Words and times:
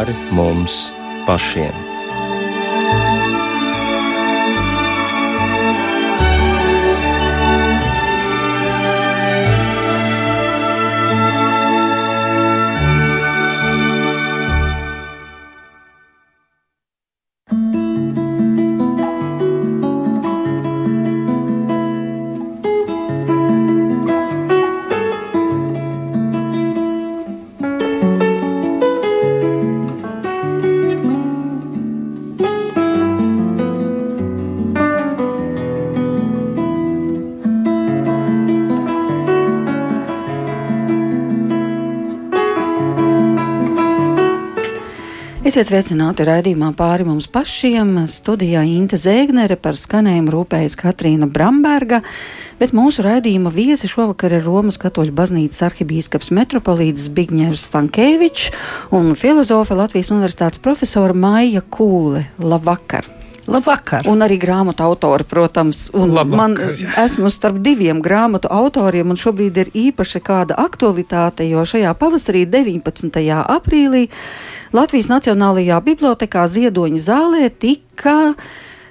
pāri 0.00 0.14
mums 0.32 0.94
pašiem. 1.26 1.89
Esiet 45.50 45.66
sveicināti 45.66 46.22
raidījumā 46.22 46.68
pāri 46.78 47.02
mums 47.02 47.24
pašiem. 47.26 47.88
Studijā 48.06 48.60
Inte 48.70 48.94
Zēgnere 49.00 49.56
par 49.58 49.74
skanējumu 49.74 50.30
rūpējas 50.30 50.76
Katrīna 50.78 51.26
Bramberga, 51.26 52.04
bet 52.60 52.70
mūsu 52.76 53.02
raidījuma 53.02 53.50
viesi 53.50 53.90
šovakar 53.90 54.36
ir 54.38 54.46
Romas 54.46 54.78
katoļu 54.78 55.10
baznīcas 55.18 55.66
arhibīskaps 55.72 56.30
metropolīts 56.38 57.10
Zbigņevs 57.10 57.66
Stankēvičs 57.66 58.52
un 58.94 59.16
filozofa 59.18 59.82
Latvijas 59.82 60.14
universitātes 60.14 60.62
profesora 60.62 61.18
Maija 61.18 61.66
Kūle. 61.66 62.28
Labvakar! 62.38 63.10
Labvakar. 63.50 64.06
Un 64.10 64.22
arī 64.22 64.38
grāmatu 64.40 64.84
autori, 64.86 65.26
protams. 65.26 65.88
Labvakar, 65.94 66.36
man, 66.38 66.54
jā. 66.78 66.92
esmu 67.02 67.30
starp 67.34 67.58
diviem 67.64 67.98
grāmatu 68.04 68.50
autoriem, 68.52 69.10
un 69.10 69.18
šobrīd 69.18 69.58
ir 69.64 69.72
īpaši 69.88 70.22
kāda 70.22 70.58
aktualitāte, 70.62 71.46
jo 71.50 71.64
šajā 71.66 71.92
pavasarī, 71.98 72.44
19. 72.46 73.20
aprīlī, 73.42 74.06
Latvijas 74.76 75.10
Nacionālajā 75.10 75.80
bibliotekā 75.82 76.46
Ziedoņa 76.46 77.02
zālē 77.02 77.50
tika 77.50 78.36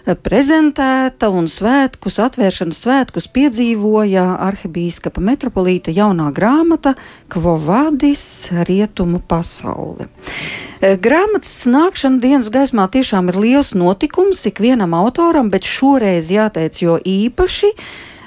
prezentēta 0.05 1.29
un 1.33 1.47
svētkus, 1.51 2.19
atvēršanas 2.23 2.81
svētkus 2.85 3.27
piedzīvoja 3.33 4.25
arhibīskapa 4.47 5.21
metropolīta 5.23 5.93
jaunā 5.95 6.29
grāmata 6.35 6.95
Kvovadis 7.31 8.23
Rietumu 8.69 9.21
pasauli. 9.21 10.09
E, 10.79 10.95
grāmatas 10.95 11.65
nākšana 11.69 12.21
dienas 12.23 12.51
gaismā 12.53 12.87
tiešām 12.91 13.31
ir 13.31 13.39
liels 13.39 13.73
notikums 13.75 14.45
ikvienam 14.47 14.95
autoram, 14.97 15.51
bet 15.51 15.67
šoreiz 15.67 16.31
jāteic 16.31 16.79
jo 16.81 16.99
īpaši 17.03 17.73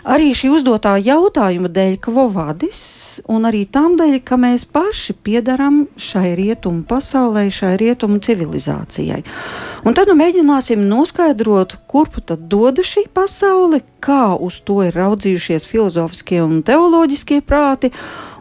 Arī 0.03 0.33
šī 0.35 0.49
uzdotā 0.51 0.97
jautājuma 0.99 1.69
dēļ, 1.71 1.93
ka 2.03 2.11
Vovadis, 2.11 2.81
un 3.31 3.47
arī 3.47 3.63
tam 3.71 3.95
dēļ, 4.01 4.17
ka 4.27 4.35
mēs 4.35 4.65
paši 4.67 5.15
piedaram 5.23 5.85
šai 5.95 6.33
rietumu 6.39 6.83
pasaulē, 6.91 7.45
šai 7.55 7.77
rietumu 7.79 8.19
civilizācijai. 8.19 9.21
Un 9.87 9.95
tad 9.95 10.11
nu 10.11 10.17
mēģināsim 10.19 10.83
noskaidrot, 10.91 11.77
kurp 11.87 12.19
tad 12.27 12.49
doda 12.51 12.83
šī 12.83 13.05
pasaule, 13.15 13.85
kā 14.03 14.35
uz 14.35 14.59
to 14.67 14.81
ir 14.83 14.99
raudzījušies 14.99 15.71
filozofiskie 15.71 16.43
un 16.43 16.65
teoloģiskie 16.67 17.39
prāti, 17.47 17.93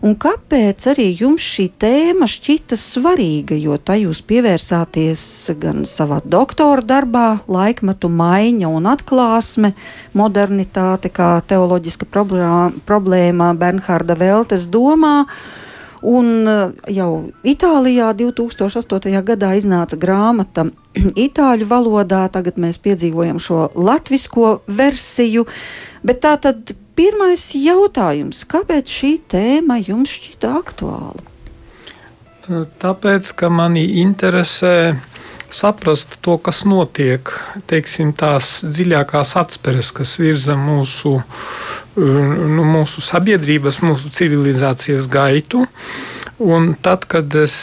un 0.01 0.15
kāpēc 0.17 0.87
arī 0.91 1.07
jums 1.19 1.45
šī 1.45 1.67
tēma 1.81 2.27
šķita 2.29 2.77
svarīga, 2.79 3.57
jo 3.57 3.77
tā 3.77 3.99
jūs 4.01 4.23
pievērsāties 4.27 5.23
gan 5.61 5.85
savā 5.89 6.21
doktora 6.25 6.83
darbā, 6.85 7.25
laikmetu 7.51 8.09
maiņa 8.09 8.69
un 8.69 8.89
atklāsme, 8.91 9.73
modernitāte 10.17 11.13
kā 11.13 11.33
teoloģiska 11.47 12.09
problēma 12.11 13.51
Bernhārda 13.57 14.17
Veltes 14.17 14.69
domā. 14.71 15.25
Un 16.01 16.49
jau 16.89 17.09
Itālijā 17.45 18.07
2008. 18.17 19.13
gadā 19.21 19.51
iznāca 19.53 19.99
grāmata 20.01 20.65
itāļu 21.27 21.67
valodā, 21.69 22.23
tagad 22.33 22.57
mēs 22.57 22.81
piedzīvojam 22.81 23.37
šo 23.37 23.67
latvisko 23.77 24.63
versiju. 24.65 25.45
Bet 26.01 26.23
tā 26.25 26.35
tad 26.41 26.73
pirmais 26.97 27.43
jautājums, 27.57 28.43
kāpēc 28.49 28.89
šī 28.89 29.11
tēma 29.31 29.77
jums 29.81 30.15
šķita 30.17 30.55
aktuāla? 30.61 31.27
Tāpēc, 32.81 33.31
ka 33.37 33.51
mani 33.53 33.83
interesē 34.01 34.95
saprast 35.51 36.17
to, 36.25 36.37
kas 36.41 36.63
notiek, 36.65 37.29
teiksim, 37.69 38.13
tās 38.17 38.61
dziļākās 38.65 39.35
atspēres, 39.39 39.91
kas 39.95 40.15
virza 40.19 40.55
mūsu, 40.57 41.17
nu, 41.97 42.65
mūsu 42.65 43.03
sabiedrības, 43.05 43.81
mūsu 43.85 44.11
civilizācijas 44.15 45.09
gaitu. 45.11 45.65
Un 46.41 46.71
tad, 46.81 47.05
kad 47.05 47.35
es 47.37 47.55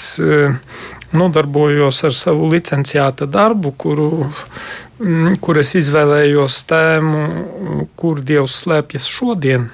nodarbojos 1.16 2.04
ar 2.04 2.14
savu 2.14 2.50
licenciāta 2.52 3.26
darbu, 3.26 3.72
kuru, 3.80 4.28
kur 5.40 5.60
es 5.60 5.74
izvēlējos 5.78 6.62
tēmu, 6.70 7.88
kur 7.98 8.22
Dievs 8.24 8.56
slēpjas 8.64 9.06
šodien. 9.10 9.68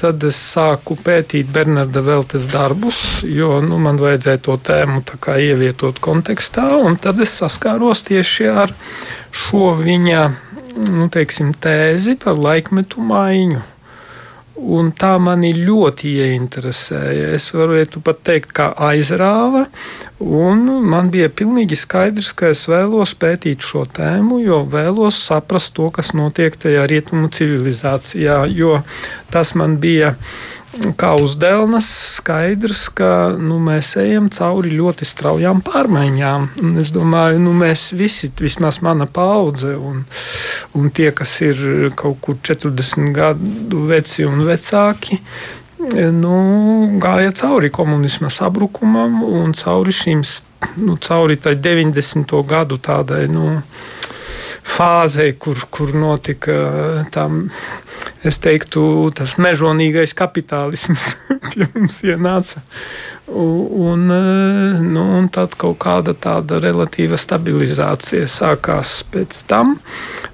Tad 0.00 0.24
es 0.24 0.38
sāku 0.54 0.96
pētīt 0.96 1.50
Bernarda 1.52 2.00
Veltes 2.02 2.46
darbus, 2.50 3.20
jo 3.28 3.60
nu, 3.62 3.76
man 3.82 4.00
vajadzēja 4.00 4.40
to 4.42 4.56
tēmu 4.56 5.02
ievietot 5.36 6.00
kontekstā, 6.02 6.70
un 6.80 6.96
tad 6.96 7.20
es 7.20 7.36
saskāros 7.36 8.02
tieši 8.08 8.48
ar 8.48 8.72
šo 9.30 9.74
viņa 9.82 10.22
nu, 10.88 11.10
teiksim, 11.12 11.52
tēzi 11.52 12.16
par 12.24 12.40
laikmetu 12.40 13.04
maiņu. 13.04 13.60
Un 14.52 14.90
tā 14.92 15.14
mani 15.16 15.54
ļoti 15.56 16.10
ieinteresēja. 16.20 17.30
Es 17.32 17.48
varētu 17.54 18.02
pat 18.04 18.20
teikt, 18.26 18.52
kā 18.52 18.68
aizrāva. 18.90 19.64
Man 20.20 21.08
bija 21.10 21.30
pilnīgi 21.32 21.78
skaidrs, 21.80 22.34
ka 22.36 22.52
es 22.52 22.66
vēlos 22.68 23.14
pētīt 23.18 23.64
šo 23.64 23.86
tēmu, 23.88 24.42
jo 24.44 24.60
vēlos 24.68 25.18
saprast 25.24 25.72
to, 25.78 25.88
kas 25.94 26.12
notiek 26.14 26.58
tajā 26.60 26.84
rietumu 26.90 27.32
civilizācijā. 27.32 28.42
Jo 28.52 28.82
tas 29.32 29.54
man 29.56 29.78
bija 29.80 30.12
kā 30.96 31.12
uz 31.20 31.34
Dēlnes, 31.40 31.86
skaidrs, 32.18 32.86
ka 32.96 33.10
nu, 33.38 33.58
mēs 33.62 33.92
ejam 34.00 34.28
cauri 34.32 34.72
ļoti 34.78 35.06
straujām 35.08 35.60
pārmaiņām. 35.66 36.48
Un 36.64 36.78
es 36.80 36.92
domāju, 36.94 37.38
ka 37.38 37.44
nu, 37.44 37.54
mēs 37.60 37.90
visi, 37.96 38.30
vismaz 38.40 38.80
mana 38.84 39.06
paudze, 39.06 39.74
un, 39.76 40.04
un 40.78 40.92
tie, 40.94 41.10
kas 41.16 41.34
ir 41.44 41.90
kaut 41.98 42.22
kur 42.24 42.38
40 42.40 43.12
gadu 43.16 43.84
veci 43.90 44.24
un 44.28 44.44
vecāki, 44.48 45.20
nu, 46.14 46.36
gāja 47.02 47.32
cauri 47.36 47.70
komunisma 47.74 48.30
sabrukumam 48.30 49.22
un 49.26 49.52
cauri 49.58 49.92
šīm 49.92 50.22
nu, 50.76 50.96
cauri 50.96 51.36
90. 51.36 52.36
gadu 52.48 52.78
tādai. 52.78 53.26
Nu, 53.28 53.60
fāzei, 54.62 55.32
kur, 55.38 55.58
kur 55.70 55.94
notika 55.94 56.54
tam 57.14 57.48
es 58.26 58.38
teiktu, 58.42 59.10
tas 59.16 59.34
mežonīgais 59.42 60.14
kapitālisms 60.18 61.08
pie 61.50 61.66
mums 61.74 62.02
ienāca. 62.06 62.62
Un, 63.32 64.02
nu, 64.92 65.02
un 65.16 65.28
tad 65.32 65.54
kaut 65.56 65.78
kāda 65.80 66.12
tāda 66.18 66.58
relatīva 66.60 67.16
stabilizācija 67.16 68.26
sākās 68.28 68.98
pēc 69.08 69.38
tam. 69.48 69.76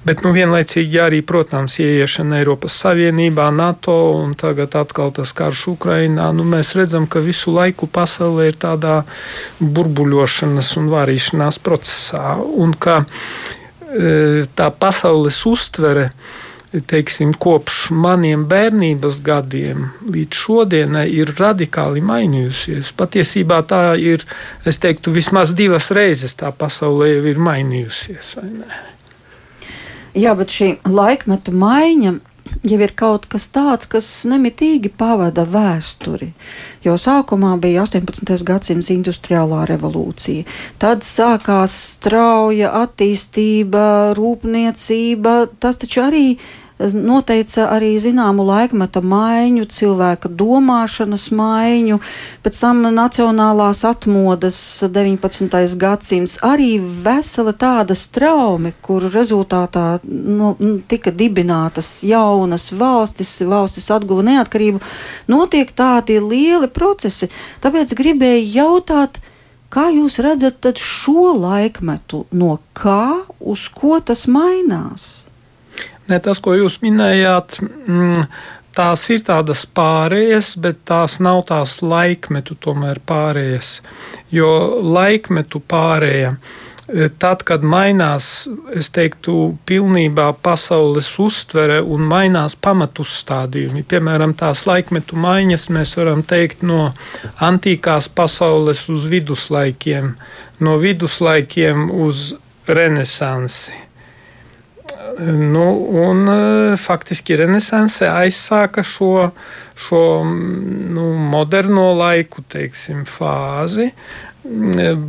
Bet 0.09 0.25
nu, 0.25 0.33
vienlaicīgi 0.34 0.99
arī, 1.05 1.21
protams, 1.27 1.78
ieiešana 1.84 2.41
Eiropas 2.41 2.75
Savienībā, 2.83 3.51
NATO 3.54 3.95
un 4.19 4.34
tagad 4.41 4.74
atkal 4.81 5.13
tas 5.15 5.34
karš 5.36 5.66
Ukrainā. 5.77 6.31
Nu, 6.34 6.48
mēs 6.48 6.74
redzam, 6.78 7.07
ka 7.07 7.22
visu 7.22 7.54
laiku 7.54 7.86
pasaulē 7.92 8.48
ir 8.51 8.59
tādā 8.59 9.03
burbuļošanas 9.60 10.74
un 10.81 10.91
vārīšanās 10.92 11.60
procesā. 11.63 12.34
Un 12.41 12.74
ka 12.74 13.04
tā 14.58 14.68
pasaules 14.76 15.38
uztvere 15.48 16.10
teiksim, 16.68 17.32
kopš 17.32 17.88
maniem 17.96 18.44
bērnības 18.48 19.22
gadiem 19.24 19.86
līdz 20.12 20.40
šodienai 20.42 21.06
ir 21.16 21.32
radikāli 21.38 22.02
mainījusies. 22.04 22.92
Patiesībā 22.98 23.62
tā 23.68 23.82
ir, 24.00 24.24
es 24.68 24.76
teiktu, 24.82 25.14
vismaz 25.14 25.54
divas 25.56 25.88
reizes 25.96 26.36
tā 26.36 26.52
pasaulē 26.52 27.14
jau 27.14 27.24
ir 27.32 27.40
mainījusies. 27.40 28.34
Jā, 30.18 30.34
bet 30.36 30.52
šī 30.52 30.74
laikmeta 30.84 31.54
maiņa 31.54 32.18
jau 32.66 32.78
ir 32.80 32.92
kaut 32.98 33.27
kas 33.30 33.48
tāds, 33.54 33.89
kas 33.91 34.06
nemitīgi 34.28 34.91
pavada 34.98 35.45
vēsturi. 35.48 36.30
Jo 36.84 36.97
sākumā 37.00 37.56
bija 37.62 37.84
18. 37.86 38.45
gadsimta 38.47 38.95
industriālā 38.95 39.65
revolūcija, 39.71 40.47
tad 40.83 41.06
sākās 41.06 41.74
strauja 41.98 42.72
attīstība, 42.84 44.15
rūpniecība. 44.18 45.36
Tas 45.60 45.80
taču 45.83 46.04
arī 46.06 46.24
noteica 46.78 47.66
arī 47.75 47.92
zināmu 47.98 48.45
laikmeta 48.47 49.03
maiņu, 49.03 49.66
cilvēka 49.72 50.30
domāšanas 50.30 51.28
maiņu, 51.34 51.98
pēc 52.45 52.60
tam 52.63 52.83
nacionālās 52.95 53.83
atmodas 53.89 54.59
19. 54.86 55.59
gadsimts, 55.80 56.39
arī 56.47 56.77
vesela 56.78 57.53
tāda 57.53 57.97
straumi, 57.98 58.75
kur 58.83 59.09
rezultātā 59.13 59.98
nu, 60.04 60.54
tika 60.89 61.10
dibinātas 61.10 62.04
jaunas 62.07 62.71
valstis, 62.72 63.41
valstis 63.42 63.91
atguva 63.95 64.27
neatkarību, 64.31 64.83
notiek 65.28 65.72
tādi 65.74 66.21
lieli 66.22 66.71
procesi. 66.71 67.31
Tāpēc 67.65 67.97
gribēju 67.98 68.54
jautāt, 68.60 69.21
Kā 69.69 69.91
jūs 69.92 70.15
redzat 70.24 70.65
šo 70.81 71.34
laikmetu, 71.36 72.22
no 72.33 72.54
kā 72.72 73.28
uz 73.36 73.66
ko 73.69 73.98
tas 74.01 74.24
mainās? 74.24 75.28
Ne, 76.09 76.16
tas, 76.25 76.41
ko 76.41 76.55
jūs 76.57 76.78
minējāt, 76.81 77.59
mm, 77.60 78.22
tās 78.78 79.03
ir 79.13 79.25
tādas 79.27 79.65
pārējas, 79.66 80.55
bet 80.63 80.81
tās 80.89 81.19
nav 81.25 81.43
tās 81.51 81.81
laikmetu 81.83 82.57
pārējas. 83.09 83.81
Jo 84.33 84.49
laikmetu 84.81 85.60
pārēja 85.60 86.31
e, 86.33 87.09
tad, 87.21 87.43
kad 87.45 87.65
mainās, 87.66 88.49
es 88.72 88.89
teiktu, 88.95 89.59
pilnībā 89.69 90.31
pasaules 90.43 91.10
uztvere 91.21 91.83
un 91.83 92.07
mainās 92.09 92.57
pamatuzstādījumi. 92.57 93.84
Piemēram, 93.84 94.33
tās 94.33 94.65
laikmetu 94.71 95.16
maiņas 95.16 95.69
mēs 95.75 95.97
varam 96.01 96.22
teikt 96.22 96.63
no 96.63 96.95
antīkās 97.37 98.09
pasaules 98.09 98.87
uz 98.89 99.05
viduslaikiem, 99.13 100.15
no 100.60 100.78
viduslaikiem 100.81 101.91
uz 101.91 102.33
renesansi. 102.69 103.87
Nu, 105.26 105.88
un 105.91 106.28
e, 106.28 106.76
faktiski 106.78 107.36
Renesanse 107.36 108.06
aizsāka 108.06 108.84
šo, 108.86 109.30
šo 109.74 110.03
nu, 110.24 111.06
moderno 111.32 111.91
laiku 111.98 112.44
teiksim, 112.47 113.03
fāzi, 113.09 113.88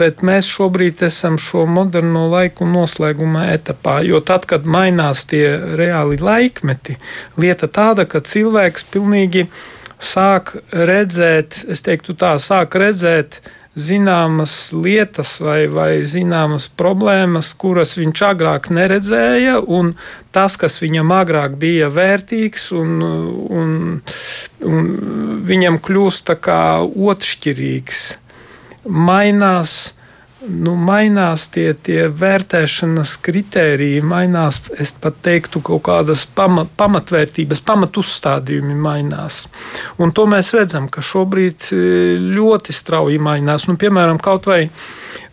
bet 0.01 0.23
mēs 0.25 0.49
šobrīd 0.49 1.03
esam 1.05 1.37
šo 1.39 1.67
moderno 1.69 2.25
laiku 2.31 2.65
noslēguma 2.65 3.51
etapā. 3.53 3.99
Jo 4.07 4.23
tad, 4.25 4.49
kad 4.49 4.65
mainās 4.65 5.27
tie 5.29 5.45
reāli 5.77 6.17
laikmeti, 6.17 6.97
lieta 7.37 7.69
tāda, 7.69 8.07
ka 8.09 8.23
cilvēks 8.25 8.89
pilnīgi 8.89 9.45
sāk 9.99 10.55
redzēt, 10.73 11.65
es 11.69 11.85
teiktu 11.85 12.17
tā, 12.17 12.33
sāk 12.41 12.79
redzēt, 12.81 13.43
zināmas 13.77 14.71
lietas 14.73 15.35
vai, 15.43 15.67
vai 15.71 16.01
zināmas 16.07 16.67
problēmas, 16.69 17.51
kuras 17.53 17.95
viņš 17.99 18.23
agrāk 18.31 18.69
neredzēja, 18.73 19.59
un 19.61 19.93
tas, 20.35 20.57
kas 20.59 20.79
viņam 20.81 21.13
agrāk 21.15 21.55
bija 21.61 21.91
vērtīgs, 21.93 22.71
un, 22.79 22.97
un, 23.61 23.77
un 24.65 24.89
viņam 25.45 25.79
kļūst 25.85 26.27
tā 26.31 26.37
kā 26.41 26.59
otršķirīgs, 26.83 28.03
mainās 28.89 29.77
nu, 30.47 30.73
mainās 30.79 31.47
tie, 31.51 31.73
tie 31.73 32.05
vērtēšanas 32.15 33.15
kritēriji, 33.25 34.01
mainās, 34.05 34.61
es 34.79 34.93
pat 34.95 35.17
teiktu, 35.25 35.61
kaut 35.65 35.83
kādas 35.89 36.25
pamat, 36.35 36.71
pamatvērtības, 36.79 37.61
pamatuzstādījumi 37.67 38.77
mainās. 38.79 39.41
Un 39.99 40.13
to 40.15 40.25
mēs 40.31 40.53
redzam, 40.55 40.87
ka 40.91 41.03
šobrīd 41.05 41.69
e, 41.75 41.81
ļoti 42.39 42.75
strauji 42.75 43.19
mainās. 43.23 43.67
Nu, 43.69 43.75
piemēram, 43.79 44.21
kaut 44.23 44.47
vai, 44.49 44.61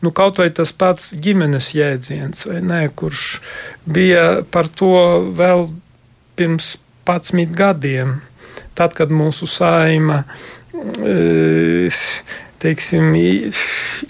nu, 0.03 0.13
kaut 0.17 0.43
vai 0.43 0.51
tas 0.55 0.75
pats 0.75 1.15
ģimenes 1.23 1.73
jēdziens, 1.77 2.49
ne, 2.67 2.87
kurš 2.91 3.27
bija 3.87 4.27
par 4.51 4.71
to 4.73 4.97
vēl 5.39 5.69
pirms 6.37 6.75
11 7.07 7.55
gadiem, 7.55 8.19
tad, 8.75 8.97
kad 8.99 9.15
mūsu 9.15 9.47
saima. 9.47 10.25
E, 11.07 11.89
teiksim, 12.63 13.15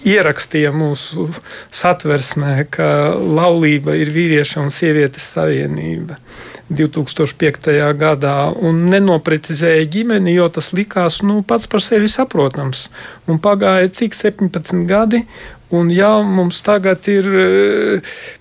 ierakstīja 0.07 0.73
mūsu 0.75 1.27
satversmē, 1.73 2.67
ka 2.71 2.89
laulība 3.17 3.95
ir 3.99 4.11
vīrieša 4.13 4.63
un 4.63 4.71
sievietes 4.73 5.27
savienība. 5.37 6.19
2005. 6.67 7.71
gadā 7.95 8.35
un 8.51 8.81
nenoprecizēja 8.91 9.85
ģimeni, 9.87 10.33
jo 10.35 10.49
tas 10.51 10.73
likās 10.75 11.21
nu, 11.23 11.39
pats 11.47 11.69
par 11.71 11.83
sevi 11.83 12.11
saprotams. 12.11 12.89
Un 13.31 13.39
pagāja 13.39 13.87
cik 14.01 14.17
17 14.17 14.83
gadi, 14.89 15.23
Un 15.69 15.89
ja 15.91 16.13
mums 16.23 16.61
tagad 16.63 17.07
ir 17.11 17.25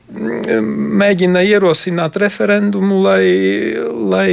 mēģina 0.07 1.43
ierosināt 1.43 2.17
referendumu, 2.23 3.01
lai, 3.03 3.25
lai 4.11 4.29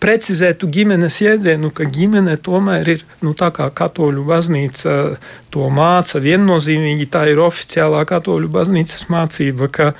precizētu 0.00 0.70
ģimenes 0.72 1.18
jēdzienu, 1.20 1.70
ka 1.76 1.84
ģimene 1.92 2.38
tomēr 2.40 2.94
ir, 2.94 3.04
nu, 3.20 3.34
tā 3.36 3.50
kā 3.54 3.68
katoļu 3.68 4.24
baznīca 4.28 4.94
to 5.52 5.68
māca 5.68 6.22
viennozīmīgi, 6.24 7.10
tā 7.12 7.26
ir 7.32 7.42
oficiālā 7.44 8.04
katoļu 8.08 8.48
baznīcas 8.54 9.08
mācība, 9.12 9.68
ka 9.68 9.92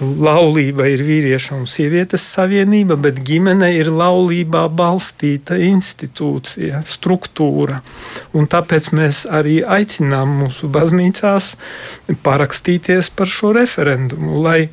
laulība 0.00 0.86
ir 0.92 1.02
vīrieša 1.02 1.56
un 1.56 1.66
sievietes 1.66 2.22
savienība, 2.34 2.96
bet 3.00 3.18
ģimene 3.26 3.70
ir 3.74 3.90
laulībā 3.90 4.66
balstīta 4.70 5.58
institūcija, 5.58 6.84
struktūra. 6.86 7.80
Un 8.38 8.46
tāpēc 8.50 8.90
mēs 8.94 9.24
arī 9.26 9.58
aicinām 9.66 10.36
mūsu 10.44 10.70
baznīcās 10.70 11.50
parakstīties 12.22 13.10
par 13.18 13.30
šo 13.32 13.52
referendumu, 13.58 14.38
lai 14.44 14.68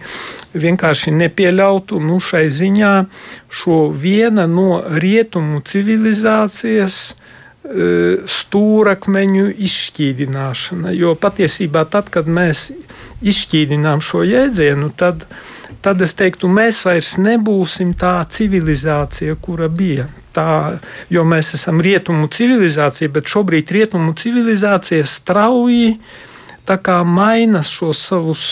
vienkārši 0.54 1.16
nepieļautu 1.18 2.00
nu, 2.04 2.19
šai 2.21 2.45
ziņā 2.54 2.95
šo 3.50 3.86
viena 3.89 4.45
no 4.50 4.83
rietumu 4.86 5.63
civilizācijas 5.66 7.16
stūrakmeņu 8.29 9.47
izšķīdināšana. 9.67 10.94
Jo 10.95 11.15
patiesībā 11.17 11.85
tad, 11.89 12.12
kad 12.13 12.29
mēs 12.29 12.69
izšķīdinām 13.25 14.03
šo 14.06 14.21
jēdzienu, 14.27 14.91
tad, 14.97 15.25
tad 15.81 16.03
es 16.06 16.13
teiktu, 16.17 16.50
mēs 16.51 16.83
vairs 16.85 17.15
nebūsim 17.21 17.95
tā 17.97 18.19
civilizācija, 18.29 19.38
kura 19.41 19.69
bija. 19.69 20.07
Tā, 20.35 20.77
jo 21.09 21.23
mēs 21.23 21.53
esam 21.56 21.79
rietumu 21.81 22.27
civilizācija, 22.27 23.09
bet 23.09 23.31
šobrīd 23.31 23.71
rietumu 23.71 24.13
civilizācija 24.19 25.06
strauji 25.07 25.95
maina 27.07 27.61
šos 27.63 28.01
savus 28.09 28.45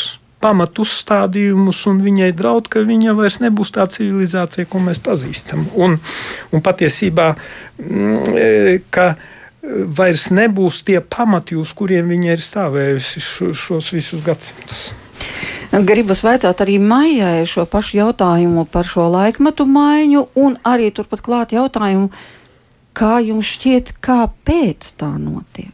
pamatuzstādījumus, 0.43 1.83
un 1.91 2.01
viņai 2.03 2.31
draud, 2.37 2.67
ka 2.71 2.83
viņa 2.85 3.15
vairs 3.17 3.39
nebūs 3.43 3.73
tā 3.75 3.87
civilizācija, 3.91 4.67
ko 4.69 4.81
mēs 4.83 4.99
pazīstam. 5.03 5.67
Un, 5.79 5.97
un 6.51 6.65
patiesībā, 6.65 7.29
mm, 7.79 8.35
e, 8.35 8.81
ka 8.93 9.13
vairs 9.97 10.27
nebūs 10.35 10.83
tie 10.87 10.99
pamati, 10.99 11.55
uz 11.55 11.71
kuriem 11.77 12.11
viņa 12.11 12.35
ir 12.35 12.43
stāvējusi 12.43 13.23
šos 13.55 13.93
visus 13.95 14.23
gadsimtus. 14.25 14.91
Gribas 15.73 16.19
vaicāt 16.21 16.59
arī 16.61 16.75
Maijai 16.77 17.47
šo 17.49 17.63
pašu 17.65 17.97
jautājumu 17.97 18.67
par 18.69 18.85
šo 18.85 19.07
laikmetu 19.09 19.65
maiņu, 19.65 20.27
un 20.37 20.57
arī 20.69 20.91
turpat 20.93 21.23
klāt 21.25 21.55
jautājumu, 21.55 22.11
kā 22.93 23.17
jums 23.25 23.49
šķiet, 23.55 23.95
kāpēc 24.03 24.91
tā 24.99 25.09
notiek? 25.17 25.73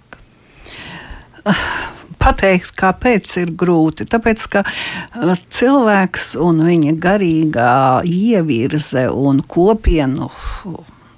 Pateikt, 2.19 2.73
kāpēc 2.79 3.38
ir 3.41 3.55
grūti. 3.57 4.07
Tāpēc, 4.09 4.45
ka 4.51 4.63
uh, 4.67 5.33
cilvēks 5.59 6.33
un 6.43 6.63
viņa 6.67 6.95
garīgā 6.99 7.73
ievirze 8.07 9.07
un 9.13 9.43
kopienu 9.47 10.29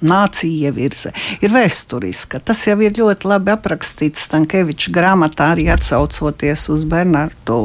nācija 0.02 0.72
ievirze, 0.72 1.12
ir 1.42 1.54
vēsturiska. 1.54 2.42
Tas 2.46 2.66
jau 2.68 2.78
ir 2.82 2.98
ļoti 2.98 3.30
labi 3.30 3.54
aprakstīts 3.54 4.26
Stankeviča 4.28 4.94
grāmatā, 4.94 5.52
arī 5.56 5.68
atsaucoties 5.74 6.68
uz 6.74 6.86
Bernardu 6.90 7.64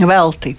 Velti. 0.00 0.56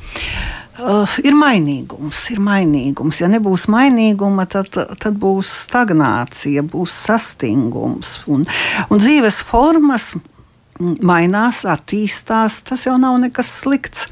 Uh, 0.79 1.17
ir 1.27 1.35
mainīgums, 1.35 2.21
ir 2.31 2.39
mainīgums. 2.39 3.19
Ja 3.19 3.27
nebūs 3.27 3.65
mainīguma, 3.71 4.45
tad, 4.47 4.71
tad 4.71 5.17
būs 5.19 5.49
stagnācija, 5.65 6.63
būs 6.63 6.93
sastingums 7.09 8.21
un, 8.31 8.45
un 8.87 9.01
dzīves 9.01 9.41
formas 9.43 10.13
mainās, 10.79 11.63
attīstās. 11.67 12.61
Tas 12.67 12.85
jau 12.87 12.95
nav 13.01 13.17
nekas 13.21 13.51
slikts. 13.61 14.07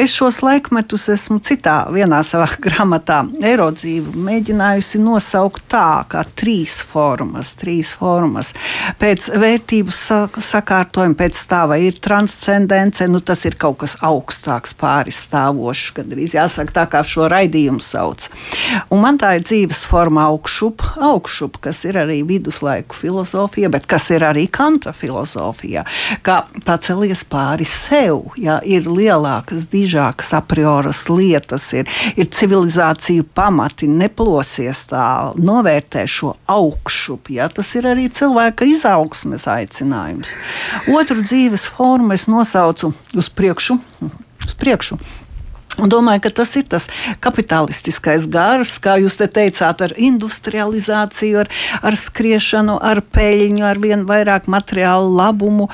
Es 0.00 0.14
šos 0.16 0.40
laikmetus 0.42 1.08
esmu 1.12 1.38
citā, 1.44 1.82
vienā 1.92 2.20
savā 2.26 2.48
grāmatā, 2.64 3.20
erodzīvu, 3.44 4.14
mēģinājusi 4.28 5.00
nosaukt 5.02 5.66
tā, 5.72 6.04
kā 6.08 6.24
trīs 6.38 6.78
formas, 6.84 7.52
trīs 7.60 7.92
formas. 7.98 8.54
Pēc 9.00 9.28
vērtību 9.38 9.92
sakārtojuma, 9.92 11.18
pēc 11.18 11.42
tā 11.50 11.64
vai 11.70 11.82
ir 11.88 12.00
transcendence, 12.02 13.04
nu 13.10 13.20
tas 13.20 13.44
ir 13.48 13.58
kaut 13.60 13.80
kas 13.84 13.98
augstāks, 14.04 14.74
pāristāvošs, 14.78 15.92
gandrīz 15.98 16.36
jāsaka 16.38 16.78
tā, 16.80 16.86
kā 16.94 17.04
šo 17.06 17.28
raidījumu 17.30 17.84
sauc. 17.84 18.28
Un 18.94 19.04
man 19.04 19.20
tā 19.20 19.34
ir 19.38 19.44
dzīves 19.46 19.84
forma 19.90 20.28
augšup, 20.32 20.82
augšup, 21.10 21.60
kas 21.68 21.84
ir 21.88 22.00
arī 22.00 22.22
viduslaiku 22.26 22.96
filozofija, 22.96 23.70
bet 23.72 23.86
kas 23.90 24.08
ir 24.14 24.24
arī 24.26 24.46
Kanta 24.58 24.94
filozofija 24.96 25.84
kā 26.26 26.40
pacelies 26.66 27.24
pāri 27.28 27.66
sev. 27.68 28.32
Ja, 28.40 28.58
ir 28.64 28.88
lielākas, 28.88 29.68
dižākas 29.72 30.32
a 30.36 30.42
prioras 30.44 31.04
lietas, 31.10 31.66
ir, 31.76 31.88
ir 32.16 32.30
civilizāciju 32.34 33.26
pamati, 33.34 33.88
neplosies 33.90 34.86
tā, 34.92 35.04
novērtē 35.38 36.06
šo 36.08 36.34
augšup. 36.48 37.32
Ja, 37.34 37.48
tas 37.52 37.74
ir 37.78 37.88
arī 37.90 38.08
cilvēka 38.12 38.68
izaugsmes 38.68 39.48
aicinājums. 39.50 40.36
Otru 40.94 41.22
dzīves 41.22 41.68
formu 41.76 42.16
es 42.16 42.28
nosaucu 42.30 42.92
uz 43.18 43.32
priekšu. 43.32 43.80
Uz 44.48 44.54
priekšu 44.56 44.96
Un 45.78 45.90
domāju, 45.92 46.24
ka 46.26 46.32
tas 46.40 46.54
ir 46.58 46.66
tas 46.70 46.88
kapitalistiskais 47.22 48.26
gars, 48.30 48.76
kā 48.82 48.96
jūs 48.98 49.18
te 49.20 49.28
teicāt, 49.30 49.82
ar 49.84 49.94
industrializāciju, 49.94 51.44
ar, 51.44 51.50
ar 51.86 51.98
skriešanu, 51.98 52.78
ar 52.82 53.00
peļņu, 53.14 53.62
ar 53.68 53.78
vien 53.82 54.02
vairāk 54.08 54.48
materiālu 54.50 55.12
labumu. 55.14 55.68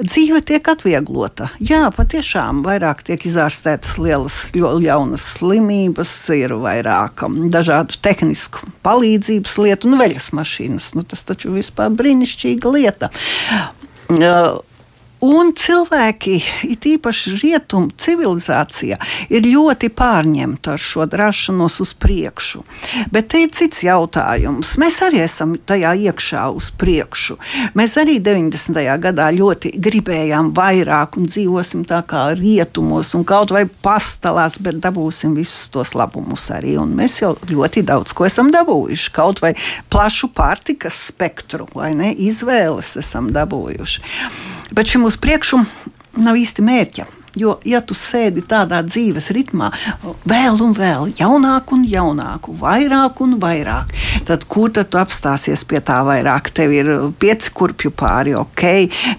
Dzīve 0.00 0.40
tiek 0.48 0.70
atvieglota. 0.72 1.50
Jā, 1.60 1.82
patiešām 1.96 2.62
vairāk 2.64 3.04
tiek 3.10 3.26
izārstētas 3.28 3.98
lielas, 4.00 4.38
jaunas 4.56 5.26
slimības, 5.36 6.14
ir 6.36 6.56
vairāk 6.60 7.26
um, 7.28 7.42
dažādu 7.52 8.00
tehnisku 8.00 8.64
palīdzības 8.86 9.60
lietu, 9.60 9.92
nu, 9.92 10.00
veļas 10.00 10.32
mašīnas. 10.36 10.94
Nu, 10.96 11.04
tas 11.04 11.26
taču 11.28 11.52
vispār 11.52 11.92
brīnišķīga 12.00 12.74
lieta. 12.78 13.12
Uh, 14.10 14.64
Un 15.20 15.50
cilvēki, 15.52 16.38
it 16.64 16.86
īpaši 16.88 17.34
rietumu 17.42 17.90
civilizācijā, 18.00 18.96
ir 19.28 19.44
ļoti 19.44 19.90
pārņemti 19.92 20.70
ar 20.72 20.80
šo 20.80 21.04
drāšanos 21.12 21.74
uz 21.84 21.90
priekšu. 22.00 22.62
Bet 23.12 23.28
te 23.28 23.42
ir 23.44 23.50
cits 23.52 23.82
jautājums. 23.84 24.70
Mēs 24.80 24.96
arī 25.04 25.20
esam 25.26 25.58
tajā 25.68 25.92
iekšā 26.08 26.46
uz 26.56 26.70
priekšu. 26.72 27.36
Mēs 27.76 27.98
arī 28.00 28.16
90. 28.24 28.80
gadā 29.02 29.26
ļoti 29.36 29.74
gribējām 29.76 30.54
vairāk 30.56 31.20
un 31.20 31.28
dzīvosim 31.28 31.84
tā 31.90 32.00
kā 32.08 32.30
rietumos 32.38 33.12
un 33.18 33.26
kaut 33.28 33.52
vai 33.52 33.66
pastalās, 33.68 34.56
bet 34.56 34.80
dabūsim 34.80 35.36
visus 35.36 35.68
tos 35.68 35.92
labumus 35.92 36.48
arī. 36.56 36.78
Un 36.80 36.96
mēs 36.96 37.18
jau 37.20 37.34
ļoti 37.50 37.84
daudz 37.92 38.16
ko 38.16 38.24
esam 38.24 38.48
dabūjuši. 38.56 39.12
Kaut 39.20 39.44
vai 39.44 39.52
plašu 39.92 40.32
pārtikas 40.32 41.04
spektru 41.12 41.68
vai 41.76 41.92
ne 41.98 42.14
izvēles 42.16 42.96
esam 43.04 43.28
dabūjuši. 43.36 44.59
Bet 44.70 44.90
šim 44.90 45.04
uz 45.04 45.16
priekšu 45.20 45.62
nav 46.22 46.38
īsti 46.38 46.62
mērķa. 46.62 47.06
Jo, 47.38 47.58
ja 47.62 47.78
tu 47.86 47.94
sēdi 47.94 48.42
tādā 48.48 48.80
dzīves 48.82 49.30
ritmā, 49.36 49.68
vēl 50.26 50.58
un 50.64 50.72
vēl, 50.74 51.12
jaunāk 51.20 51.70
un 51.76 51.84
jaunāk, 51.86 52.48
vairāk 52.58 53.20
un 53.22 53.36
vairāk, 53.42 53.92
tad 54.26 54.46
kur 54.50 54.72
tad 54.74 54.90
tu 54.90 54.98
apstāsies 54.98 55.62
pie 55.68 55.78
tā 55.86 56.00
vairāk? 56.06 56.50
Tev 56.56 56.74
ir 56.74 56.90
pieci 57.22 57.52
kurpju 57.54 57.92
pāri, 57.94 58.34
ok, 58.34 58.64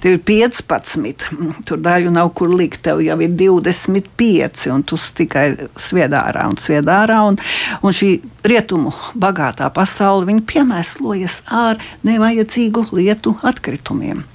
tev 0.04 0.18
ir 0.18 0.24
15, 0.28 1.28
tur 1.68 1.80
daļu 1.80 2.12
nav 2.12 2.34
kur 2.36 2.52
likt, 2.52 2.82
tev 2.84 3.00
jau 3.06 3.16
ir 3.24 3.32
25, 3.40 4.68
un 4.76 4.84
tu 4.84 5.00
tikai 5.00 5.46
sviedārā 5.80 6.50
un 6.52 6.60
sviedārā. 6.60 7.22
Un, 7.30 7.40
un 7.82 7.96
šī 7.96 8.18
rietumu 8.48 8.92
bagātā 9.16 9.70
pasaule 9.74 10.42
piemēslojas 10.48 11.44
ar 11.48 11.80
nevajadzīgu 12.08 12.90
lietu 12.98 13.38
atkritumiem. 13.46 14.26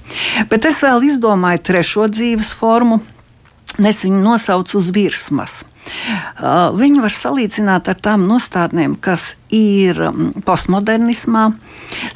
Bet 0.49 0.65
es 0.65 0.81
vēl 0.81 1.05
izdomāju 1.11 1.63
trešo 1.69 2.07
dzīves 2.09 2.53
formu 2.57 3.01
Es 3.77 4.03
viņu 4.05 4.21
nosaucu 4.23 4.79
uz 4.79 4.91
virsmas. 4.93 5.61
Uh, 5.87 6.73
viņu 6.75 7.01
var 7.03 7.13
salīdzināt 7.13 7.87
ar 7.87 7.99
tām 8.03 8.25
nostādnēm, 8.27 8.97
kas 8.99 9.35
ir 9.53 10.01
um, 10.09 10.31
postmodernismā. 10.45 11.45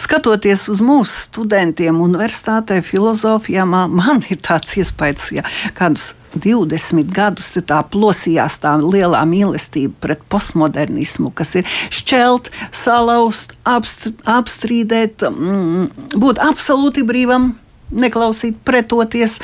Skatoties 0.01 0.68
uz 0.74 0.82
mūsu 0.84 1.27
studentiem, 1.30 2.01
universitātē, 2.03 2.82
filozofijā, 2.84 3.63
man 3.70 4.25
ir 4.27 4.41
tāds 4.44 4.75
iespējas, 4.82 5.30
ka 5.38 5.46
kādus 5.77 6.12
20 6.36 7.12
gadus 7.12 7.51
tā 7.68 7.80
plosījās 7.91 8.60
tā 8.63 8.75
lielā 8.80 9.22
mīlestība 9.27 9.94
pret 10.03 10.22
postmodernismu, 10.32 11.32
kas 11.36 11.56
ir 11.60 11.68
šķelt, 11.91 12.51
salauzt, 12.75 13.58
apstrīdēt, 13.68 15.27
mm, 15.27 16.15
būt 16.20 16.44
absolūti 16.44 17.03
brīvam 17.08 17.51
neklausīt, 17.91 18.60
pretoties. 18.67 19.39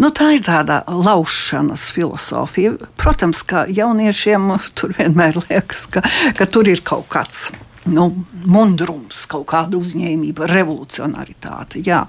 Nu, 0.00 0.10
tā 0.14 0.32
ir 0.36 0.44
tāda 0.46 0.82
laušanas 0.88 1.88
filozofija. 1.96 2.76
Protams, 3.00 3.42
ka 3.46 3.66
jauniešiem 3.70 4.50
tur 4.78 4.96
vienmēr 4.98 5.40
liekas, 5.46 5.86
ka, 5.90 6.04
ka 6.38 6.48
tur 6.50 6.68
ir 6.70 6.84
kaut 6.86 7.08
kāds. 7.12 7.50
Nu, 7.86 8.08
mundrums, 8.50 9.26
kaut 9.30 9.46
kāda 9.52 9.78
uzņēmība, 9.78 10.48
revolucionaritāte. 10.50 11.84
Jā. 11.86 12.02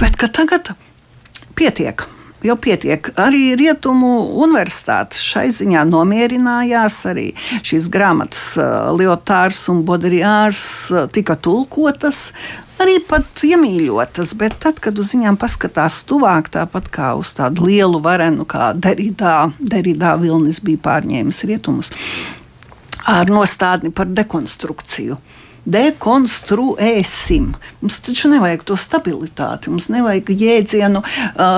Bet 0.00 0.18
tagad 0.34 0.74
pietiek 1.54 2.08
jau 2.46 2.56
pietiek. 2.60 3.08
Arī 3.18 3.54
Rietumu 3.58 4.12
universitāte 4.44 5.18
šai 5.20 5.48
ziņā 5.54 5.84
nomierinājās. 5.88 6.98
Arī 7.10 7.26
šīs 7.66 7.88
grāmatas 7.92 8.44
uh, 8.60 8.90
Leotārs 8.96 9.66
un 9.72 9.82
Bodriārs 9.86 10.66
uh, 10.92 11.06
tika 11.12 11.38
tulkotas 11.40 12.30
arī 12.82 12.98
pat 13.08 13.44
iemīļotas, 13.46 14.34
bet 14.40 14.58
tad, 14.62 14.80
kad 14.84 14.98
uz 14.98 15.12
viņām 15.14 15.38
paskatās 15.40 16.02
tuvāk, 16.08 16.50
tāpat 16.54 16.90
kā 16.92 17.12
uz 17.18 17.32
tādu 17.36 17.68
lielu 17.68 18.00
varenu, 18.04 18.46
kā 18.48 18.72
Deridā, 18.74 19.50
Deridā 19.58 20.16
Vilnis 20.20 20.60
bija 20.64 20.82
pārņēmis 20.88 21.42
rietumus, 21.50 21.92
ar 23.06 23.32
nostādni 23.32 23.94
par 23.94 24.10
dekonstrukciju 24.10 25.18
dekonstruēsim. 25.66 27.48
Mums 27.80 27.96
taču 28.06 28.30
nevajag 28.30 28.62
to 28.68 28.76
stabilitāti, 28.78 29.72
mums 29.72 29.88
nevajag 29.90 30.30
jēdzienu 30.30 31.02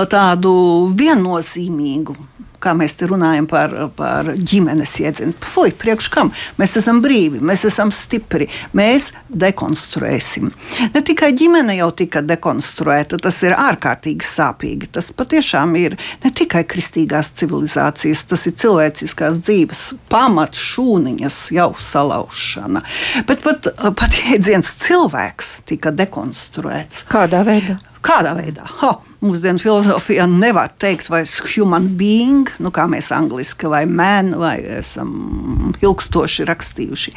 tādu 0.09 0.53
viennozīmīgu 0.97 2.15
kā 2.61 2.73
mēs 2.77 2.95
te 2.99 3.07
runājam 3.09 3.47
par, 3.49 3.73
par 3.97 4.31
ģimenes 4.37 4.95
iedzienu. 5.01 5.35
Fuj, 5.53 5.73
priekš 5.79 6.09
kam? 6.13 6.31
Mēs 6.59 6.77
esam 6.79 7.01
brīvi, 7.03 7.41
mēs 7.45 7.65
esam 7.69 7.91
stipri, 7.95 8.49
mēs 8.77 9.09
dekonstruēsim. 9.29 10.49
Ne 10.93 11.03
tikai 11.05 11.31
ģimene 11.39 11.77
jau 11.79 11.89
tika 12.03 12.23
dekonstruēta, 12.25 13.19
tas 13.21 13.41
ir 13.47 13.55
ārkārtīgi 13.57 14.27
sāpīgi. 14.27 14.91
Tas 14.99 15.11
patiešām 15.15 15.75
ir 15.79 15.97
ne 16.23 16.33
tikai 16.35 16.65
kristīgās 16.69 17.33
civilizācijas, 17.39 18.25
tas 18.29 18.47
ir 18.49 18.57
cilvēciskās 18.59 19.41
dzīves 19.43 19.83
pamats, 20.11 20.61
šūniņas 20.73 21.41
jau 21.55 21.71
salaušana. 21.79 22.83
Bet 23.29 23.45
pat, 23.45 23.71
pat 23.99 24.21
jēdziens 24.23 24.73
cilvēks 24.85 25.59
tika 25.69 25.93
dekonstruēts. 25.95 27.05
Kādā 27.11 27.43
veidā? 27.47 27.79
Kādā 28.05 28.35
veidā? 28.37 28.67
Ha! 28.79 28.97
Mūsdienu 29.19 29.59
filozofijā 29.59 30.23
nevar 30.31 30.69
teikt 30.79 31.09
vairs 31.11 31.41
human 31.51 31.89
being, 31.99 32.47
nu 32.63 32.71
kā 32.71 32.85
mēs 32.87 33.09
angliski 33.11 33.67
vai 33.67 33.83
man, 33.83 34.31
vai 34.39 34.55
esam 34.77 35.73
ilgstoši 35.83 36.47
rakstījuši. 36.47 37.13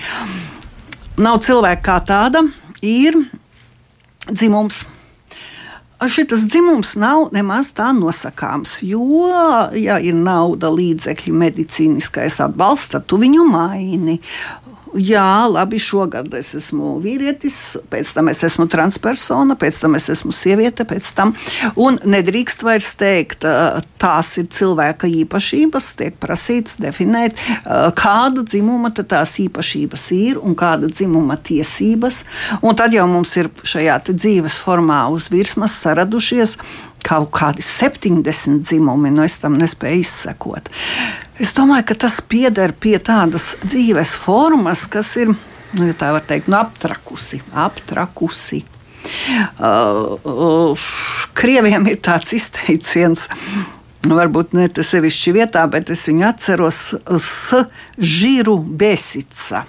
Nav 1.22 1.38
cilvēka 1.46 1.84
kā 1.86 2.00
tāda, 2.08 2.42
ir 2.82 3.20
dzimums. 4.26 4.82
Šis 6.02 6.48
dzimums 6.50 6.96
nav 6.98 7.28
nemaz 7.30 7.68
tā 7.76 7.92
nosakāms, 7.94 8.80
jo, 8.82 9.04
ja 9.78 10.00
ir 10.02 10.16
nauda, 10.18 10.72
līdzekļi, 10.74 11.34
medicīniskais 11.44 12.40
atbalsts, 12.42 12.90
tad 12.96 13.06
tu 13.06 13.20
viņu 13.22 13.44
maini. 13.46 14.16
Jā, 14.92 15.48
labi, 15.48 15.78
šogad 15.80 16.34
es 16.36 16.50
esmu 16.58 16.98
vīrietis, 17.00 17.78
pēc 17.88 18.10
tam 18.12 18.28
es 18.28 18.42
esmu 18.44 18.66
transpersona, 18.68 19.56
pēc 19.56 19.78
tam 19.80 19.96
es 19.96 20.10
esmu 20.12 20.34
sieviete, 20.36 20.84
pēc 20.84 21.08
tam. 21.16 21.32
Un 21.80 21.96
nedrīkst 22.04 22.64
vairs 22.66 22.90
teikt, 23.00 23.46
tās 24.02 24.34
ir 24.42 24.50
cilvēka 24.52 25.08
īpašības, 25.22 25.88
tiek 25.96 26.18
prasīts 26.20 26.76
definēt, 26.82 27.40
kāda 27.96 28.44
dzimuma 28.44 28.92
tās 28.92 29.38
īpašības 29.40 30.06
ir 30.18 30.42
un 30.44 30.58
kāda 30.60 30.92
dzimuma 30.92 31.38
tiesības. 31.40 32.22
Un 32.60 32.76
tad 32.76 32.92
jau 32.92 33.08
mums 33.08 33.32
ir 33.40 33.48
šajā 33.64 33.96
dzīves 34.12 34.60
formā 34.60 35.06
uz 35.14 35.30
virsmas 35.32 35.78
saradušies 35.80 36.58
kaut 37.06 37.30
kādi 37.34 37.64
70 37.64 38.62
dzimumi, 38.66 39.12
nu 39.14 39.24
es 39.26 39.38
tam 39.42 39.58
nespēju 39.60 40.02
izsekot. 40.02 40.70
Es 41.42 41.54
domāju, 41.56 41.88
ka 41.90 41.98
tas 42.06 42.20
pieder 42.24 42.74
pie 42.78 42.98
tādas 43.02 43.52
dzīves 43.64 44.14
formas, 44.22 44.86
kas 44.90 45.14
ir, 45.20 45.32
nu, 45.76 45.88
ja 45.88 45.96
tā 45.98 46.12
var 46.14 46.24
teikt, 46.28 46.50
nu, 46.52 46.58
aptrakusi. 46.60 47.42
aptrakusi. 47.52 48.62
Uh, 49.58 50.14
uh, 50.22 50.90
Krieviem 51.34 51.88
ir 51.90 51.98
tāds 52.04 52.34
izteiciens, 52.36 53.26
varbūt 54.06 54.54
ne 54.54 54.68
tas 54.70 54.92
sevišķi 54.94 55.34
vietā, 55.34 55.64
bet 55.70 55.90
es 55.90 56.04
viņu 56.08 56.26
atceros 56.28 56.80
s 57.18 57.62
žiru 57.98 58.56
besica. 58.62 59.64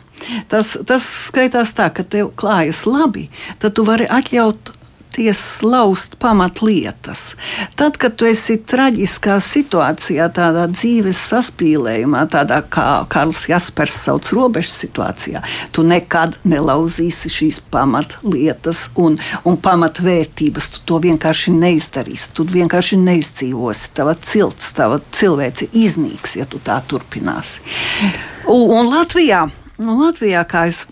Tas, 0.47 0.75
tas 0.87 1.03
skaitās 1.27 1.73
tā, 1.75 1.89
ka 1.93 2.05
tev 2.07 2.31
klājas 2.39 2.85
labi, 2.87 3.27
tad 3.59 3.75
tu 3.77 3.85
vari 3.87 4.07
atļaut 4.07 4.71
centies 5.13 5.62
laust 5.62 6.15
pamatlietas. 6.20 7.36
Tad, 7.75 7.98
kad 7.98 8.15
tu 8.15 8.25
esi 8.25 8.58
traģiskā 8.58 9.38
situācijā, 9.41 10.29
tādā 10.34 10.65
dzīves 10.72 11.17
saspīlējumā, 11.29 12.25
tādā 12.29 12.62
kā 12.65 13.05
Karls 13.10 13.48
Jaspers 13.50 13.93
sauc 13.93 14.32
robežu 14.34 14.72
situācijā, 14.72 15.41
tu 15.72 15.84
nekad 15.84 16.38
nelauzīsi 16.43 17.29
šīs 17.29 17.62
pamatlietas 17.72 18.89
un, 18.96 19.20
un 19.46 19.58
pamatvērtības. 19.58 20.70
Tu 20.74 20.84
to 20.86 21.00
vienkārši 21.03 21.53
neizdarīsi, 21.53 22.34
tu 22.34 22.46
vienkārši 22.50 22.98
neizdzīvosi. 23.03 23.93
Tava 23.93 24.15
cilts, 24.15 24.74
tava 24.74 25.00
cilvēce 25.12 25.70
iznīks, 25.74 26.38
ja 26.39 26.46
tu 26.50 26.62
tā 26.63 26.82
turpināsi. 26.88 27.62
Un, 28.48 28.65
un 28.79 28.89
Latvijā, 28.89 29.46
un 29.79 29.96
Latvijā, 30.01 30.43
kā 30.50 30.67
es 30.72 30.86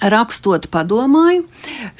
rakstot, 0.00 0.68
padomāju, 0.72 1.46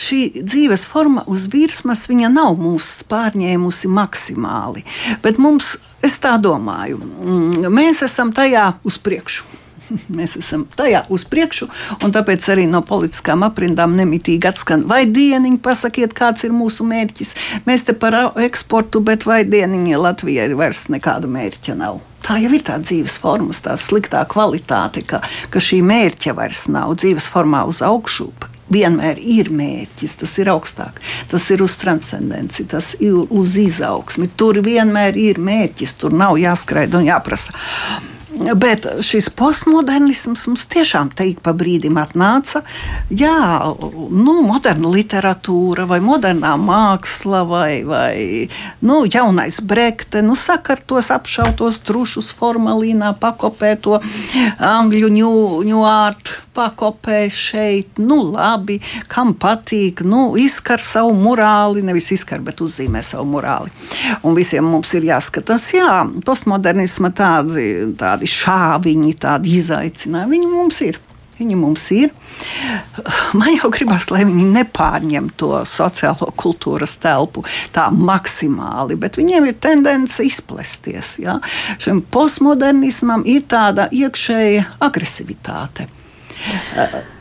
šī 0.00 0.20
dzīves 0.42 0.86
forma 0.88 1.24
uz 1.30 1.48
virsmas 1.52 2.06
nav 2.32 2.56
mūsu 2.60 3.06
pārņēmusi 3.10 3.88
maksimāli. 3.88 4.84
Bet 5.22 5.38
mums, 5.38 5.76
es 6.04 6.18
tā 6.22 6.36
domāju, 6.40 6.98
mm, 7.00 7.70
mēs 7.72 8.02
esam 8.06 8.32
tajā 8.36 8.72
uz 8.84 8.98
priekšu. 8.98 9.65
Mēs 10.18 10.36
esam 10.40 10.66
tajā 10.76 11.04
uz 11.12 11.24
priekšu, 11.28 11.68
un 12.04 12.14
tāpēc 12.14 12.48
arī 12.52 12.66
no 12.70 12.82
politiskām 12.86 13.44
aprindām 13.46 13.96
nemitīgi 13.98 14.50
atskan, 14.50 14.86
vai 14.88 15.04
dieniņi, 15.10 15.60
pasakiet, 15.64 16.16
kāds 16.16 16.46
ir 16.46 16.54
mūsu 16.56 16.86
mērķis. 16.88 17.34
Mēs 17.68 17.86
te 17.86 17.96
par 17.96 18.18
eksportu, 18.42 19.02
bet 19.04 19.26
vai 19.28 19.42
dieniņi 19.48 20.00
Latvijai 20.00 20.50
vairs 20.58 20.86
nekādu 20.92 21.30
mērķa 21.32 21.78
nav. 21.78 22.02
Tā 22.26 22.40
jau 22.42 22.50
ir 22.56 22.64
tā 22.66 22.80
dzīves 22.82 23.20
forma, 23.22 23.54
tā 23.54 23.76
sliktā 23.78 24.24
kvalitāte, 24.26 25.04
ka, 25.06 25.20
ka 25.50 25.62
šī 25.62 25.78
mērķa 25.86 26.34
vairs 26.34 26.66
nav 26.72 26.96
dzīves 26.98 27.28
formā 27.30 27.62
uz 27.70 27.82
augšu. 27.86 28.32
Vienmēr 28.66 29.20
ir 29.22 29.52
mērķis, 29.54 30.16
tas 30.24 30.32
ir 30.42 30.50
augstāk, 30.50 30.98
tas 31.30 31.44
ir 31.54 31.62
uz 31.62 31.76
transcendenci, 31.78 32.64
tas 32.66 32.96
ir 32.98 33.30
uz 33.30 33.54
izaugsmi. 33.62 34.26
Tur 34.34 34.58
vienmēr 34.66 35.14
ir 35.22 35.38
mērķis, 35.38 35.94
tur 36.00 36.16
nav 36.18 36.34
jāskraida 36.42 36.98
un 36.98 37.06
jāprasa 37.06 37.54
Bet 38.36 38.86
šis 39.06 39.28
postmodernisms 39.32 40.46
mums 40.48 40.66
tiešām 40.72 41.10
te 41.16 41.24
ik 41.30 41.40
pa 41.44 41.54
brīdim 41.56 41.96
atnāca. 42.00 42.62
Jā, 43.08 43.72
nu, 44.12 44.34
moderna 44.46 44.90
literatūra, 44.92 45.86
vai 45.88 46.00
modernā 46.04 46.54
māksla, 46.60 47.42
vai, 47.48 47.70
vai 47.88 48.48
nu, 48.84 49.02
jaunais 49.08 49.60
brekte, 49.64 50.22
nu, 50.26 50.36
sakar 50.36 50.82
tos 50.84 51.10
apšautos 51.14 51.80
trušus 51.86 52.32
formalīnā, 52.36 53.14
pakopē 53.20 53.76
to 53.80 54.00
angļu 54.60 55.12
ņūārtu 55.70 56.42
pakopē 56.56 57.26
šeit, 57.32 57.98
nu 58.00 58.22
labi, 58.32 58.78
kam 59.12 59.34
patīk, 59.36 60.00
nu 60.06 60.36
izskar 60.40 60.80
savu 60.84 61.12
morāli, 61.20 61.84
nevis 61.84 62.08
izskar, 62.16 62.40
bet 62.44 62.62
uzzīmē 62.64 63.02
savu 63.04 63.26
morāli. 63.34 63.72
Un 64.24 64.36
visiem 64.38 64.64
mums 64.64 64.94
ir 64.96 65.04
jāskatās, 65.10 65.68
jā, 65.76 65.90
postmodernisma 66.26 67.12
tādi, 67.16 67.66
tādi 68.00 68.25
šāviņi, 68.30 69.16
tādi 69.22 69.58
izaicinājumi, 69.60 70.36
viņi 70.36 70.52
mums 70.52 70.80
ir. 70.86 71.00
Viņi 71.36 71.56
mums 71.60 71.82
ir. 71.92 72.12
Man 73.36 73.50
jau 73.52 73.68
gribas, 73.72 74.06
lai 74.08 74.22
viņi 74.24 74.46
nepārņem 74.54 75.28
to 75.36 75.50
sociālo 75.68 76.30
kultūras 76.32 76.94
telpu 77.02 77.44
tā 77.76 77.90
maksimāli, 77.92 78.96
bet 79.00 79.18
viņiem 79.20 79.50
ir 79.50 79.58
tendence 79.60 80.24
izplesties. 80.24 81.18
Ja? 81.20 81.36
Šim 81.82 82.00
postmodernismam 82.00 83.26
ir 83.28 83.44
tāda 83.52 83.90
iekšēja 83.92 84.64
agresivitāte. 84.88 85.90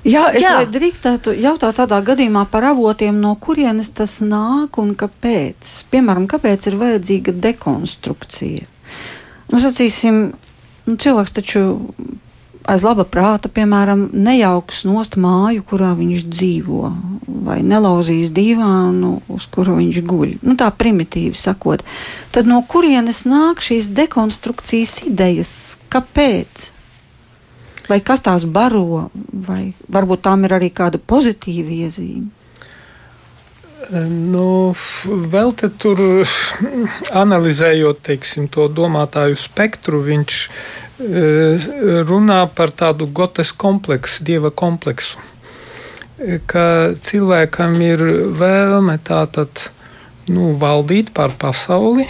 Jā, 0.05 0.25
es 0.35 0.43
Jā. 0.43 0.57
drīkstētu 0.69 1.33
jautāt 1.39 1.79
tādā 1.79 1.97
gadījumā 2.05 2.43
par 2.51 2.67
avotiem, 2.71 3.17
no 3.19 3.33
kurienes 3.41 3.89
tas 3.95 4.19
nāk 4.24 4.77
un 4.81 4.93
kāpēc. 5.00 5.71
Piemēram, 5.91 6.27
kāpēc 6.29 6.67
ir 6.69 6.77
vajadzīga 6.81 7.33
dekonstrukcija? 7.47 8.67
Nu, 9.51 9.62
sacīsim, 9.62 10.27
nu, 10.86 10.96
cilvēks 11.01 11.36
taču 11.36 11.63
aiz 12.65 12.82
laba 12.86 13.06
prāta, 13.06 13.50
piemēram, 13.54 14.08
nejauks 14.13 14.84
nost 14.89 15.20
māju, 15.22 15.62
kurā 15.70 15.92
viņš 15.98 16.24
dzīvo, 16.34 16.92
vai 17.46 17.60
nelauzīs 17.65 18.32
divānu, 18.34 19.20
uz 19.30 19.46
kuru 19.54 19.77
viņš 19.77 20.00
guļ. 20.06 20.38
Nu, 20.42 20.58
tā 20.58 20.72
primitīvi 20.74 21.38
sakot, 21.38 21.86
tad 22.34 22.50
no 22.50 22.63
kurienes 22.65 23.25
nāk 23.30 23.62
šīs 23.65 23.92
dekonstrukcijas 23.94 25.04
idejas? 25.12 25.51
Kāpēc? 25.94 26.72
vai 27.89 28.00
kas 28.01 28.24
tās 28.25 28.46
baro, 28.46 29.10
vai 29.30 29.74
varbūt 29.92 30.25
tām 30.25 30.46
ir 30.48 30.58
arī 30.58 30.72
kāda 30.74 31.01
pozitīva 31.01 31.86
iezīme? 31.86 32.32
Nu, 34.10 34.74
vēl 35.05 35.51
te 35.59 35.70
tur 35.70 36.00
analizējot 37.24 38.01
teiksim, 38.07 38.48
to 38.50 38.66
domātāju 38.72 39.38
spektru, 39.38 40.01
viņš 40.07 40.40
eh, 40.46 40.84
runā 41.00 42.42
par 42.55 42.72
tādu 42.72 43.08
gotes 43.08 43.51
kompleksu, 43.51 44.24
dieva 44.24 44.51
kompleksu. 44.51 45.18
Ka 46.48 46.96
cilvēkam 47.03 47.75
ir 47.84 48.03
vēlme 48.40 48.96
tātad 49.03 49.68
nu, 50.31 50.53
valdīt 50.58 51.12
pār 51.14 51.34
pasauli, 51.38 52.08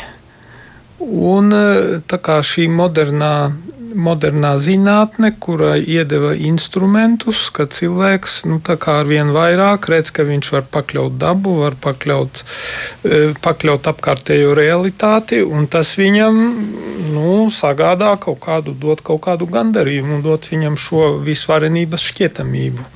un 1.00 1.52
eh, 1.54 2.02
tā 2.08 2.20
kā 2.22 2.40
šī 2.46 2.68
modernā 2.72 3.52
modernā 3.96 4.56
zinātne, 4.62 5.32
kurai 5.40 5.80
iedeva 5.82 6.34
instrumentus, 6.36 7.48
ka 7.56 7.66
cilvēks 7.72 8.44
nu, 8.50 8.60
ar 8.68 9.10
vien 9.10 9.32
vairāk 9.36 9.88
redz, 9.92 10.12
ka 10.16 10.26
viņš 10.28 10.52
var 10.54 10.66
pakļaut 10.74 11.18
dabu, 11.22 11.56
var 11.64 11.78
pakļaut, 11.82 12.44
e, 13.04 13.22
pakļaut 13.42 13.90
apkārtējo 13.92 14.54
realitāti, 14.58 15.42
un 15.44 15.68
tas 15.72 15.96
viņam 16.00 16.42
nu, 17.16 17.48
sagādā 17.50 18.16
kaut 18.22 18.42
kādu, 18.44 18.76
dot 18.78 19.04
kaut 19.06 19.24
kādu 19.26 19.48
gandarījumu 19.50 20.22
dot 20.26 20.50
viņam 20.52 20.78
šo 20.80 21.16
visvarenības 21.26 22.10
šķietamību. 22.12 22.90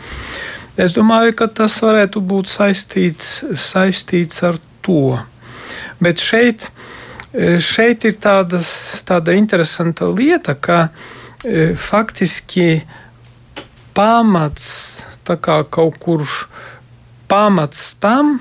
Es 0.79 0.93
domāju, 0.95 1.35
ka 1.35 1.49
tas 1.51 1.75
varētu 1.83 2.21
būt 2.23 2.51
saistīts, 2.51 3.39
saistīts 3.59 4.43
ar 4.47 4.59
to. 4.85 5.17
Bet 5.99 6.21
šeit 6.23 6.69
šeit 7.61 8.05
ir 8.09 8.17
tādas, 8.21 8.69
tāda 9.05 9.35
interesanta 9.37 10.07
lieta, 10.09 10.55
ka 10.55 10.87
e, 11.45 11.73
faktiski 11.77 12.81
pamats 13.93 14.69
kaut 15.69 15.99
kur 16.01 16.23
pamats 17.29 17.93
tam 18.01 18.39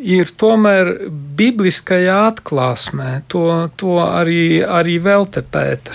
ir 0.00 0.30
tomēr 0.40 0.90
bibliskajā 1.38 2.16
atklāsmē. 2.30 3.20
To, 3.30 3.44
to 3.78 3.98
arī, 4.02 4.62
arī 4.64 4.96
vēl 5.02 5.28
te 5.30 5.42
pēta, 5.44 5.94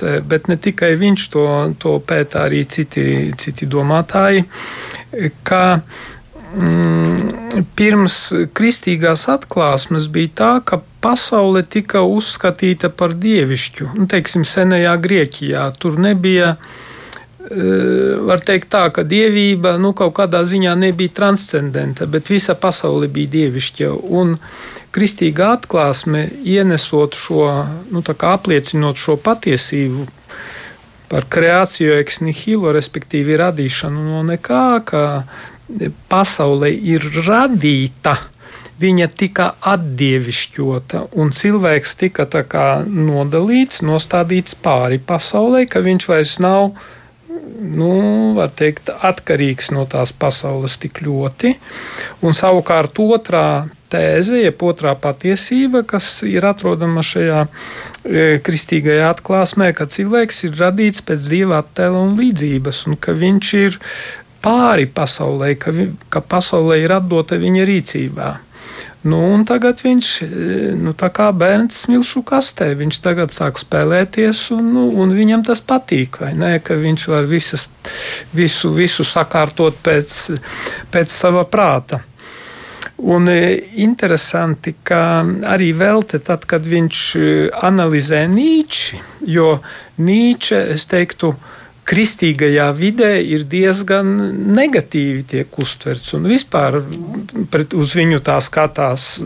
te, 0.00 0.16
bet 0.24 0.48
ne 0.48 0.56
tikai 0.56 0.94
viņš 1.00 1.26
to, 1.32 1.46
to 1.78 1.98
pēta, 2.00 2.46
arī 2.48 2.64
citi, 2.64 3.04
citi 3.38 3.68
domātāji. 3.70 4.46
Ka, 5.46 5.64
mm, 6.56 7.66
pirms 7.76 8.18
kristīgās 8.56 9.28
atklāsmes 9.30 10.08
bija 10.12 10.34
tā, 10.42 10.52
ka 10.64 10.80
pasaule 11.02 11.64
tika 11.66 12.04
uzskatīta 12.06 12.90
par 12.94 13.16
dievišķu. 13.18 13.90
Nu, 13.98 14.06
teiksim, 14.10 14.46
senajā 14.48 14.94
Grieķijā 15.02 15.66
tur 15.82 15.98
nebija. 16.00 16.56
Eh, 17.42 18.14
var 18.22 18.40
teikt, 18.46 18.70
tā, 18.70 18.84
ka 18.94 19.02
dievība 19.02 19.74
nu, 19.82 19.90
kaut 19.98 20.14
kādā 20.20 20.44
ziņā 20.46 20.76
nebija 20.78 21.12
transcendenta, 21.16 22.06
bet 22.06 22.30
visa 22.30 22.54
pasaule 22.54 23.10
bija 23.10 23.32
dievišķa. 23.34 23.90
Un 24.14 24.36
kristīgā 24.94 25.52
atklāsme, 25.58 26.28
ienesot 26.46 27.18
šo, 27.18 27.48
nu, 27.90 28.04
apliecinot 28.06 28.96
šo 28.96 29.18
patiesību 29.18 30.06
par 31.12 31.26
kreāciju 31.28 31.98
ex 31.98 32.22
nihilo, 32.24 32.70
respektīvi 32.72 33.36
radīšanu 33.36 34.06
no 34.06 34.22
nekā, 34.30 34.66
ka 34.88 35.02
pasaule 36.08 36.70
ir 36.72 37.04
radīta 37.26 38.16
viņa 38.80 39.08
tika 39.18 39.52
atdievišķota, 39.72 41.06
un 41.18 41.32
cilvēks 41.36 41.94
tika 42.00 42.26
nodalīts, 42.86 43.82
nostādīts 43.84 44.56
pāri 44.58 44.98
pasaulē, 44.98 45.66
ka 45.68 45.84
viņš 45.84 46.08
vairs 46.08 46.38
nav. 46.42 46.72
Nu, 47.62 48.34
var 48.36 48.50
teikt, 48.54 48.90
atkarīgs 48.90 49.70
no 49.72 49.84
tās 49.88 50.12
pasaules 50.12 50.74
tik 50.82 51.00
ļoti. 51.04 51.54
Un 52.26 52.34
savukārt 52.36 52.98
otrā 53.00 53.68
tēze, 53.92 54.40
jeb 54.42 54.62
otrā 54.66 54.94
patiesība, 54.98 55.82
kas 55.88 56.08
ir 56.28 56.46
atrodama 56.48 57.04
šajā 57.06 57.44
e, 57.44 58.24
kristīgajā 58.44 59.10
atklāsmē, 59.14 59.70
ka 59.76 59.88
cilvēks 59.90 60.46
ir 60.48 60.58
radīts 60.60 61.04
pēc 61.06 61.28
dieva 61.32 61.60
attēla 61.62 62.02
un 62.02 62.16
līdzības, 62.20 62.84
un 62.90 62.98
ka 63.00 63.16
viņš 63.18 63.52
ir 63.60 63.78
pāri 64.42 64.88
pasaulē, 64.90 65.54
ka, 65.60 65.74
ka 66.12 66.22
pasaulē 66.34 66.82
ir 66.82 66.96
atdota 66.98 67.38
viņa 67.40 67.68
rīcībā. 67.68 68.30
Nu, 69.02 69.18
tagad 69.42 69.80
viņš 69.82 70.08
nu, 70.78 70.92
kā 70.94 71.26
bērns 71.34 71.80
smilšu 71.86 72.22
kastē. 72.26 72.68
Viņš 72.78 73.00
tagad 73.02 73.34
sāk 73.34 73.58
spēlēties, 73.58 74.44
un, 74.54 74.68
nu, 74.76 74.84
un 75.02 75.14
viņam 75.16 75.42
tas 75.48 75.58
patīk. 75.58 76.20
Ne, 76.38 76.54
viņš 76.62 77.08
var 77.10 77.26
visas, 77.26 77.66
visu, 78.30 78.70
visu 78.76 79.06
sakārtot 79.06 79.82
pēc, 79.82 80.16
pēc 80.94 81.14
sava 81.14 81.42
prāta. 81.50 82.04
Un 83.02 83.26
interesanti, 83.26 84.76
ka 84.86 85.24
arī 85.50 85.72
Velte, 85.74 86.20
tad, 86.22 86.46
kad 86.46 86.62
viņš 86.62 87.00
analizē 87.58 88.28
Nīču, 88.30 89.00
jo 89.26 89.56
Nīča, 89.98 90.60
es 90.76 90.86
teiktu, 90.86 91.32
kristīgajā 91.88 92.68
vidē 92.78 93.12
ir 93.24 93.44
diezgan 93.50 94.10
negatīvi 94.54 95.24
tiek 95.34 95.58
uztverts. 95.58 96.14
Un 96.18 96.28
vispār 96.30 96.78
pret, 97.50 97.74
uz 97.74 97.94
viņu 97.98 98.22
tā 98.24 98.38
skatās 98.44 99.16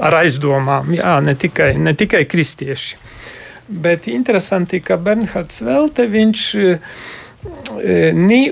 ar 0.00 0.20
aizdomām, 0.22 0.94
jā, 0.96 1.18
ne 1.24 1.36
tikai, 1.38 1.74
ne 1.78 1.94
tikai 1.98 2.24
kristieši. 2.30 3.00
Bet 3.82 4.08
interesanti, 4.10 4.82
ka 4.84 4.98
Bernhards 5.00 5.62
Velte 5.64 6.08
viņš 6.10 6.46
Nī, 6.52 7.21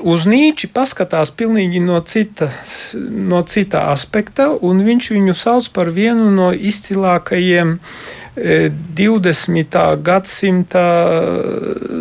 uz 0.02 0.24
Nīči 0.26 0.70
paskatās 0.74 1.30
pilnīgi 1.30 1.82
no 1.82 2.00
cita, 2.02 2.50
no 2.98 3.42
cita 3.46 3.86
aspekta, 3.92 4.50
un 4.66 4.82
viņš 4.86 5.10
viņu 5.14 5.34
sauc 5.36 5.68
par 5.74 5.92
vienu 5.94 6.30
no 6.34 6.50
izcilākajiem 6.52 7.78
20. 8.40 10.02
gadsimta 10.02 10.82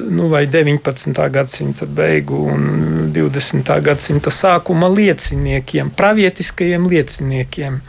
nu, 0.09 0.27
vai 0.29 0.45
19. 0.47 1.29
gadsimta 1.29 1.85
beigu 1.85 2.43
un 2.53 3.09
20. 3.13 3.71
gadsimta 3.81 4.31
sākuma 4.31 4.89
lieciniekiem, 4.93 5.89
pravietiskajiem 5.97 6.85
lieciniekiem, 6.89 7.81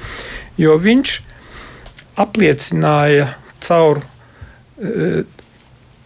jo 0.58 0.78
viņš 0.80 1.18
apliecināja 2.20 3.34
caur 3.60 4.02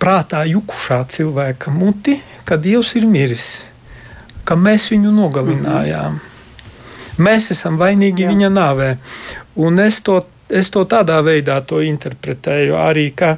prātā 0.04 0.44
jukušā 0.44 1.00
cilvēka 1.08 1.72
muti, 1.72 2.18
ka 2.44 2.60
Dievs 2.60 2.92
ir 3.00 3.08
miris, 3.08 3.48
ka 4.44 4.56
mēs 4.60 4.90
viņu 4.92 5.12
nogalinājām. 5.16 6.20
Mēs 7.24 7.52
esam 7.54 7.78
vainīgi 7.80 8.26
Jā. 8.26 8.32
viņa 8.34 8.50
nāvē. 8.52 8.90
Un 9.64 9.80
es 9.80 10.02
to, 10.04 10.18
es 10.50 10.68
to 10.74 10.84
tādā 10.84 11.20
veidā 11.24 11.60
to 11.64 11.80
interpretēju 11.80 12.76
arī, 12.76 13.10
ka 13.16 13.36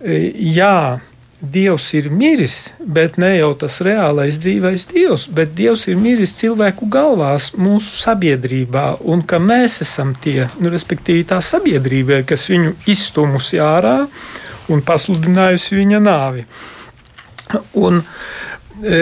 jā, 0.00 1.00
Dievs 1.40 1.86
ir 1.96 2.10
miris, 2.12 2.74
bet 2.84 3.16
ne 3.16 3.30
jau 3.38 3.54
tas 3.62 3.78
reālais 3.80 4.36
dzīvais 4.44 4.82
Dievs, 4.90 5.24
bet 5.32 5.54
Dievs 5.56 5.86
ir 5.88 5.96
miris 5.96 6.34
cilvēku 6.36 6.84
galvās, 6.92 7.54
mūsu 7.56 7.96
sabiedrībā, 8.02 9.00
un 9.08 9.24
ka 9.24 9.40
mēs 9.40 9.78
esam 9.80 10.12
tie, 10.20 10.44
nu, 10.60 10.68
respektīvi 10.68 11.24
tā 11.32 11.40
sabiedrība, 11.40 12.20
kas 12.28 12.44
viņu 12.52 12.74
izstumusi 12.92 13.56
ārā 13.64 13.96
un 14.70 14.84
pasludinājusi 14.86 15.78
viņa 15.78 16.00
nāvi. 16.04 16.44
Un, 17.80 18.00
e, 18.82 19.00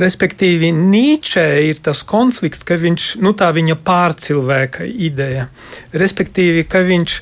respektīvi, 0.00 0.72
Nīčē 0.74 1.46
ir 1.68 1.82
tas 1.84 2.02
konflikts, 2.06 2.64
ka 2.66 2.78
viņš, 2.80 3.12
nu, 3.24 3.34
tā 3.38 3.52
viņa 3.54 3.78
pārcilvēka 3.86 4.86
ideja, 4.88 5.48
respektīvi, 5.92 6.66
ka 6.68 6.82
viņš 6.86 7.20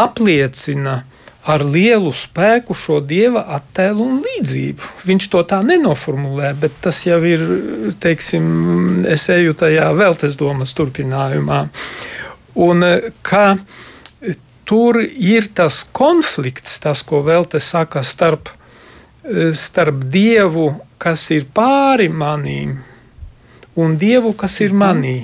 apliecina 0.00 1.02
ar 1.50 1.64
lielu 1.64 2.12
spēku 2.14 2.74
šo 2.76 3.00
dieva 3.00 3.42
attēlu 3.56 4.04
un 4.04 4.18
līdzību. 4.24 4.88
Viņš 5.08 5.28
to 5.32 5.42
tā 5.48 5.60
nenoformulē, 5.66 6.52
bet 6.60 6.76
tas 6.84 7.00
jau 7.06 7.18
ir, 7.26 7.44
teiksim, 8.02 9.04
es 9.08 9.26
eju 9.32 9.56
tajā 9.58 9.88
veltes 9.96 10.36
domas 10.38 10.74
turpinājumā. 10.76 11.62
Un 12.60 12.84
kā 13.24 13.46
tur 14.70 15.00
ir 15.02 15.48
tas 15.50 15.82
konflikts, 15.90 16.76
tas, 16.78 17.02
ko 17.02 17.24
vēl 17.26 17.48
te 17.50 17.58
saka, 17.58 18.04
starp, 18.06 18.52
starp 19.58 20.04
dievu, 20.14 20.68
kas 21.02 21.24
ir 21.34 21.48
pāri 21.50 22.06
manīm, 22.06 22.76
un 23.82 23.98
dievu, 23.98 24.30
kas 24.38 24.60
ir 24.62 24.76
manī. 24.76 25.18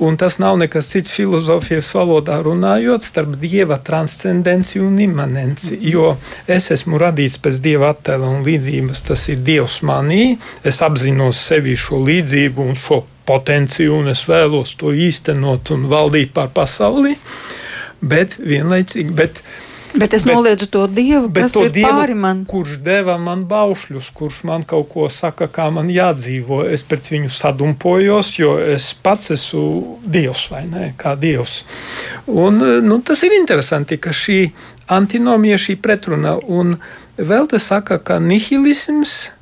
Un 0.00 0.14
tas 0.16 0.38
nav 0.40 0.54
nekas 0.56 0.86
cits 0.88 1.12
filozofijas 1.18 1.90
valodā 1.92 2.38
runājot 2.40 3.04
starp 3.04 3.34
dieva 3.42 3.76
transcendenci 3.84 4.78
un 4.80 4.94
imanenci. 5.02 5.74
Jo 5.90 6.14
es 6.46 6.70
esmu 6.72 6.96
radīts 7.02 7.36
pēc 7.42 7.58
dieva 7.60 7.90
attēla 7.92 8.30
un 8.30 8.46
līdzības, 8.46 9.02
tas 9.10 9.26
ir 9.34 9.42
dievs 9.44 9.82
manī. 9.84 10.38
Es 10.64 10.78
apzinos 10.86 11.42
sevi 11.50 11.74
šo 11.76 12.00
līdzību 12.06 12.70
un 12.70 12.78
šo 12.78 13.02
potenciju, 13.28 13.98
un 13.98 14.14
es 14.14 14.24
vēlos 14.30 14.78
to 14.80 14.94
īstenot 14.94 15.74
un 15.74 15.90
valdīt 15.90 16.32
pār 16.38 16.48
pasauli. 16.54 17.18
Uh, 17.18 17.58
bet 18.00 18.38
vienlaicīgi. 18.38 19.12
Bet, 19.16 19.42
Bet 19.90 20.14
es 20.14 20.22
bet, 20.22 20.34
noliedzu 20.34 20.68
to 20.70 20.84
dievu, 20.86 21.26
kas 21.34 21.56
to 21.56 21.64
ir 21.66 21.72
dievu, 21.74 21.90
pāri 21.90 22.14
man. 22.14 22.44
Kurš 22.46 22.76
deva 22.84 23.16
man 23.18 23.42
baušļus, 23.50 24.10
kurš 24.14 24.44
man 24.46 24.62
kaut 24.62 24.86
ko 24.92 25.08
saka, 25.10 25.48
kā 25.50 25.66
man 25.74 25.90
jādzīvo. 25.90 26.62
Es 26.70 26.84
pret 26.86 27.10
viņu 27.10 27.30
sadumpojos, 27.34 28.30
jo 28.38 28.54
es 28.62 28.92
pats 28.94 29.34
esmu 29.34 29.98
dievs 30.06 30.44
vai 30.52 30.62
ne, 30.70 30.92
kā 31.00 31.16
dievs. 31.18 31.64
Un, 32.30 32.62
nu, 32.86 33.00
tas 33.02 33.24
ir 33.26 33.34
interesanti, 33.40 33.98
ka 33.98 34.14
šī 34.14 34.38
antinomija, 34.94 35.58
šī 35.58 35.80
pretruna, 35.82 36.36
un 36.38 36.76
vēl 37.18 37.50
te 37.50 37.58
saka, 37.62 37.98
ka 37.98 38.22
nihilisms 38.22 39.18
E, 39.30 39.39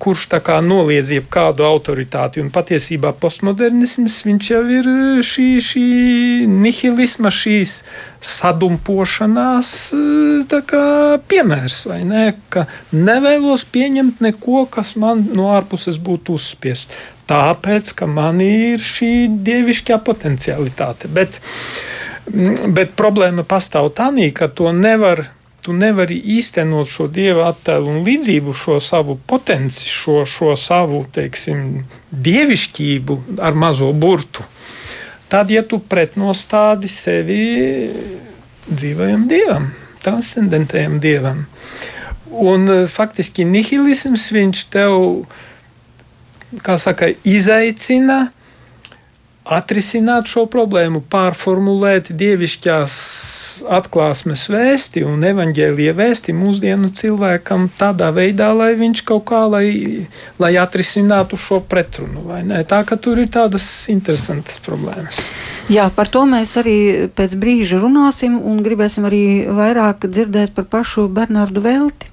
kurš 0.00 0.26
noliedz 0.64 1.10
jebkādu 1.12 1.64
autoritāti. 1.68 2.40
Un 2.40 2.48
patiesībā 2.52 3.12
postmodernisms 3.20 4.22
jau 4.48 4.62
ir 4.64 4.88
e, 4.88 5.22
šī, 5.26 5.48
šī 5.60 5.84
nihilisma, 6.48 7.28
šīs 7.28 7.82
sadumpošanās 8.24 9.72
e, 9.92 10.60
kā, 10.66 10.84
piemērs. 11.28 11.82
Ne? 12.08 12.24
Ka 12.48 12.66
nevēlos 12.92 13.66
pieņemt 13.68 14.22
neko, 14.24 14.64
kas 14.72 14.94
man 14.96 15.26
no 15.36 15.50
ārpuses 15.52 16.00
būtu 16.00 16.38
uzspiests. 16.40 16.92
Tāpēc, 17.30 17.92
ka 17.94 18.08
man 18.10 18.40
ir 18.42 18.80
šī 18.82 19.28
dievišķā 19.44 20.00
potencialitāte. 20.02 21.10
Bet, 21.12 21.38
bet 22.74 22.96
problēma 22.98 23.44
pastāv 23.46 23.92
tā, 23.94 24.08
ka 24.34 24.48
to 24.48 24.72
nevar 24.74 25.28
tu 25.64 25.74
nevari 25.76 26.16
īstenot 26.38 26.88
šo 26.88 27.06
dieva 27.12 27.50
attēlu 27.50 27.92
un 27.92 28.04
līdzību, 28.06 28.54
šo 28.56 28.78
savu 28.80 29.18
potenci, 29.26 29.88
šo, 29.88 30.22
šo 30.28 30.54
savu, 30.56 31.02
teiksim, 31.12 31.84
dievišķību 32.10 33.18
ar 33.44 33.58
mazo 33.58 33.92
burtu. 33.92 34.46
Tad, 35.30 35.52
ja 35.52 35.62
tu 35.62 35.78
pretnostādi 35.78 36.90
sevi 36.90 37.42
dzīvajam 38.70 39.28
dievam, 39.30 39.68
transcendentajam 40.02 40.98
dievam, 41.02 41.44
un 42.30 42.66
e, 42.70 42.80
faktiski 42.90 43.44
nihilisms 43.46 44.26
viņš 44.34 44.64
tev, 44.74 44.96
kā 46.66 46.76
saka, 46.82 47.12
izaicina 47.22 48.30
atrisināt 49.44 50.28
šo 50.28 50.44
problēmu, 50.50 51.00
pārformulēt 51.10 52.10
dievišķās 52.16 52.94
atklāsmes 53.72 54.44
vēsti 54.52 55.02
un 55.08 55.24
evaņģēlīja 55.26 55.94
vēsti 55.96 56.34
mūsdienu 56.36 56.92
cilvēkam 56.96 57.68
tādā 57.78 58.10
veidā, 58.14 58.50
lai 58.56 58.74
viņš 58.78 59.02
kaut 59.08 59.24
kā, 59.30 59.42
lai, 59.50 60.06
lai 60.40 60.52
atrisinātu 60.60 61.40
šo 61.40 61.62
pretrunu. 61.64 62.26
Tā 62.68 62.82
ka 62.86 63.00
tur 63.00 63.22
ir 63.22 63.32
tādas 63.32 63.66
interesantas 63.92 64.60
problēmas. 64.64 65.24
Jā, 65.72 65.88
par 65.94 66.10
to 66.12 66.26
mēs 66.28 66.56
arī 66.60 67.08
pēc 67.16 67.36
brīža 67.40 67.80
runāsim 67.80 68.36
un 68.38 68.62
gribēsim 68.66 69.08
arī 69.08 69.24
vairāk 69.48 70.08
dzirdēt 70.08 70.54
par 70.56 70.68
pašu 70.70 71.08
Bernardu 71.08 71.64
Velti. 71.64 72.10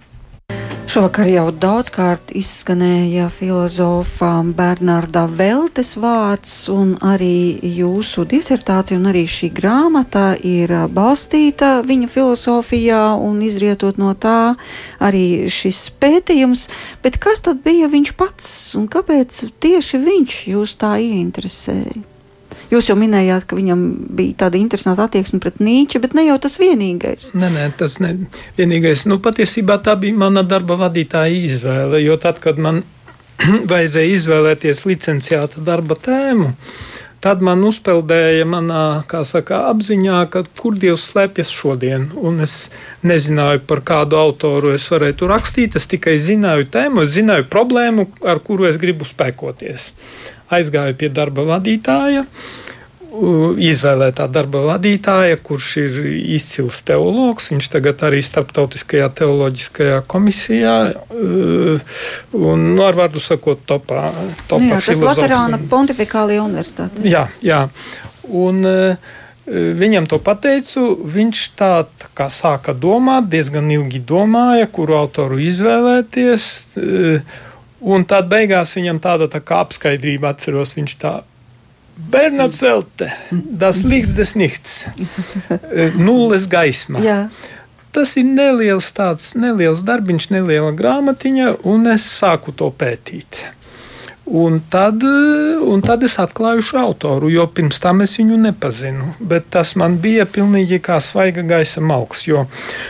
Šovakar 0.88 1.28
jau 1.28 1.50
daudzkārt 1.52 2.30
izskanēja 2.40 3.26
filozofa 3.28 4.30
Bernarda 4.56 5.26
Veltes 5.28 5.92
vārds, 6.00 6.54
un 6.72 6.94
arī 7.04 7.60
jūsu 7.76 8.24
disertācija 8.32 8.96
un 8.96 9.10
arī 9.12 9.26
šī 9.28 9.52
grāmata 9.58 10.30
ir 10.40 10.72
balstīta 10.96 11.82
viņa 11.84 12.08
filozofijā, 12.16 13.04
un 13.20 13.44
izrietot 13.44 14.00
no 14.00 14.16
tā 14.16 14.56
arī 15.04 15.52
šis 15.52 15.90
pētījums. 16.00 16.70
Bet 17.04 17.20
kas 17.20 17.44
tad 17.44 17.60
bija 17.68 17.92
viņš 17.92 18.16
pats, 18.16 18.52
un 18.80 18.88
kāpēc 18.88 19.44
tieši 19.60 20.06
viņš 20.08 20.44
jūs 20.56 20.80
tā 20.80 20.96
ieinteresēja? 21.04 22.17
Jūs 22.72 22.90
jau 22.90 22.98
minējāt, 23.00 23.46
ka 23.48 23.56
viņam 23.56 23.84
bija 24.18 24.42
tāda 24.44 24.60
interesanta 24.60 25.06
attieksme 25.08 25.40
pret 25.44 25.62
Nīču, 25.64 26.02
bet 26.04 26.18
ne 26.18 26.26
jau 26.28 26.36
tas 26.44 26.58
vienīgais. 26.60 27.32
Nē, 27.38 27.52
nē 27.54 27.70
tas 27.80 27.98
ne 28.04 28.14
vienīgais. 28.60 29.06
Nu, 29.08 29.22
patiesībā 29.24 29.80
tā 29.86 29.96
bija 30.00 30.18
mana 30.26 30.44
darba 30.44 30.76
vadītāja 30.82 31.46
izvēle, 31.48 32.04
jo 32.04 32.20
tad, 32.20 32.42
kad 32.44 32.60
man 32.60 32.84
vajadzēja 33.72 34.14
izvēlēties 34.18 34.84
licenciāta 34.90 35.64
darba 35.64 35.96
tēmu, 35.96 36.52
tad 37.24 37.42
man 37.46 37.64
uzpeldēja 37.68 38.46
manā 38.48 38.84
saka, 39.28 39.64
apziņā, 39.72 40.20
ka 40.34 40.44
kur 40.60 40.76
Dievs 40.76 41.08
slēpjas 41.14 41.52
šodien. 41.56 42.10
Un 42.20 42.44
es 42.44 42.70
nezināju, 43.08 43.64
par 43.70 43.82
kādu 43.88 44.20
autoru 44.20 44.76
es 44.76 44.86
varētu 44.92 45.32
rakstīt. 45.32 45.80
Es 45.80 45.88
tikai 45.88 46.20
zināju 46.20 46.68
tēmu, 46.76 47.08
es 47.08 47.16
zināju 47.16 47.48
problēmu, 47.52 48.10
ar 48.28 48.44
kuru 48.44 48.68
es 48.68 48.80
gribu 48.82 49.08
spēkoties 49.08 49.94
aizgāju 50.54 50.98
pie 50.98 51.12
darba 51.14 51.46
vadītāja. 51.56 52.26
izvēlētā 53.18 54.28
darba 54.30 54.60
vadītāja, 54.66 55.38
kurš 55.42 55.68
ir 55.82 55.96
izcils 56.36 56.82
teologs. 56.86 57.48
Viņš 57.50 57.70
tagad 57.74 58.04
arī 58.06 58.20
starptautiskajā 58.22 59.08
teoloģiskajā 59.18 60.02
komisijā, 60.12 60.76
un, 61.18 62.66
nu, 62.76 62.82
ar 62.86 63.00
vārdu 63.00 63.24
sakot, 63.24 63.64
topā. 63.66 64.12
topā 64.52 64.62
nu 64.62 64.76
jā, 64.76 64.82
tas 64.86 65.06
Laterāna 65.08 65.62
Pontificālajā 65.72 66.44
universitātē. 66.46 67.08
Jā, 67.08 67.28
jā. 67.42 67.64
Un, 68.28 68.62
Viņam 69.48 70.10
to 70.12 70.18
pateicu, 70.20 70.82
viņš 71.08 71.42
tā, 71.56 71.86
tā 71.88 72.10
kā 72.20 72.26
sāka 72.28 72.74
domāt, 72.76 73.30
diezgan 73.32 73.70
ilgi 73.72 74.02
domāja, 74.04 74.68
kuru 74.68 74.98
autoru 74.98 75.40
izvēlēties. 75.40 76.48
Un 77.80 78.06
tad 78.10 78.30
beigās 78.32 78.74
viņam 78.78 79.00
tāda 79.04 79.28
tā 79.30 79.42
kā 79.46 79.62
apskaidrība 79.66 80.32
atceros, 80.34 80.74
viņš 80.78 80.96
tā 81.02 81.20
Bernards 81.98 82.60
Zelte, 82.62 83.10
Lichts 83.84 84.16
des 84.18 84.34
Nichts, 84.38 84.86
nulles 85.98 86.46
gaisma. 86.50 87.02
Jā. 87.02 87.20
Tas 87.94 88.14
ir 88.20 88.28
neliels 88.30 88.92
tāds 88.94 89.32
neliels 89.40 89.82
darbiņš, 89.86 90.30
neliela 90.30 90.74
grāmatiņa, 90.78 91.54
un 91.66 91.90
es 91.90 92.06
sāku 92.06 92.54
to 92.54 92.70
pētīt. 92.70 93.42
Un 94.28 94.60
tad, 94.70 95.02
un 95.64 95.82
tad 95.82 96.04
es 96.04 96.18
atklāju 96.20 96.66
šo 96.70 96.82
autoru, 96.82 97.30
jo 97.32 97.46
pirms 97.48 97.80
tam 97.80 98.04
es 98.04 98.18
viņu 98.20 98.38
nepazinu. 98.44 99.14
Bet 99.24 99.48
tas 99.56 99.72
man 99.80 99.96
bija 100.04 100.26
pilnīgi 100.28 100.82
kā 100.84 101.00
svaiga 101.02 101.46
gaisa 101.48 101.82
malks. 101.82 102.26
Jo 102.28 102.44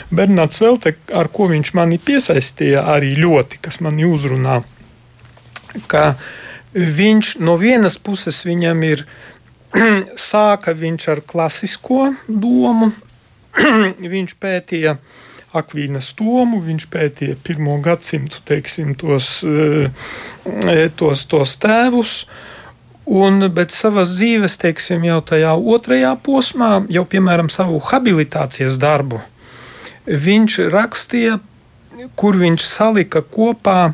Bernards 0.10 0.60
Velte, 0.64 0.96
ar 1.14 1.30
ko 1.30 1.48
viņš 1.52 1.76
mani 1.78 2.02
piesaistīja, 2.02 2.88
arī 2.96 3.14
ļoti, 3.22 3.62
kas 3.62 3.80
mani 3.86 4.10
uzrunā, 4.10 4.64
ka 5.88 6.14
viņš 6.74 7.38
no 7.44 7.58
vienas 7.62 7.98
puses 7.98 8.44
viņam 8.46 8.84
ir 8.88 9.06
sāka 10.30 10.74
viņš 10.78 11.08
ar 11.14 11.22
klasisko 11.28 12.12
domu, 12.28 12.92
viņš 14.16 14.36
pētīja 14.42 14.98
Akvīnas 15.58 16.12
tomu, 16.18 16.60
viņš 16.62 16.86
pētīja 16.92 17.38
pirmo 17.42 17.78
gadsimtu 17.82 18.42
teiksim, 18.46 18.92
tos, 19.00 19.40
eh, 19.48 20.90
tos, 21.00 21.24
tos 21.26 21.56
tēvus. 21.64 22.20
Un, 23.08 23.40
bet 23.56 23.72
savas 23.72 24.12
dzīves, 24.18 24.58
teiksim, 24.60 25.06
jau 25.08 25.22
tajā 25.24 25.54
otrajā 25.56 26.12
posmā, 26.20 26.82
jau 26.92 27.06
piemēram 27.08 27.48
savu 27.48 27.80
habilitācijas 27.80 28.76
darbu, 28.82 29.22
viņš 30.06 30.58
rakstīja, 30.74 31.38
kur 32.20 32.36
viņš 32.38 32.68
salika 32.68 33.24
kopā 33.24 33.94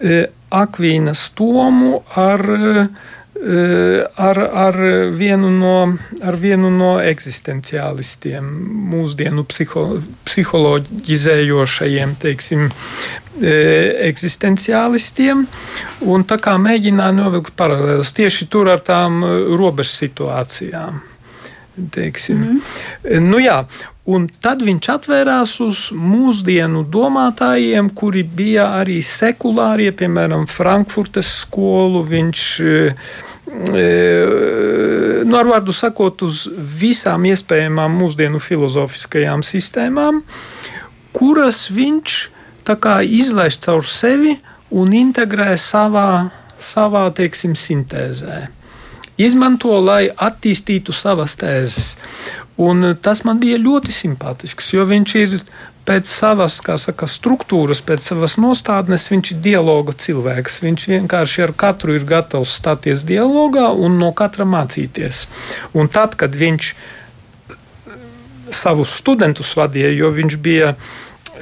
eh, 0.00 0.32
Akvīnas 0.54 1.28
Tomu 1.34 2.02
ar, 2.14 2.42
eh, 2.50 4.04
ar, 4.16 4.38
ar, 4.38 4.78
vienu 5.12 5.50
no, 5.50 5.76
ar 6.22 6.38
vienu 6.40 6.70
no 6.70 6.94
eksistenciālistiem, 7.02 8.50
mūsdienu 8.92 9.44
psiho, 9.50 9.86
psiholoģizējošajiem, 10.28 12.14
teiksim, 12.22 12.68
eh, 13.42 14.06
eksistenciālistiem. 14.10 15.46
Un 16.00 16.24
tā 16.24 16.38
kā 16.38 16.54
mēģināja 16.60 17.16
novilkt 17.18 17.56
paralēlas 17.56 18.14
tieši 18.14 18.48
tur 18.48 18.70
ar 18.70 18.84
tām 18.84 19.24
eh, 19.24 19.56
robežu 19.58 19.98
situācijām. 20.04 21.02
Teiksim. 21.90 22.38
Mm 22.38 22.60
-hmm. 23.02 23.20
nu, 23.20 23.38
jā, 23.42 23.64
Un 24.04 24.26
tad 24.44 24.60
viņš 24.60 24.88
atvērās 24.92 25.54
uz 25.64 25.86
mūsdienu 25.96 26.82
domātājiem, 26.92 27.86
kuri 27.96 28.20
bija 28.28 28.66
arī 28.82 28.98
sekulārie, 29.00 29.88
piemēram, 29.96 30.44
Frankfurtes 30.44 31.30
skolu. 31.40 32.02
Viņš, 32.10 32.42
e, 32.60 32.82
nu, 35.24 35.38
ar 35.38 35.48
vārdu 35.48 35.72
sakot, 35.72 36.20
uz 36.28 36.44
visām 36.52 37.24
iespējamām 37.30 37.96
mūsdienu 38.02 38.42
filozofiskajām 38.44 39.40
sistēmām, 39.40 40.20
kuras 41.16 41.70
viņš 41.72 42.18
izlaiž 43.08 43.58
caur 43.64 43.88
sevi 43.88 44.36
un 44.70 44.92
integrē 44.92 45.56
savā, 45.56 46.28
savā 46.60 47.08
teiksim, 47.16 47.56
sintēzē. 47.56 48.48
Izmanto, 49.16 49.78
lai 49.80 50.08
attīstītu 50.10 50.92
savas 50.92 51.36
tēzes. 51.38 51.96
Un 52.56 52.84
eh, 52.84 52.96
tas 53.00 53.24
man 53.26 53.40
bija 53.42 53.58
ļoti 53.58 53.92
simpātisks, 53.94 54.72
jo 54.74 54.84
viņš 54.86 55.14
ir 55.20 55.38
pēc 55.84 56.08
savas 56.08 56.60
saka, 56.62 57.06
struktūras, 57.10 57.82
pēc 57.84 58.06
savas 58.08 58.38
nostādnes, 58.40 59.08
viņš 59.10 59.32
ir 59.34 59.40
dialoga 59.44 59.92
cilvēks. 59.92 60.62
Viņš 60.64 60.88
vienkārši 60.94 61.44
ar 61.44 61.52
katru 61.52 61.98
ir 61.98 62.06
gatavs 62.08 62.54
stāties 62.60 63.04
dialogā 63.04 63.68
un 63.74 63.98
no 64.00 64.12
katra 64.16 64.46
mācīties. 64.48 65.26
Un 65.74 65.90
tad, 65.92 66.16
kad 66.20 66.36
viņš 66.38 66.70
eh, 66.72 67.58
savus 68.50 68.94
studentus 69.00 69.56
vadīja, 69.58 69.92
jo 69.98 70.14
viņš 70.14 70.38
bija 70.38 70.76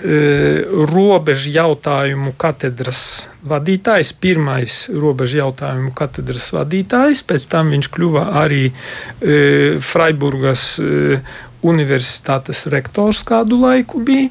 robežu 0.03 1.53
jautājumu 1.55 2.33
katedras 2.41 3.29
vadītājs, 3.47 4.12
pirmais 4.19 4.88
robežu 4.91 5.38
jautājumu 5.43 5.93
katedras 5.95 6.49
vadītājs, 6.55 7.23
pēc 7.27 7.47
tam 7.53 7.71
viņš 7.75 7.88
kļuva 7.95 8.25
arī 8.43 8.65
e, 8.67 8.75
Freiburgas 9.83 10.65
e, 10.83 11.21
universitātes 11.62 12.67
rektors 12.73 13.23
kādu 13.27 13.61
laiku 13.62 14.03
bija. 14.03 14.31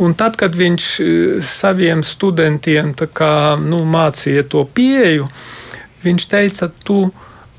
Un 0.00 0.16
tad, 0.16 0.38
kad 0.40 0.56
viņš 0.56 0.88
e, 1.00 1.08
saviem 1.44 2.04
studentiem 2.04 2.94
kā, 3.12 3.56
nu, 3.60 3.84
mācīja 3.84 4.46
to 4.48 4.64
pieeju, 4.64 5.28
viņš 6.04 6.28
teica, 6.32 6.72
tu. 6.84 7.06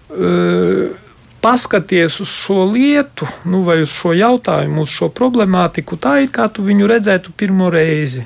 E, 0.10 1.04
paskaties 1.46 2.20
uz 2.24 2.32
šo 2.34 2.64
lietu, 2.74 3.28
nu, 3.46 3.62
vai 3.68 3.84
uz 3.86 3.94
šo 3.94 4.16
jautājumu, 4.18 4.82
uz 4.82 4.94
šo 4.98 5.12
problemātiku, 5.14 6.00
tā 6.02 6.18
it 6.26 6.34
kā 6.34 6.48
tu 6.50 6.66
viņu 6.66 6.90
redzētu 6.90 7.36
pirmo 7.38 7.70
reizi. 7.70 8.26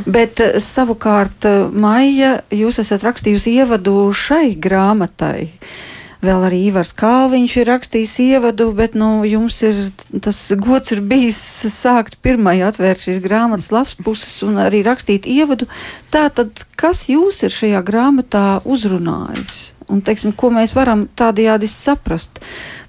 Bet 0.08 0.40
eh, 0.40 0.58
savukārt, 0.64 1.48
eh, 1.48 1.64
Maija, 1.72 2.38
jūs 2.56 2.80
esat 2.84 3.04
rakstījusi 3.08 3.58
ievadu 3.62 3.96
šai 4.16 4.56
grāmatai. 4.56 5.50
Vēl 6.22 6.44
arī 6.46 6.60
Ivars 6.68 6.92
Kalniņš 6.94 7.54
ir 7.58 7.70
rakstījis 7.72 8.12
ievadu, 8.22 8.68
bet 8.78 8.94
nu, 8.94 9.24
jums 9.26 9.56
ir 9.66 9.80
tas 10.22 10.38
gods 10.62 10.94
ir 10.94 11.02
bijis 11.02 11.40
sākt 11.74 12.20
pirmai 12.22 12.60
atvērt 12.62 13.02
šīs 13.02 13.18
grāmatas 13.24 13.72
labs 13.74 13.98
puses 13.98 14.36
un 14.46 14.60
arī 14.62 14.84
rakstīt 14.86 15.26
ievadu. 15.26 15.66
Tātad, 16.14 16.62
kas 16.78 17.08
jūs 17.10 17.42
ir 17.48 17.56
šajā 17.56 17.82
grāmatā 17.88 18.46
uzrunājis? 18.70 19.72
Un, 19.90 20.04
teiksim, 20.06 20.36
ko 20.38 20.52
mēs 20.54 20.76
varam 20.78 21.08
tādajādi 21.18 21.68
saprast? 21.72 22.38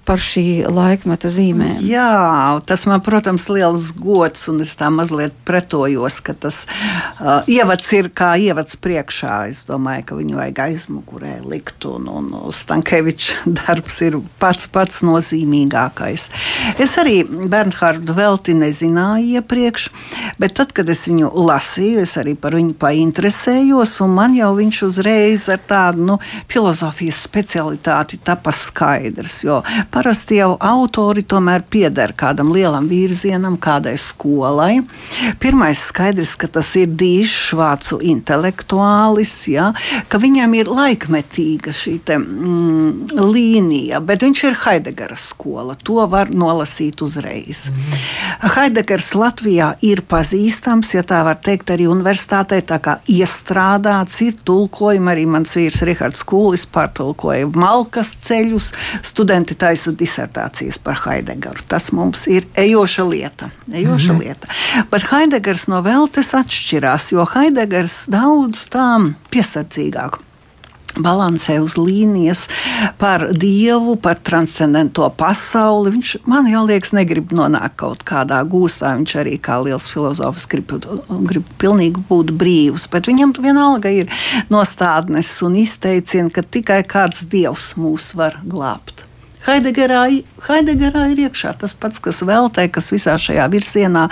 Par 0.07 0.19
šī 0.21 0.65
laikmeta 0.67 1.29
zīmēm. 1.31 1.79
Jā, 1.87 2.59
tas 2.67 2.85
man, 2.89 3.01
protams, 3.03 3.45
ir 3.47 3.59
liels 3.59 3.89
gods, 3.95 4.47
un 4.51 4.61
es 4.63 4.75
tā 4.79 4.89
mazliet 4.93 5.35
pretojos, 5.47 6.19
ka 6.23 6.35
tas 6.35 6.63
uh, 6.67 7.45
ievads 7.47 7.87
ir 7.95 8.09
kā 8.15 8.33
ievads 8.41 8.75
priekšā. 8.83 9.37
Es 9.53 9.63
domāju, 9.67 10.05
ka 10.09 10.17
viņu 10.19 10.39
vajag 10.39 10.61
aizmugurē 10.67 11.37
likt, 11.47 11.87
un, 11.87 12.09
un 12.11 12.31
Stankeviča 12.53 13.43
darbs 13.61 14.01
ir 14.05 14.19
pats 14.41 14.67
pats 14.73 15.03
nozīmīgākais. 15.07 16.27
Es 16.83 16.97
arī 17.01 17.21
Bernhārdu 17.23 18.15
Velti 18.17 18.55
nezināju 18.57 19.39
iepriekš, 19.39 19.87
bet 20.41 20.57
tad, 20.59 20.75
kad 20.75 20.89
es 20.91 21.05
viņu 21.07 21.31
lasīju, 21.31 22.03
es 22.03 22.17
arī 22.19 22.35
par 22.39 22.57
viņu 22.59 22.75
painteresējos, 22.81 23.95
un 24.03 24.15
man 24.19 24.35
jau 24.37 24.51
viņš 24.59 24.83
uzreiz 24.89 25.47
ar 25.53 25.63
tādu 25.67 26.09
nu, 26.11 26.19
filozofijas 26.51 27.23
specialitāti 27.23 28.19
tapa 28.23 28.51
skaidrs. 28.55 29.41
Jo 29.47 29.61
parasti 29.93 30.39
jau 30.39 30.55
autori 30.57 31.21
tomēr 31.29 31.63
pieder 31.69 32.13
kādam 32.17 32.51
lielam 32.53 32.87
virzienam, 32.89 33.57
kādai 33.61 33.93
skolai. 34.01 34.81
Pirmais 35.41 35.79
skaidrs, 35.89 36.33
ka 36.39 36.49
tas 36.51 36.71
ir 36.79 36.91
dīšs 36.97 37.53
vācu 37.57 37.99
intelektuālis, 38.13 39.35
ja, 39.53 39.69
ka 40.09 40.19
viņam 40.21 40.55
ir 40.57 40.71
laikmetīga 40.71 41.73
šī 41.77 41.95
te, 42.07 42.17
mm, 42.17 43.19
līnija, 43.19 44.01
bet 44.01 44.25
viņš 44.25 44.43
ir 44.49 44.59
Haidegera 44.63 45.17
skola. 45.19 45.77
To 45.85 46.07
var 46.09 46.31
nolasīt 46.33 47.03
uzreiz. 47.05 47.67
Mm. 47.69 48.03
Haidegers 48.55 49.11
Latvijā 49.17 49.73
ir 49.85 50.03
pazīstams, 50.09 50.93
ja 50.95 51.03
tā 51.07 51.21
var 51.25 51.39
teikt, 51.43 51.71
arī 51.73 51.87
universitātē 51.91 52.61
tā 52.65 52.79
kā 52.83 52.97
iestrādāts, 53.09 54.19
ir 54.25 54.37
tulkojumi, 54.45 55.11
arī 55.13 55.27
mans 55.29 55.53
vīrs 55.57 55.83
Rihards 55.85 56.25
Kūlis 56.27 56.65
pārtulkoja 56.73 57.49
Malkas 57.53 58.13
ceļus, 58.25 58.71
studenti 59.05 59.55
taisa 59.59 59.82
disertācijas 59.91 60.77
par 60.77 60.95
Haidegaru. 61.03 61.61
Tas 61.67 61.91
mums 61.91 62.27
ir 62.27 62.47
ejoša 62.55 63.03
lieta. 63.03 63.49
Ejoša 63.73 64.13
mm 64.13 64.19
-hmm. 64.19 64.23
lieta. 64.23 64.47
Bet 64.91 65.03
Haidegers 65.03 65.67
no 65.67 65.81
Veltes 65.81 66.33
atšķirās, 66.33 67.11
jo 67.11 67.25
Haidegers 67.25 68.05
daudz 68.07 68.67
tām 68.69 69.15
piesardzīgāk 69.29 70.19
balansē 70.99 71.57
uz 71.63 71.75
līnijas 71.77 72.45
par 73.01 73.25
dievu, 73.33 73.95
par 73.95 74.19
transcendento 74.21 75.07
pasauli. 75.17 75.93
Viņš 75.95 76.15
man 76.29 76.47
jau 76.51 76.65
liekas, 76.67 76.93
negrib 76.93 77.33
nonākt 77.33 77.77
kaut 77.81 78.03
kādā 78.07 78.41
gūstā. 78.45 78.93
Viņš 78.99 79.15
arī 79.23 79.37
kā 79.41 79.59
liels 79.63 79.89
filozofs 79.91 80.45
grib, 80.49 80.75
grib 81.29 81.47
pilnīgi 81.61 82.03
būt 82.09 82.33
brīvs, 82.37 82.87
bet 82.93 83.09
viņam 83.09 83.33
vienalga 83.39 83.93
ir 83.93 84.11
nostādnes 84.53 85.31
un 85.45 85.57
izteicieni, 85.63 86.33
ka 86.33 86.43
tikai 86.43 86.83
kāds 86.85 87.25
dievs 87.31 87.73
mūs 87.79 88.13
var 88.17 88.39
glābt. 88.45 89.07
Haidegerā, 89.43 90.03
Haidegerā 90.47 91.07
ir 91.13 91.25
iekšā 91.27 91.55
tas 91.59 91.73
pats, 91.75 92.01
kas 92.03 92.23
veltē, 92.27 92.69
kas 92.71 92.91
visā 92.93 93.17
šajā 93.19 93.47
virzienā, 93.51 94.07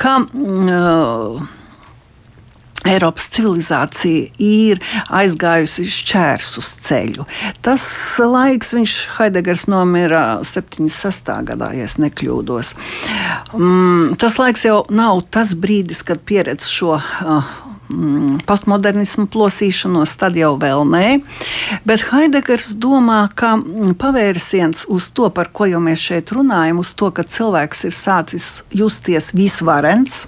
ka 0.00 0.16
uh, 0.24 1.44
Eiropas 2.84 3.30
civilizācija 3.32 4.28
ir 4.44 4.80
aizgājusi 5.08 5.86
šķērsus 5.88 6.70
ceļu. 6.84 7.24
Tas 7.64 7.84
laiks, 8.20 8.74
viņš 8.76 8.96
Haidegers 9.16 9.66
nomira 9.72 10.24
76. 10.44 11.32
gadā, 11.48 11.70
ja 11.78 11.88
nekļūdos. 12.04 12.74
Mm, 13.56 14.18
tas 14.20 14.36
laiks 14.40 14.66
jau 14.68 14.82
nav 14.92 15.22
tas 15.32 15.54
brīdis, 15.56 16.04
kad 16.04 16.20
pieredz 16.28 16.68
šo. 16.68 16.98
Uh, 16.98 17.54
postmodernismu 18.48 19.26
plosīšanos, 19.32 20.16
tad 20.20 20.38
jau 20.38 20.54
vēl 20.60 20.84
nē. 20.88 21.08
Bet 21.86 22.06
Haidegers 22.10 22.72
domā, 22.80 23.26
ka 23.36 23.56
pavērsiens 24.00 24.86
uz 24.92 25.10
to, 25.14 25.30
par 25.34 25.52
ko 25.54 25.68
jau 25.70 25.82
mēs 25.84 26.02
šeit 26.10 26.32
runājam, 26.34 26.80
uz 26.82 26.94
to, 26.96 27.10
ka 27.14 27.26
cilvēks 27.28 27.86
ir 27.88 27.96
sācis 27.96 28.48
justies 28.74 29.32
visvarens 29.36 30.24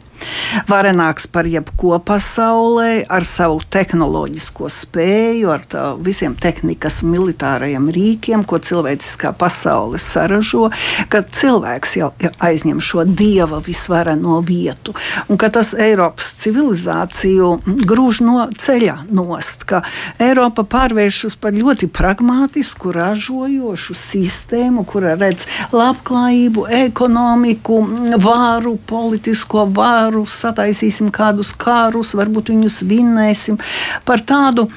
Varenāks 0.68 1.26
par 1.30 1.46
jebko 1.48 1.98
pasaulē, 2.06 3.04
ar 3.12 3.24
savu 3.26 3.60
tehnoloģisko 3.72 4.70
spēju, 4.72 5.50
ar 5.52 5.64
tā, 5.68 5.84
visiem 6.00 6.36
tehnikas 6.38 7.02
un 7.04 7.12
militārajiem 7.14 7.88
rīkiem, 7.92 8.44
ko 8.48 8.58
cilvēciskā 8.62 9.32
pasaule 9.38 10.00
saražo, 10.02 10.70
ka 11.12 11.22
cilvēks 11.22 11.96
jau 12.00 12.10
aizņem 12.46 12.80
šo 12.84 13.04
dieva 13.08 13.60
visvareno 13.64 14.40
vietu, 14.46 14.94
un 15.28 15.40
ka 15.40 15.50
tas 15.52 15.74
Eiropas 15.74 16.32
civilizāciju 16.42 17.50
grūž 17.86 18.22
no 18.24 18.46
ceļa 18.56 18.96
nost, 19.12 19.66
ka 19.68 19.82
Eiropa 20.22 20.64
pārvēršas 20.64 21.36
par 21.40 21.56
ļoti 21.56 21.90
pragmātisku, 21.92 22.94
ražojošu 22.96 23.96
sistēmu, 23.98 24.86
kura 24.88 25.16
redz 25.18 25.46
labklājību, 25.76 26.66
ekonomiku, 26.86 27.82
vāru, 28.22 28.76
politisko 28.86 29.66
vāru 29.76 30.05
karus, 30.06 30.38
sataisīsim 30.44 31.10
kādus 31.14 31.52
kārus, 31.58 32.14
varbūt 32.16 32.52
viņus 32.54 32.82
vinnēsim 32.86 33.58
par 34.06 34.22
tādu 34.26 34.68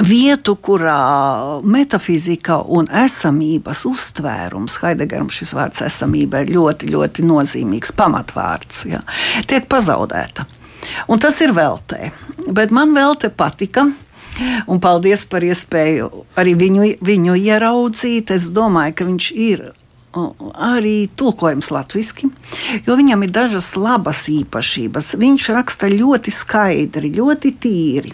vietu, 0.00 0.54
kurā 0.56 1.60
metafizika 1.68 2.62
un 2.64 2.88
esamības 2.88 3.84
uztvērums, 3.90 4.78
Haidegaram 4.80 5.28
šis 5.32 5.52
vārds 5.56 5.84
esamība 5.84 6.42
ir 6.44 6.54
ļoti, 6.56 6.88
ļoti 6.94 7.26
nozīmīgs 7.28 7.92
pamatvārds, 7.98 8.86
ja, 8.88 9.02
tiek 9.48 9.68
pazaudēta. 9.68 10.48
Un 11.12 11.20
tas 11.22 11.36
ir 11.44 11.52
veltē. 11.54 12.08
Bet 12.50 12.72
man 12.74 12.96
veltē 12.96 13.30
patika. 13.30 13.86
Un 14.66 14.80
paldies 14.80 15.26
par 15.28 15.44
iespēju 15.44 16.08
arī 16.40 16.56
viņu, 16.58 16.86
viņu 17.04 17.36
ieraudzīt. 17.36 18.32
Es 18.32 18.48
domāju, 18.50 18.96
ka 18.96 19.06
viņš 19.06 19.28
ir 19.36 19.66
arī 20.12 20.96
tulkojums 21.16 21.70
latviešu, 21.72 22.30
jo 22.86 22.96
viņam 22.98 23.24
ir 23.24 23.32
dažas 23.32 23.72
labas 23.76 24.26
īpašības. 24.32 25.14
Viņš 25.20 25.48
raksta 25.56 25.90
ļoti 25.92 26.34
skaidri, 26.34 27.14
ļoti 27.16 27.54
tīri. 27.62 28.12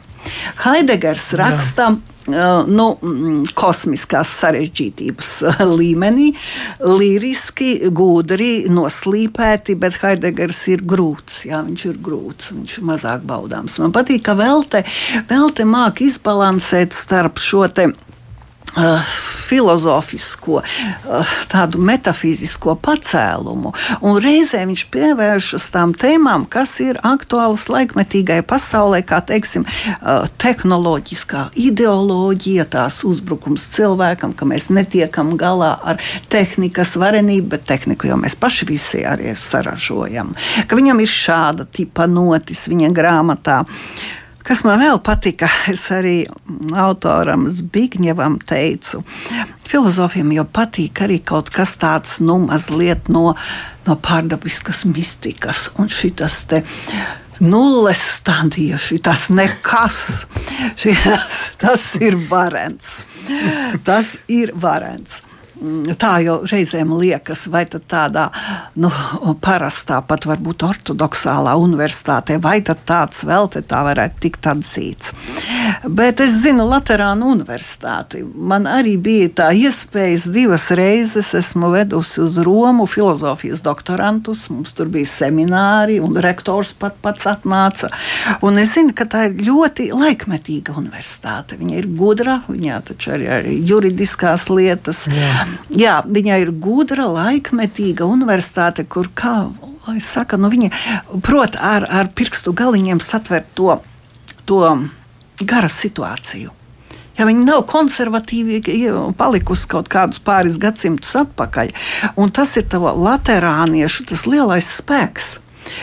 Haidegers 0.64 1.32
raksta. 1.38 1.92
Jā. 1.92 2.14
Uh, 2.28 2.66
nu, 2.68 2.90
kosmiskās 3.56 4.28
sarežģītības 4.42 5.30
līmenī, 5.80 6.26
liriski, 6.84 7.70
gudri, 7.88 8.66
noslīpēti, 8.68 9.78
bet 9.80 9.96
Haidegers 10.02 10.58
ir 10.74 10.84
grūts. 10.84 11.46
Jā, 11.48 11.62
viņš 11.64 11.86
ir 11.88 11.96
grūts, 12.04 12.50
viņš 12.52 12.74
ir 12.82 12.88
mazāk 12.90 13.24
baudāms. 13.24 13.78
Man 13.80 13.96
patīk, 13.96 14.26
ka 14.28 14.36
Velte, 14.36 14.84
Velte 15.30 15.64
māk 15.64 16.04
izbalansēt 16.04 16.92
starp 16.92 17.40
šo 17.40 17.64
te 17.72 17.88
Uh, 18.76 19.00
filozofisko, 19.48 20.60
uh, 20.60 21.30
tādu 21.48 21.80
metafizisko 21.80 22.74
pacēlumu, 22.84 23.72
un 24.04 24.18
reizē 24.20 24.60
viņš 24.68 24.82
pievēršas 24.92 25.70
tām 25.72 25.94
tēmām, 25.96 26.44
kas 26.52 26.74
ir 26.84 27.00
aktuālas 27.00 27.64
laikmetīgai 27.72 28.42
pasaulē, 28.46 29.00
kā 29.08 29.22
teiksim, 29.24 29.64
uh, 29.64 30.28
tehnoloģiskā 30.44 31.46
ideoloģija, 31.64 32.68
tās 32.76 33.00
uzbrukums 33.08 33.64
cilvēkam, 33.72 34.36
ka 34.36 34.46
mēs 34.46 34.68
netiekam 34.68 35.32
galā 35.40 35.72
ar 35.80 36.04
tehnikas 36.28 36.94
varenību, 37.00 37.48
bet 37.56 37.66
tehniku 37.72 38.12
jau 38.12 38.20
mēs 38.20 38.36
paši 38.38 38.68
visi 38.68 39.02
arī 39.08 39.32
saražojam. 39.32 40.36
Ka 40.68 40.76
viņam 40.76 41.00
ir 41.02 41.14
šāda 41.16 41.66
tipa 41.72 42.06
notis 42.06 42.68
viņa 42.68 42.92
grāmatā. 42.94 43.62
Kas 44.48 44.62
man 44.64 44.80
vēl 44.80 44.96
patika, 45.04 45.44
es 45.68 45.82
arī 45.92 46.22
autoram 46.72 47.50
Zbigņevam 47.52 48.38
teicu, 48.48 49.02
filozofiem 49.68 50.30
jau 50.38 50.46
patīk 50.48 51.02
arī 51.04 51.18
kaut 51.20 51.50
kas 51.52 51.74
tāds, 51.76 52.14
nu, 52.24 52.38
mazliet 52.46 53.10
no, 53.12 53.34
no 53.84 53.96
pārdabiskas 54.00 54.86
mistikas 54.88 55.66
un 55.76 55.92
šitas 55.92 56.40
te 56.48 56.62
nulles 57.44 58.00
stadija, 58.16 58.80
tas 59.04 59.28
nekas. 59.28 60.00
Šies, 60.80 61.38
tas 61.60 61.92
ir 62.00 62.16
varens. 62.30 63.02
Tas 63.84 64.16
ir 64.32 64.56
varens. 64.56 65.20
Tā 65.98 66.12
jau 66.22 66.38
reizēm 66.46 66.92
liekas, 66.94 67.46
vai 67.50 67.64
tādā 67.66 68.28
nu, 68.78 68.90
parastā, 69.42 69.98
pat 70.06 70.26
varbūt 70.28 70.62
ortodoksālā 70.68 71.56
universitātē, 71.58 72.38
vai 72.42 72.60
tāds 72.62 73.24
vēl 73.26 73.50
te 73.50 73.62
tā 73.66 73.82
varētu 73.86 74.22
tikt 74.22 74.46
atzīts. 74.52 75.14
Bet 75.88 76.22
es 76.22 76.36
zinu 76.44 76.66
Latvijas 76.68 76.86
universitāti. 76.88 78.22
Man 78.22 78.66
arī 78.70 78.94
bija 79.02 79.28
tā 79.40 79.48
iespējas 79.56 80.28
divas 80.32 80.68
reizes 80.76 81.34
esmu 81.36 81.72
vedusi 81.74 82.20
uz 82.24 82.38
Romu 82.44 82.86
filozofijas 82.88 83.60
doktorantus. 83.64 84.46
Mums 84.52 84.72
tur 84.78 84.88
bija 84.92 85.08
semināri, 85.10 85.98
un 86.00 86.16
rektors 86.22 86.72
pat 86.78 86.96
pats 87.02 87.26
atnāca. 87.28 87.90
Un 88.46 88.58
es 88.62 88.74
zinu, 88.76 88.94
ka 88.96 89.08
tā 89.10 89.26
ir 89.28 89.42
ļoti 89.48 89.90
laikmetīga 89.92 90.78
universitāte. 90.80 91.58
Viņa 91.60 91.78
ir 91.82 91.90
gudra, 91.98 92.40
viņā 92.48 92.80
taču 92.92 93.14
arī 93.16 93.28
ir 93.42 93.50
juridiskās 93.72 94.48
lietas. 94.52 95.06
Jā. 95.12 95.47
Jā, 95.74 96.00
viņa 96.06 96.38
ir 96.42 96.52
gudra, 96.52 97.08
laikmetīga 97.12 98.06
universitāte, 98.08 98.84
kur, 98.88 99.10
kā 99.14 99.48
saka, 100.04 100.36
nu 100.36 100.50
viņa 100.52 100.68
prot 101.24 101.56
ar, 101.56 101.86
ar 101.88 102.10
pirkstu 102.12 102.52
galiņiem 102.52 103.00
satvert 103.00 103.48
to, 103.56 103.78
to 104.44 104.62
gara 105.40 105.70
situāciju. 105.72 106.52
Ja 107.18 107.26
viņi 107.26 107.42
nav 107.48 107.64
konservatīvi, 107.66 108.60
palikusi 109.18 109.66
kaut 109.70 109.88
kādus 109.90 110.20
pāris 110.22 110.58
gadsimtus 110.62 111.16
atpakaļ, 111.18 111.72
un 112.14 112.30
tas 112.30 112.54
ir 112.60 112.68
tavo 112.70 112.92
laterāniešu 112.94 114.06
tas 114.12 114.22
lielais 114.30 114.68
spēks, 114.78 115.38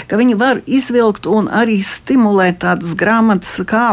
ka 0.08 0.20
viņi 0.22 0.38
var 0.40 0.62
izvilkt 0.64 1.28
un 1.28 1.50
arī 1.52 1.82
stimulēt 1.84 2.62
tādas 2.64 2.96
grāmatas 2.96 3.58
kā 3.68 3.90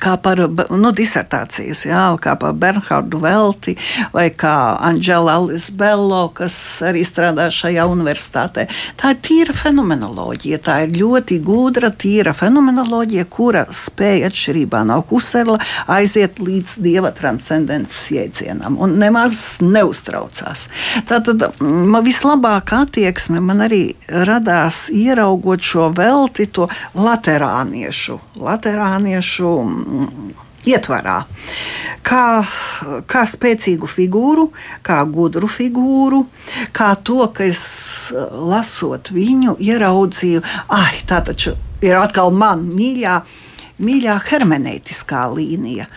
kā 0.00 0.16
par 0.22 0.40
nu, 0.48 0.92
disertācijas, 0.96 1.84
jā, 1.86 2.04
kā 2.22 2.34
par 2.40 2.54
Bernhardu 2.58 3.20
Velti 3.22 3.74
vai 4.12 4.28
kā 4.30 4.54
Anģela 4.88 5.36
Alice 5.40 5.72
Bello, 5.76 6.26
kas 6.34 6.54
arī 6.86 7.04
strādā 7.06 7.48
šajā 7.52 7.86
universitātē. 7.90 8.66
Tā 9.00 9.12
ir 9.14 9.20
tīra 9.26 9.56
fenomenoloģija. 9.56 10.60
Tā 10.62 10.78
ir 10.86 10.96
ļoti 11.00 11.38
gudra, 11.44 11.90
tīra 11.90 12.34
fenomenoloģija, 12.36 13.26
kura 13.32 13.64
spēja 13.72 14.30
atšķirībā 14.30 14.82
no 14.88 15.00
Kuserla 15.08 15.58
aiziet 15.92 16.40
līdz 16.42 16.76
dieva 16.82 17.12
transcendences 17.16 18.04
jēdzienam 18.14 18.78
un 18.82 18.96
nemaz 19.00 19.60
neuztraucās. 19.64 20.66
Tātad 21.08 21.48
man 21.60 22.04
vislabākā 22.06 22.84
attieksme 22.86 23.40
man 23.42 23.64
arī 23.66 23.82
radās 24.08 24.86
ieraugot 24.92 25.62
šo 25.64 25.90
velti, 25.96 26.48
to 26.52 26.68
laterāniešu, 26.98 28.18
laterāniešu 28.42 29.52
ietvarā. 30.68 31.22
Kā, 32.02 32.42
kā 33.10 33.22
spēcīgu 33.28 33.88
figūru, 33.90 34.48
kā 34.86 35.00
gudru 35.10 35.48
figūru, 35.50 36.24
kā 36.74 36.92
to, 37.06 37.22
ka 37.34 37.46
es 37.46 37.62
lasot 38.12 39.12
viņu, 39.14 39.56
ieraudzīju, 39.62 40.42
ah, 40.74 40.90
tā 41.06 41.22
taču 41.26 41.56
ir 41.82 41.98
atkal 42.00 42.34
man 42.34 42.66
mīļā. 42.74 43.22
Mīļā 43.82 44.12
hermenētiskā 44.28 45.24
līnija. 45.32 45.88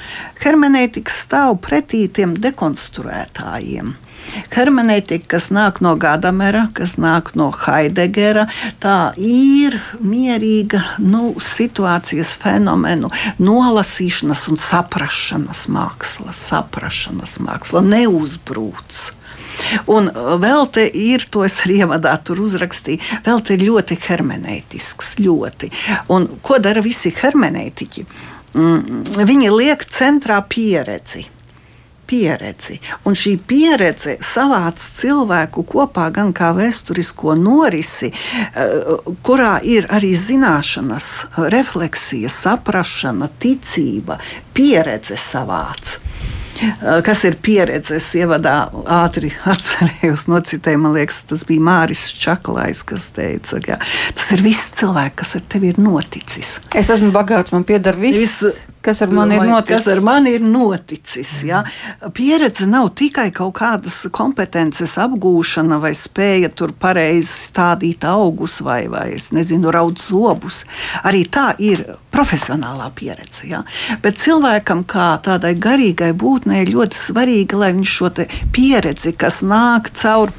Hermenētika 0.41 1.11
stāv 1.13 1.59
pretī 1.61 2.05
tiem 2.09 2.33
dekonstruētājiem. 2.41 3.91
Hermenētika, 4.53 5.36
kas 5.36 5.49
nāk 5.53 5.82
no 5.86 5.95
Gadamera, 5.99 6.67
kas 6.76 6.95
nāk 7.01 7.34
no 7.39 7.49
Haidegera, 7.53 8.47
tā 8.84 9.13
ir 9.17 9.78
mierīga 10.01 10.82
nu, 11.03 11.34
situācijas 11.41 12.36
fenomenu 12.41 13.11
nolasīšanas 13.39 14.47
un 14.51 14.61
saprašanas 14.61 15.65
māksla. 15.71 16.34
Saprašanas 16.36 17.38
māksla 17.43 17.84
neuzbrūc. 17.86 19.03
Un 19.91 20.09
vēl 20.41 20.65
te 20.76 20.84
ir, 20.89 21.23
to 21.32 21.45
es 21.47 21.61
arī 21.63 21.80
ievadā 21.86 22.15
tur 22.28 22.41
uzrakstīju, 22.43 23.21
vēl 23.26 23.43
te 23.45 23.55
ir 23.55 23.67
ļoti 23.69 23.97
hermenētisks, 24.07 25.15
ļoti. 25.23 25.71
Un 26.15 26.28
ko 26.43 26.59
dara 26.63 26.84
visi 26.86 27.13
hermenētiķi? 27.15 28.05
Mm, 28.55 29.23
viņi 29.28 29.51
liek 29.51 29.88
centrā 29.91 30.41
pieredzi 30.47 31.26
pieredzi. 32.08 32.80
Un 33.06 33.18
šī 33.18 33.36
pieredze 33.47 34.18
savāc 34.24 34.82
cilvēku 34.82 35.66
kopā 35.70 36.10
gan 36.14 36.34
kā 36.34 36.51
vēsturisko 36.58 37.36
norisi, 37.39 38.12
eh, 38.12 38.95
kurā 39.24 39.60
ir 39.64 39.88
arī 39.89 40.14
zināšanas, 40.16 41.26
refleksija, 41.51 42.30
saprašana, 42.30 43.30
ticība, 43.39 44.20
pieredze 44.53 45.18
savāc. 45.18 45.99
Eh, 46.62 47.01
kas 47.03 47.24
ir 47.28 47.36
pieredze? 47.41 47.97
Es 47.99 48.08
ievadā 48.16 48.56
ātri 48.88 49.32
atcerējos, 49.53 50.28
nocitēju, 50.32 50.82
man 50.86 50.95
liekas, 50.95 51.24
tas 51.30 51.43
bija 51.47 51.64
Māris 51.68 52.06
Čaklais, 52.20 52.84
kas 52.88 53.10
teica, 53.16 53.60
ka 53.66 53.80
tas 54.16 54.32
ir 54.38 54.45
viss 54.45 54.72
cilvēks, 54.80 55.18
kas 55.22 55.36
ar 55.39 55.43
tevi 55.51 55.74
ir 55.74 55.82
noticis. 55.82 56.60
Es 56.76 56.91
esmu 56.93 57.12
bagāts, 57.16 57.53
man 57.56 57.68
pieder 57.68 57.97
viss. 57.99 58.39
viss 58.41 58.66
Kas 58.86 59.01
ar 59.01 59.09
mani 59.09 59.39
ir 59.39 59.47
noticis? 59.49 59.73
Kas 59.73 59.88
ar 59.95 60.01
mani 60.05 60.36
ir 60.38 60.43
noticis 60.45 61.31
ja? 61.47 61.63
Pieredze 62.13 62.67
nav 62.69 62.91
tikai 62.99 63.31
kaut 63.33 63.55
kādas 63.57 64.03
kompetences 64.13 64.93
apgūšana 65.01 65.79
vai 65.81 65.95
spēja 65.97 66.51
tur 66.53 66.75
pareizi 66.77 67.31
stādīt 67.47 68.05
augus 68.05 68.59
vai, 68.65 68.83
vai 68.91 69.07
es 69.17 69.31
nezinu, 69.33 69.73
raud 69.73 69.97
zobus. 70.01 70.63
Arī 71.03 71.25
tā 71.25 71.47
ir 71.57 71.81
profesionālā 72.13 72.91
pieredze. 72.95 73.49
Ja? 73.49 73.63
Bet 74.05 74.21
cilvēkam, 74.21 74.86
kā 74.86 75.15
tādai 75.25 75.55
garīgai 75.57 76.13
būtnei, 76.13 76.61
ir 76.63 76.75
ļoti 76.77 77.01
svarīgi, 77.01 77.59
lai 77.59 77.73
viņš 77.75 77.97
šo 77.97 78.13
pieredzi, 78.53 79.15
kas 79.17 79.41
nāk 79.41 79.89
caur 79.97 80.33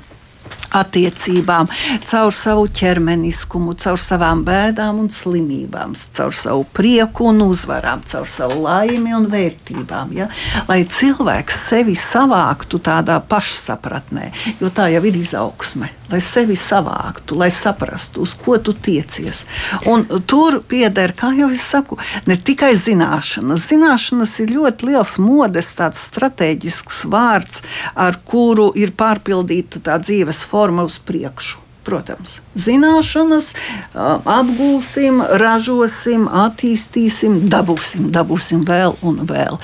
attiecībām, 0.75 1.69
caur 2.09 2.33
savu 2.35 2.67
ķermeniskumu, 2.69 3.77
caur 3.81 4.01
savām 4.01 4.45
bēdām 4.47 5.03
un 5.05 5.11
slimībām, 5.13 5.95
caur 6.17 6.35
savu 6.35 6.67
prieku 6.77 7.31
un 7.31 7.45
uzvarām, 7.47 8.03
caur 8.09 8.27
savu 8.31 8.61
laimi 8.65 9.15
un 9.17 9.29
vērtībām. 9.33 10.17
Ja? 10.17 10.31
Lai 10.71 10.83
cilvēks 10.85 11.63
sevi 11.71 11.97
savāktu 11.99 12.81
tādā 12.83 13.21
pašsapratnē, 13.21 14.31
jo 14.61 14.73
tā 14.75 14.91
jau 14.95 15.05
ir 15.07 15.23
izaugsme. 15.23 15.91
Lai 16.13 16.21
sevi 16.23 16.55
savāktu, 16.55 17.35
lai 17.41 17.51
saprastu, 17.51 18.23
uz 18.23 18.37
ko 18.39 18.59
tu 18.63 18.73
tiecies. 18.73 19.43
Un 19.91 20.07
tur 20.31 20.61
pieder, 20.69 21.15
kā 21.19 21.33
jau 21.35 21.51
es 21.51 21.67
saku, 21.67 21.99
ne 22.31 22.39
tikai 22.39 22.75
zināšanas. 22.79 23.67
Zināšanas 23.73 24.39
ir 24.45 24.55
ļoti 24.55 24.93
liels 24.93 25.17
modes, 25.19 25.73
tāds 25.75 26.07
strateģisks 26.13 27.05
vārds, 27.11 27.63
ar 27.95 28.21
kuru 28.25 28.71
ir 28.79 28.95
pārpildīta 28.95 29.83
tā 29.83 29.99
dzīves 30.03 30.45
forma 30.47 30.87
uz 30.87 31.01
priekšu. 31.03 31.66
Protams, 31.87 32.41
zināšanas 32.59 33.53
apgūsim, 33.95 35.21
ražosim, 35.39 36.25
attīstīsim, 36.27 37.37
dabūsim, 37.53 38.09
dabūsim 38.15 38.65
vēl 38.67 38.97
un 39.07 39.21
vēl. 39.29 39.61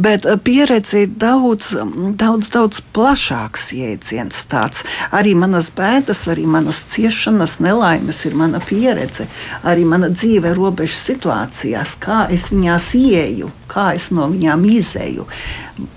Bet 0.00 0.24
pieredze 0.46 1.02
ir 1.04 1.12
daudz, 1.20 1.74
daudz, 2.16 2.48
daudz 2.54 2.80
plašāks 2.96 3.74
jēdziens. 3.76 4.40
Tāds. 4.48 4.86
Arī 5.12 5.34
manas 5.36 5.68
bēdas, 5.76 6.24
arī 6.32 6.46
manas 6.48 6.80
ciešanas, 6.94 7.58
nelaimes 7.60 8.22
ir 8.24 8.40
mana 8.40 8.62
pieredze, 8.64 9.28
arī 9.60 9.84
mana 9.84 10.08
dzīve 10.14 10.54
robežu 10.56 10.96
situācijās, 10.96 11.98
kā 12.00 12.24
es 12.32 12.48
viņās 12.54 12.94
ieju, 12.96 13.52
kā 13.68 13.90
es 13.98 14.08
no 14.16 14.30
viņām 14.32 14.64
izēju 14.78 15.28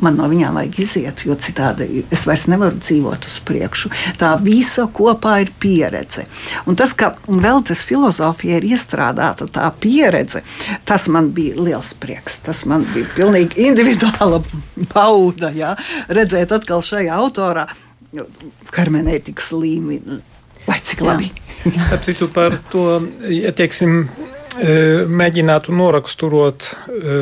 man 0.03 0.17
no 0.19 0.27
viņām 0.31 0.57
vajag 0.59 0.79
iziet, 0.83 1.23
jo 1.27 1.35
citādi 1.39 2.03
es 2.11 2.25
vairs 2.27 2.45
nevaru 2.51 2.79
dzīvot 2.79 3.27
uz 3.29 3.37
priekšu. 3.47 3.91
Tā 4.19 4.33
visa 4.43 4.87
kopā 4.93 5.39
ir 5.43 5.51
pieredze. 5.59 6.25
Un 6.69 6.77
tas, 6.79 6.93
ka 6.97 7.13
vēl 7.27 7.63
tas 7.67 7.83
filozofija 7.87 8.59
ir 8.59 8.69
iestrādāta 8.73 9.47
tā 9.51 9.67
pieredze, 9.79 10.43
tas 10.87 11.07
man 11.11 11.31
bija 11.35 11.59
liels 11.59 11.93
prieks. 11.99 12.39
Tas 12.45 12.65
man 12.69 12.85
bija 12.93 13.09
pilnīgi 13.15 13.67
individuāla 13.69 14.41
bauda, 14.95 15.53
ja? 15.55 15.75
redzēt 16.09 16.51
atkal 16.55 16.83
šajā 16.85 17.15
autorā 17.15 17.67
hermenētikas 18.75 19.51
līmeni. 19.53 20.19
Vai 20.67 20.79
cik 20.85 21.03
labi? 21.05 21.29
Starp 21.85 22.03
citu 22.05 22.29
par 22.33 22.55
to, 22.71 22.85
ja 23.29 23.51
teiksim, 23.55 24.03
e, 24.59 24.75
mēģinātu 25.09 25.73
noraksturot 25.75 26.69
e, 26.69 27.17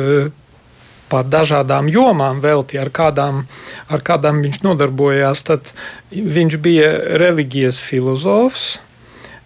pa 1.08 1.22
dažādām 1.24 1.88
jomām 1.92 2.42
velti, 2.44 2.78
ar 2.78 2.90
kādām, 2.94 3.44
ar 3.88 4.04
kādām 4.04 4.42
viņš 4.44 4.60
nodarbojās, 4.66 5.44
tad 5.48 5.72
viņš 6.12 6.58
bija 6.64 6.92
reliģijas 7.20 7.80
filozofs. 7.84 8.78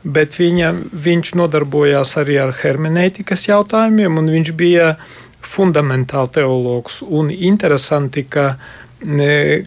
Bet 0.03 0.35
viņa, 0.35 0.73
viņš 0.99 1.37
nodarbojās 1.39 2.17
arī 2.19 2.41
ar 2.43 2.51
hermenētikas 2.59 3.47
jautājumiem, 3.47 4.17
un 4.19 4.33
viņš 4.35 4.51
bija 4.59 4.97
fundamentāli 5.47 6.33
teologs. 6.35 7.05
Un 7.07 7.31
interesanti, 7.31 8.25
ka 8.27 8.57
Mm, 9.03 9.63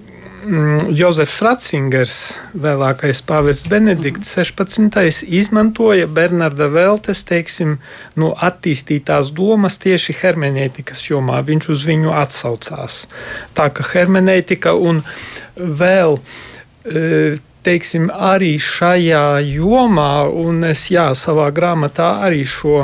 Jozefs 0.45 1.39
Ratzingers, 1.41 2.15
vēlākais 2.61 3.21
pāvests 3.25 3.69
Benedikts 3.69 4.35
16. 4.37 5.23
izmantoja 5.33 6.05
Bernarda 6.11 6.67
Veltes, 6.69 7.23
teiksim, 7.25 7.79
no 8.19 8.29
attīstītās 8.45 9.31
domas 9.33 9.79
tieši 9.81 10.13
hermenētikas 10.19 11.07
jomā. 11.09 11.39
Viņš 11.47 11.69
uz 11.73 11.85
viņu 11.89 12.13
atsaucās. 12.13 12.99
Tā 13.57 13.69
ka 13.73 13.87
hermenētika 13.89 14.75
un 14.77 15.01
vēl. 15.57 16.19
E, 16.85 17.35
teiksim, 17.65 18.11
arī 18.13 18.59
šajā 18.61 19.39
jomā, 19.49 20.27
un 20.29 20.67
es 20.69 20.91
jā, 20.93 21.07
savā 21.17 21.47
grāmatā 21.55 22.19
arī 22.27 22.43
šo, 22.45 22.83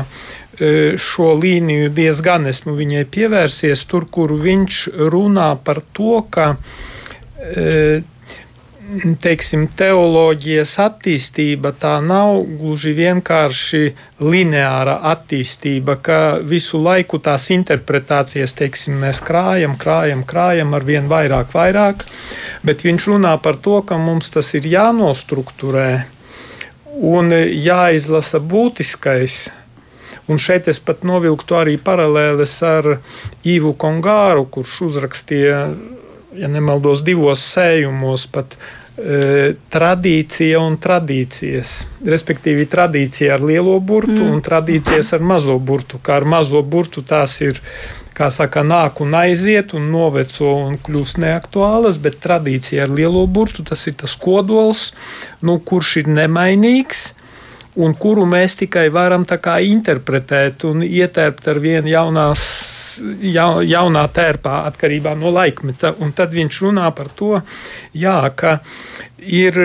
e, 0.57 0.95
šo 0.97 1.35
līniju 1.37 1.91
diezgan 1.93 2.49
esmu 2.49 2.73
viņai 2.79 3.05
pievērsies, 3.13 3.85
tur, 3.91 4.09
kur 4.09 4.33
viņš 4.33 4.87
runā 5.13 5.51
par 5.61 5.83
to, 5.93 6.23
ka 6.33 6.55
uh, 6.55 6.79
teiksim, 9.21 9.67
teoloģijas 9.77 10.73
attīstība 10.83 11.71
tā 11.79 11.93
nav 12.03 12.41
gluži 12.59 12.91
vienkārši 12.97 13.81
lineāra 14.19 14.97
attīstība, 15.13 15.95
ka 16.03 16.19
visu 16.43 16.81
laiku 16.81 17.21
tās 17.23 17.47
interpretācijas, 17.55 18.53
teiksim, 18.57 18.97
mēs 19.03 19.21
krājam, 19.23 19.77
krājam, 19.79 20.25
krājam 20.27 20.75
ar 20.75 20.87
vien 20.87 21.07
vairāk, 21.11 21.53
vairāk, 21.55 22.03
bet 22.67 22.83
viņš 22.87 23.07
runā 23.13 23.37
par 23.43 23.59
to, 23.63 23.79
ka 23.85 23.99
mums 24.01 24.33
tas 24.33 24.51
ir 24.59 24.67
jānostruktūrē 24.67 25.89
un 27.15 27.31
jāizlasa 27.31 28.43
būtiskais. 28.43 29.47
Un 30.29 30.39
šeit 30.39 30.67
es 30.71 30.79
pat 30.79 31.01
novilktu 31.07 31.55
arī 31.57 31.73
paralēles 31.81 32.53
ar 32.63 32.85
Īvu 33.47 33.73
Kongāru, 33.79 34.45
kurš 34.53 34.75
uzrakstīja 34.85 35.63
ja 36.37 36.49
nemaldos, 36.51 37.03
divos 37.05 37.41
sējumos 37.53 38.27
pat 38.31 38.55
e, 38.57 39.53
tradīcija 39.73 40.59
un 40.63 40.77
tradīcijas. 40.81 41.73
Respektīvi, 42.07 42.67
tradīcija 42.71 43.35
ar 43.37 43.45
lielo 43.45 43.77
burtu 43.79 44.19
mm. 44.21 44.35
un 44.35 44.43
tradīcijas 44.45 45.13
ar 45.17 45.25
mazo 45.33 45.57
burtu. 45.59 46.01
Kā 46.03 46.19
ar 46.21 46.27
mazo 46.29 46.63
burtu 46.63 47.03
tās 47.07 47.39
ir 47.43 47.61
kā 48.17 48.27
saka, 48.33 48.63
nāk 48.67 48.99
un 49.03 49.15
aiziet, 49.17 49.73
un 49.77 49.87
noveco 49.93 50.51
un 50.65 50.77
kļūst 50.81 51.21
neaktuālas, 51.23 51.97
bet 52.01 52.19
tradīcija 52.23 52.85
ar 52.85 52.93
lielo 52.93 53.23
burtu 53.27 53.65
tas 53.67 53.87
ir 53.87 53.97
tas 54.01 54.17
kodols, 54.19 54.91
nu, 55.41 55.57
kurš 55.59 56.01
ir 56.03 56.11
nemainīgs. 56.19 57.11
Un 57.79 57.93
kuru 57.95 58.25
mēs 58.27 58.57
tikai 58.59 58.89
varam 58.91 59.23
interpretēt 59.23 60.65
un 60.67 60.81
ietērpt 60.83 61.47
ar 61.47 61.59
vienu 61.63 61.87
jaunās, 61.87 62.41
ja, 63.23 63.61
jaunā 63.63 64.07
tērpā, 64.11 64.65
atkarībā 64.67 65.15
no 65.15 65.31
laikmeta. 65.31 65.95
Un 65.99 66.11
tad 66.11 66.33
viņš 66.33 66.61
runā 66.65 66.91
par 66.91 67.07
to, 67.07 67.41
jā, 67.93 68.19
ka 68.35 68.59
ir 69.21 69.55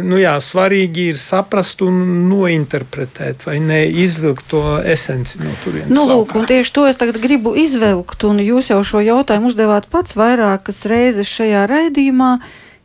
nu 0.00 0.16
jā, 0.16 0.32
svarīgi 0.40 1.10
ir 1.12 1.20
saprast 1.20 1.82
un 1.84 2.00
nointerpretēt, 2.30 3.44
vai 3.44 3.58
ne 3.60 3.84
izvilkt 3.84 4.48
to 4.48 4.80
esenci 4.80 5.42
no 5.42 5.52
turienes. 5.64 5.92
Nu, 5.92 6.06
lūk, 6.08 6.32
un 6.38 6.48
tieši 6.48 6.72
to 6.72 6.86
es 6.88 6.96
tagad 6.96 7.20
gribu 7.20 7.52
izvilkt, 7.58 8.24
un 8.24 8.40
jūs 8.40 8.72
jau 8.72 8.80
šo 8.80 9.04
jautājumu 9.04 9.52
uzdevāt 9.52 9.90
pats 9.92 10.16
vairākas 10.16 10.86
reizes 10.88 11.28
šajā 11.28 11.66
raidījumā, 11.68 12.38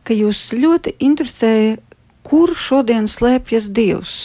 ka 0.04 0.16
jūs 0.16 0.50
ļoti 0.58 0.98
interesēja, 1.04 1.78
kur 2.28 2.54
šodien 2.56 3.08
slēpjas 3.08 3.70
Dievs. 3.74 4.16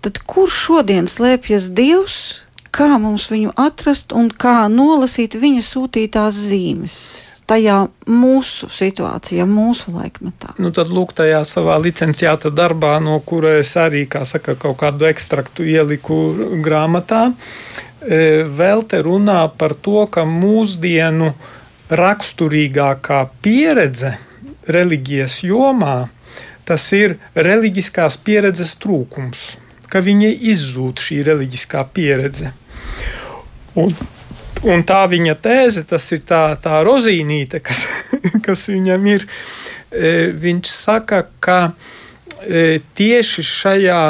Tad 0.00 0.22
kur 0.24 0.48
šodien 0.52 1.08
slēpjas 1.10 1.68
Dievs, 1.76 2.20
kā 2.72 2.88
mums 3.02 3.28
viņu 3.32 3.52
atrast 3.60 4.14
un 4.16 4.30
kā 4.32 4.64
nolasīt 4.72 5.36
viņa 5.36 5.66
sūtītās 5.66 6.40
zīmes? 6.48 6.96
tajā 7.50 7.76
mūsu 8.06 8.68
situācijā, 8.70 9.46
mūsu 9.48 9.94
laikmetā. 9.94 10.54
Nu, 10.62 10.70
tad, 10.74 10.92
lūk, 10.94 11.14
tajā 11.18 11.42
savā 11.48 11.78
licenciāta 11.82 12.52
darbā, 12.54 12.96
no 13.02 13.18
kura 13.26 13.56
es 13.58 13.72
arī 13.80 14.04
saka, 14.06 14.54
kaut 14.54 14.78
kādu 14.82 15.08
ekstraktu 15.10 15.66
ieliku 15.66 16.20
grāmatā, 16.62 17.30
e, 18.06 18.44
vēl 18.46 18.84
te 18.86 19.02
runā 19.02 19.42
par 19.58 19.74
to, 19.74 20.06
ka 20.06 20.26
mūsdienu 20.28 21.32
raksturīgākā 21.90 23.24
pieredze 23.42 24.14
reliģijas 24.70 25.42
jomā 25.48 25.96
tas 26.70 26.86
ir 26.96 27.18
reliģiskās 27.34 28.16
pieredzes 28.24 28.76
trūkums, 28.80 29.50
ka 29.90 30.02
viņai 30.06 30.32
izzūd 30.54 31.02
šī 31.02 31.20
reliģiskā 31.26 31.84
pieredze. 31.94 32.54
Un 33.78 33.94
Un 34.60 34.82
tā 34.84 35.00
viņa 35.08 35.36
tēze, 35.40 35.86
tas 35.88 36.04
ir 36.12 36.20
tā, 36.28 36.42
tā 36.60 36.82
rozīnīte, 36.84 37.62
kas, 37.64 37.86
kas 38.46 38.66
viņam 38.68 39.06
ir. 39.08 39.24
E, 39.90 40.30
viņš 40.36 40.68
saka, 40.68 41.22
ka 41.40 41.72
e, 42.44 42.80
tieši 42.96 43.44
šajā, 43.46 44.02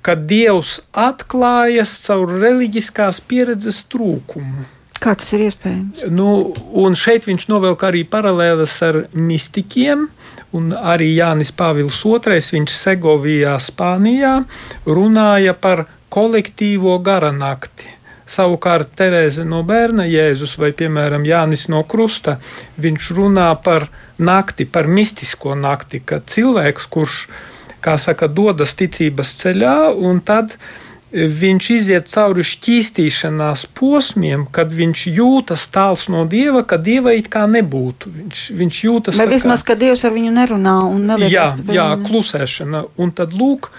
kad 0.00 0.24
Dievs 0.24 0.78
atklājas 0.96 1.98
caur 2.06 2.32
reliģiskās 2.40 3.20
pieredzes 3.28 3.82
trūkumu. 3.92 4.64
Kā 5.00 5.12
tas 5.16 5.28
ir 5.36 5.44
iespējams? 5.46 6.06
Nu, 6.12 6.50
un 6.76 6.96
šeit 6.96 7.28
viņš 7.28 7.46
novelk 7.52 7.84
arī 7.88 8.02
paralēlas 8.08 8.78
ar 8.84 9.02
mistikiem. 9.12 10.08
Un 10.56 10.72
arī 10.74 11.12
Jānis 11.14 11.52
Pāvils 11.54 12.00
II, 12.02 12.42
viņš 12.56 12.74
Segovijā, 12.74 13.54
Spānijā, 13.62 14.40
runāja 14.86 15.54
par 15.54 15.84
kolektīvo 16.10 16.96
garanakti. 17.06 17.86
Savukārt 18.30 18.92
Terēze 18.98 19.44
no 19.46 19.62
bērna 19.66 20.04
Jēzus 20.06 20.56
vai, 20.58 20.70
piemēram, 20.74 21.24
Jānis 21.26 21.66
no 21.70 21.82
Krusta, 21.82 22.36
viņš 22.78 23.10
runā 23.18 23.48
par 23.62 23.88
nakti, 24.18 24.66
par 24.66 24.86
mistisko 24.86 25.56
nakti, 25.58 26.02
ka 26.02 26.20
cilvēks, 26.22 26.86
kurš, 26.90 27.24
kā 27.82 27.96
saka, 27.98 28.28
dodas 28.28 28.76
ticības 28.78 29.34
ceļā, 29.40 29.74
un 29.98 30.20
tad 30.22 30.54
viņš 31.12 31.68
iziet 31.74 32.10
cauri 32.12 32.44
šķīstīšanās 32.46 33.64
posmiem, 33.74 34.44
kad 34.54 34.70
viņš 34.74 35.06
jūtas 35.10 35.66
tāls 35.74 36.06
no 36.12 36.24
dieva, 36.30 36.62
ka 36.62 36.78
dieva 36.78 37.14
it 37.18 37.30
kā 37.32 37.46
nebūtu. 37.50 38.12
Viņš, 38.14 38.42
viņš 38.60 38.82
jūtas. 38.86 39.18
Vai 39.18 39.26
vismaz, 39.30 39.64
kā... 39.64 39.74
ka 39.74 39.82
dievs 39.84 40.04
ar 40.06 40.14
viņu 40.14 40.34
nerunā 40.36 40.76
un 40.86 41.08
neliek. 41.10 41.32
Jā, 41.34 41.48
jā, 41.74 41.88
klusēšana. 42.06 42.84
Un 43.02 43.14
tad 43.16 43.34
lūk, 43.34 43.72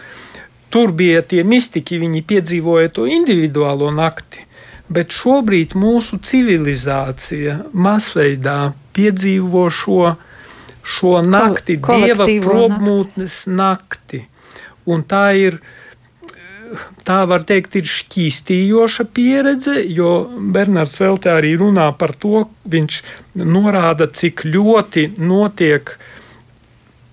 Tur 0.72 0.94
bija 0.96 1.20
tie 1.28 1.44
mistiķi, 1.44 1.98
viņi 2.00 2.22
piedzīvoja 2.28 2.94
to 2.96 3.04
individuālo 3.12 3.90
nakti, 3.92 4.46
bet 4.88 5.12
šobrīd 5.12 5.76
mūsu 5.76 6.22
civilizācija 6.24 7.58
masveidā 7.76 8.72
piedzīvo 8.96 9.66
šo, 9.68 10.14
šo 10.96 11.18
nakti, 11.28 11.76
Kol 11.84 12.06
dieva 12.06 12.28
probūtnes 12.46 13.36
nakti. 13.52 14.24
Un 14.88 15.04
tā 15.04 15.26
ir, 15.42 15.60
tā 17.08 17.22
var 17.30 17.44
teikt, 17.48 17.76
ir 17.80 17.90
šķīstījoša 17.90 19.06
pieredze, 19.16 19.76
jo 19.92 20.14
Bernards 20.54 20.98
Velte 21.02 21.34
arī 21.34 21.54
runā 21.60 21.90
par 21.98 22.16
to, 22.20 22.46
viņš 22.72 23.02
norāda, 23.42 24.08
cik 24.08 24.46
ļoti 24.48 25.12
notiek 25.22 25.96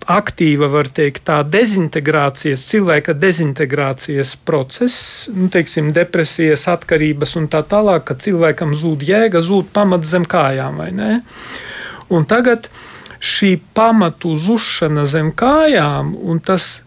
aktīva, 0.09 0.71
var 0.73 0.89
teikt, 0.89 1.27
tā 1.29 1.43
dezintegrācijas, 1.45 2.65
cilvēka 2.71 3.13
dezintegrācijas 3.19 4.35
process, 4.49 5.29
nu, 5.35 5.51
teiksim, 5.53 5.93
depresijas, 5.97 6.65
atkarības 6.73 7.37
un 7.41 7.49
tā 7.53 7.61
tālāk, 7.69 8.07
ka 8.09 8.17
cilvēkam 8.17 8.73
zūd 8.77 9.05
jēga, 9.05 9.45
zūd 9.45 9.69
pamats 9.77 10.09
zem 10.09 10.25
kājām, 10.25 10.81
vai 10.81 10.91
ne? 10.97 11.11
Un 12.09 12.25
tagad 12.25 12.71
šī 13.21 13.59
pamatu 13.77 14.33
zušana 14.39 15.05
zem 15.11 15.35
kājām, 15.37 16.15
un 16.17 16.41
tas 16.41 16.79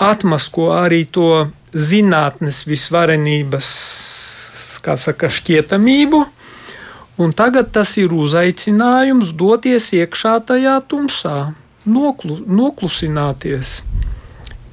atmasko 0.00 0.70
arī 0.72 1.04
to 1.12 1.50
zinātnes 1.74 2.64
visvarenības, 2.68 3.70
saka, 4.80 5.30
šķietamību, 5.30 6.20
un 7.20 7.34
tagad 7.36 7.70
tas 7.74 7.94
ir 8.00 8.14
uzaicinājums 8.16 9.34
doties 9.38 9.90
iekšā 9.98 10.38
tajā 10.48 10.78
tumsā 10.88 11.52
noklu, 11.86 12.40
noklusināties, 12.46 13.80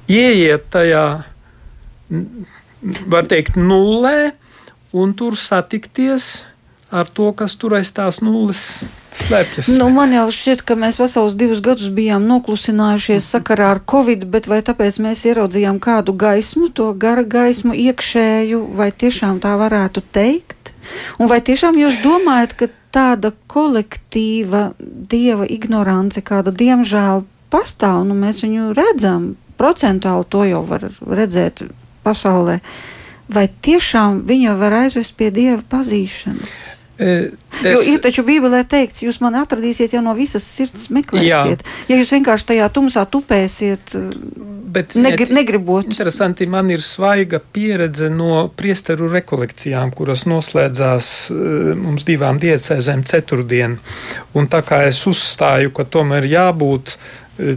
ieiet 0.08 0.68
tajā, 0.72 1.06
var 3.08 3.28
teikt, 3.28 3.58
nullē, 3.60 4.32
un 4.96 5.12
tur 5.12 5.36
satikties 5.36 6.30
ar 6.42 6.57
to, 7.12 7.32
kas 7.36 7.54
tur 7.60 7.76
aiz 7.76 7.90
tās 7.92 8.22
nulles 8.24 8.62
slēpjas. 9.12 9.68
Nu, 9.76 9.90
man 9.92 10.12
jau 10.14 10.26
šķiet, 10.32 10.62
ka 10.64 10.76
mēs 10.78 10.98
vesels 11.00 11.36
divus 11.38 11.60
gadus 11.64 11.90
bijām 11.92 12.24
noklusinājušies 12.28 13.28
sakarā 13.34 13.72
ar 13.74 13.82
covid, 13.84 14.24
bet 14.32 14.48
vai 14.48 14.62
tāpēc 14.64 15.00
mēs 15.04 15.26
ieraudzījām 15.28 15.80
kādu 15.84 16.14
gaismu, 16.16 16.70
to 16.72 16.90
gara 16.96 17.24
gaismu 17.24 17.76
iekšēju, 17.76 18.62
vai 18.78 18.88
tiešām 18.92 19.42
tā 19.44 19.52
varētu 19.60 20.04
teikt? 20.16 20.72
Un 21.20 21.28
vai 21.28 21.42
tiešām 21.44 21.76
jūs 21.76 22.00
domājat, 22.04 22.56
ka 22.56 22.70
tāda 22.94 23.34
kolektīva 23.52 24.70
dieva 24.80 25.44
ignorance, 25.44 26.22
kāda 26.24 26.54
diemžēl 26.56 27.26
pastāv, 27.52 28.06
nu 28.08 28.16
mēs 28.16 28.40
viņu 28.46 28.72
redzam, 28.76 29.34
procentuāli 29.60 30.28
to 30.32 30.46
jau 30.48 30.64
var 30.64 30.88
redzēt 31.04 31.66
pasaulē. 32.06 32.62
Vai 33.28 33.44
tiešām 33.48 34.22
viņa 34.24 34.56
var 34.56 34.80
aizvest 34.86 35.18
pie 35.20 35.28
dieva 35.34 35.60
pazīšanas? 35.68 36.77
Es... 36.98 37.32
Jo 37.62 37.80
ir 37.94 38.02
taču 38.02 38.24
Bībelē 38.26 38.64
teikts, 38.68 39.04
jūs 39.06 39.20
mani 39.22 39.38
atradīsiet, 39.40 39.94
ja 39.94 40.02
no 40.04 40.14
visas 40.18 40.44
sirds 40.44 40.88
meklēsiet. 40.94 41.62
Jā. 41.62 41.92
Ja 41.92 41.98
jūs 42.00 42.14
vienkārši 42.16 42.52
tajā 42.52 42.70
tumsā 42.74 43.06
tupēsiet, 43.10 43.94
Bet, 44.68 44.94
negri, 45.00 45.32
negribot. 45.32 45.86
Interesanti, 45.88 46.46
man 46.46 46.68
ir 46.70 46.82
svaiga 46.84 47.38
pieredze 47.40 48.10
no 48.12 48.48
priesteru 48.52 49.08
rekolekcijām, 49.08 49.94
kuras 49.96 50.26
noslēdzās 50.28 51.08
mums 51.78 52.04
divām 52.08 52.40
diecēzēm 52.42 53.06
ceturtdien. 53.08 53.78
Un 54.36 54.50
tā 54.52 54.60
kā 54.66 54.82
es 54.90 55.00
uzstāju, 55.08 55.72
ka 55.72 55.88
tomēr 55.88 56.28
jābūt 56.28 56.98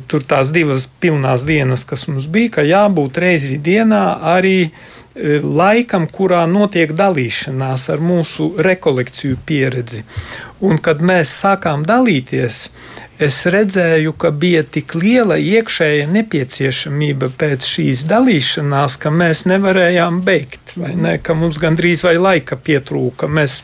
tur 0.08 0.24
tās 0.24 0.54
divas 0.56 0.88
pilnās 1.02 1.44
dienas, 1.48 1.84
kas 1.90 2.08
mums 2.08 2.30
bija, 2.32 2.56
ka 2.58 2.66
jābūt 2.70 3.20
reizi 3.20 3.60
dienā 3.60 4.06
arī 4.32 4.72
laikam, 5.16 6.08
kurā 6.08 6.46
notiek 6.48 6.94
dalīšanās 6.96 7.90
ar 7.92 8.04
mūsu 8.04 8.52
rekolekciju 8.64 9.38
pieredzi. 9.46 10.04
Un, 10.62 10.78
kad 10.78 11.02
mēs 11.02 11.32
sākām 11.42 11.84
dalīties, 11.88 12.62
es 13.22 13.40
redzēju, 13.46 14.14
ka 14.18 14.32
bija 14.32 14.64
tik 14.64 14.96
liela 14.96 15.38
iekšēja 15.38 16.08
nepieciešamība 16.12 17.32
pēc 17.38 17.68
šīs 17.68 18.06
dalīšanās, 18.10 18.98
ka 19.02 19.12
mēs 19.12 19.46
nevarējām 19.52 20.22
beigt, 20.26 20.76
vai 20.78 20.96
ne, 20.96 21.18
ka 21.20 21.36
mums 21.38 21.60
gandrīz 21.62 22.06
vai 22.06 22.16
laika 22.18 22.56
pietrūka. 22.56 23.28
Mēs 23.28 23.62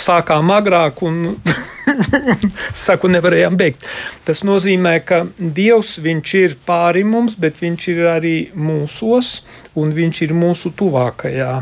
sākām 0.00 0.52
agrāk 0.54 1.02
un 1.02 1.22
saku, 2.86 3.10
nevarējām 3.12 3.56
beigt. 3.60 3.86
Tas 4.26 4.44
nozīmē, 4.46 4.96
ka 5.06 5.24
Dievs 5.38 5.98
ir 6.34 6.56
pāri 6.66 7.04
mums, 7.04 7.36
bet 7.40 7.60
viņš 7.62 7.88
ir 7.94 8.06
arī 8.10 8.36
mūsos, 8.54 9.40
un 9.74 9.92
viņš 9.96 10.22
ir 10.26 10.36
mūsu 10.36 10.72
tuvākajā. 10.76 11.52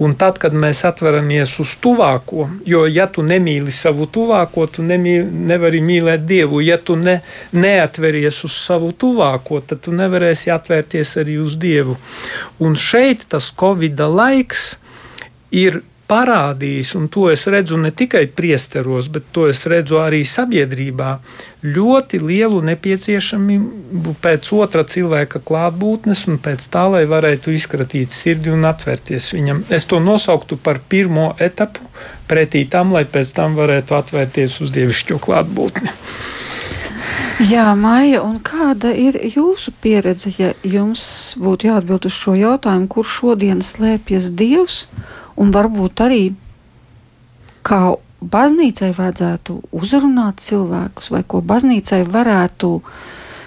Un 0.00 0.14
tad, 0.16 0.38
kad 0.40 0.54
mēs 0.56 0.78
atveramies 0.88 1.58
uz 1.60 1.74
tuvāko, 1.84 2.46
jo, 2.64 2.86
ja 2.88 3.04
tu 3.12 3.20
nemīli 3.20 3.72
savu 3.74 4.06
tuvāko, 4.08 4.64
tu 4.72 4.80
nemīli, 4.80 5.26
nevari 5.50 5.82
mīlēt 5.84 6.24
Dievu. 6.24 6.62
Ja 6.64 6.78
tu 6.80 6.96
ne, 6.96 7.18
neatveries 7.52 8.38
uz 8.48 8.56
savu 8.56 8.94
tuvāko, 8.96 9.60
tad 9.60 9.82
tu 9.84 9.92
nevarēsi 9.92 10.54
atvērties 10.54 11.12
arī 11.20 11.36
uz 11.42 11.58
Dievu. 11.60 11.98
Un 12.64 12.80
šeit 12.80 13.26
tas 13.28 13.50
Covid 13.60 14.00
laiks 14.00 14.70
ir 15.52 15.82
parādījis, 16.10 16.94
un 16.98 17.06
to 17.12 17.28
es 17.30 17.46
redzu 17.50 17.78
ne 17.78 17.92
tikai 17.94 18.24
priesteros, 18.34 19.08
bet 19.14 19.28
to 19.34 19.46
es 19.50 19.62
redzu 19.70 20.00
arī 20.02 20.24
sabiedrībā, 20.26 21.10
ļoti 21.62 22.18
lielu 22.24 22.58
nepieciešamību 22.70 24.16
pēc 24.24 24.50
otra 24.56 24.82
cilvēka 24.82 25.42
klātbūtnes 25.46 26.26
un 26.32 26.40
pēc 26.42 26.66
tā, 26.72 26.86
lai 26.96 27.04
varētu 27.10 27.54
izkratīt 27.54 28.16
sirdi 28.16 28.50
un 28.50 28.66
atvērties 28.66 29.30
viņam. 29.36 29.62
Es 29.70 29.86
to 29.86 30.00
nosauktu 30.02 30.58
par 30.58 30.82
pirmo 30.90 31.30
etapu 31.38 31.86
pretī 32.30 32.64
tam, 32.70 32.94
lai 32.96 33.04
pēc 33.06 33.32
tam 33.36 33.56
varētu 33.58 33.96
atvērties 34.00 34.60
uz 34.64 34.74
dievišķo 34.74 35.20
klātbūtni. 35.22 35.94
Jā, 37.40 37.70
Maija, 37.72 38.20
un 38.20 38.36
kāda 38.44 38.90
ir 38.92 39.16
jūsu 39.24 39.72
pieredze, 39.80 40.28
ja 40.36 40.50
jums 40.60 41.02
būtu 41.40 41.70
jāatbild 41.70 42.04
uz 42.10 42.12
šo 42.12 42.34
jautājumu, 42.36 42.88
kur 42.92 43.06
šodien 43.08 43.62
slēpjas 43.64 44.28
Dievs, 44.36 44.82
un 45.36 45.52
varbūt 45.54 46.02
arī 46.06 46.22
kā 47.66 47.80
baznīcai 48.20 48.90
vajadzētu 48.96 49.56
uzrunāt 49.76 50.42
cilvēkus, 50.44 51.10
vai 51.12 51.22
ko 51.24 51.40
baznīcai 51.44 52.02
varētu, 52.08 52.72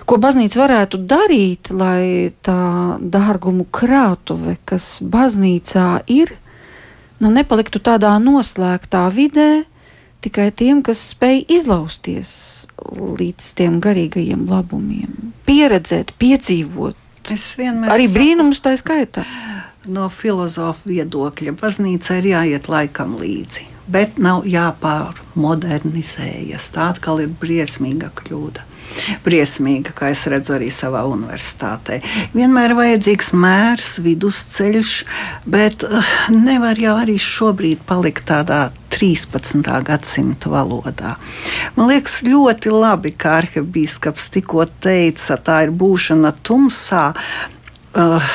ko 0.10 0.18
baznīca 0.22 0.62
varētu 0.64 1.02
darīt, 1.10 1.70
lai 1.74 2.34
tā 2.46 2.98
dārgumu 3.00 3.68
krātuve, 3.70 4.58
kas 4.66 4.98
baznīcā 5.04 6.04
ir, 6.12 6.34
nu 7.22 7.32
nepaliktu 7.34 7.82
tādā 7.84 8.16
noslēgtā 8.22 9.06
vidē, 9.14 9.64
tikai 10.24 10.50
tiem, 10.56 10.82
kas 10.86 11.02
spēj 11.14 11.44
izlausties 11.52 12.34
līdz 12.94 13.50
tiem 13.60 13.80
garīgajiem 13.84 14.48
labumiem, 14.50 15.34
pieredzēt, 15.48 16.16
piedzīvot. 16.20 16.98
Arī 17.94 18.10
brīnums 18.12 18.60
tā 18.64 18.74
skaitā. 18.80 19.24
No 19.84 20.08
filozofa 20.08 20.80
viedokļa 20.88 21.52
baznīca 21.60 22.16
ir 22.22 22.30
jāiet 22.30 22.70
laikam 22.72 23.18
līdzi, 23.20 23.66
bet 23.92 24.16
nav 24.22 24.46
jāpārmodernizējas. 24.48 26.70
Tā 26.72 26.86
atkal 26.94 27.20
ir 27.26 27.34
briesmīga 27.42 28.08
kļūda 28.22 28.64
briesmīga, 29.24 29.94
kā 29.96 30.12
es 30.14 30.24
redzu 30.30 30.56
arī 30.58 30.70
savā 30.74 31.04
universitātē. 31.10 32.00
Vienmēr 32.36 32.72
ir 32.72 32.78
vajadzīgs 32.78 33.32
mērs, 33.36 33.98
vidusceļš, 34.04 34.94
bet 35.50 35.86
uh, 35.88 36.14
nevar 36.34 36.80
jau 36.80 36.96
arī 37.02 37.18
šobrīd 37.22 37.84
palikt 37.90 38.28
tādā 38.30 38.68
13. 38.94 39.64
gadsimta 39.88 40.52
valodā. 40.54 41.16
Man 41.78 41.90
liekas, 41.90 42.22
ļoti 42.28 42.74
labi, 42.74 43.16
kā 43.18 43.40
arhibīskaps 43.42 44.30
tikko 44.36 44.68
teica, 44.84 45.40
tā 45.42 45.64
ir 45.68 45.74
būšana 45.74 46.36
tumsā. 46.46 47.10
Uh, 47.94 48.34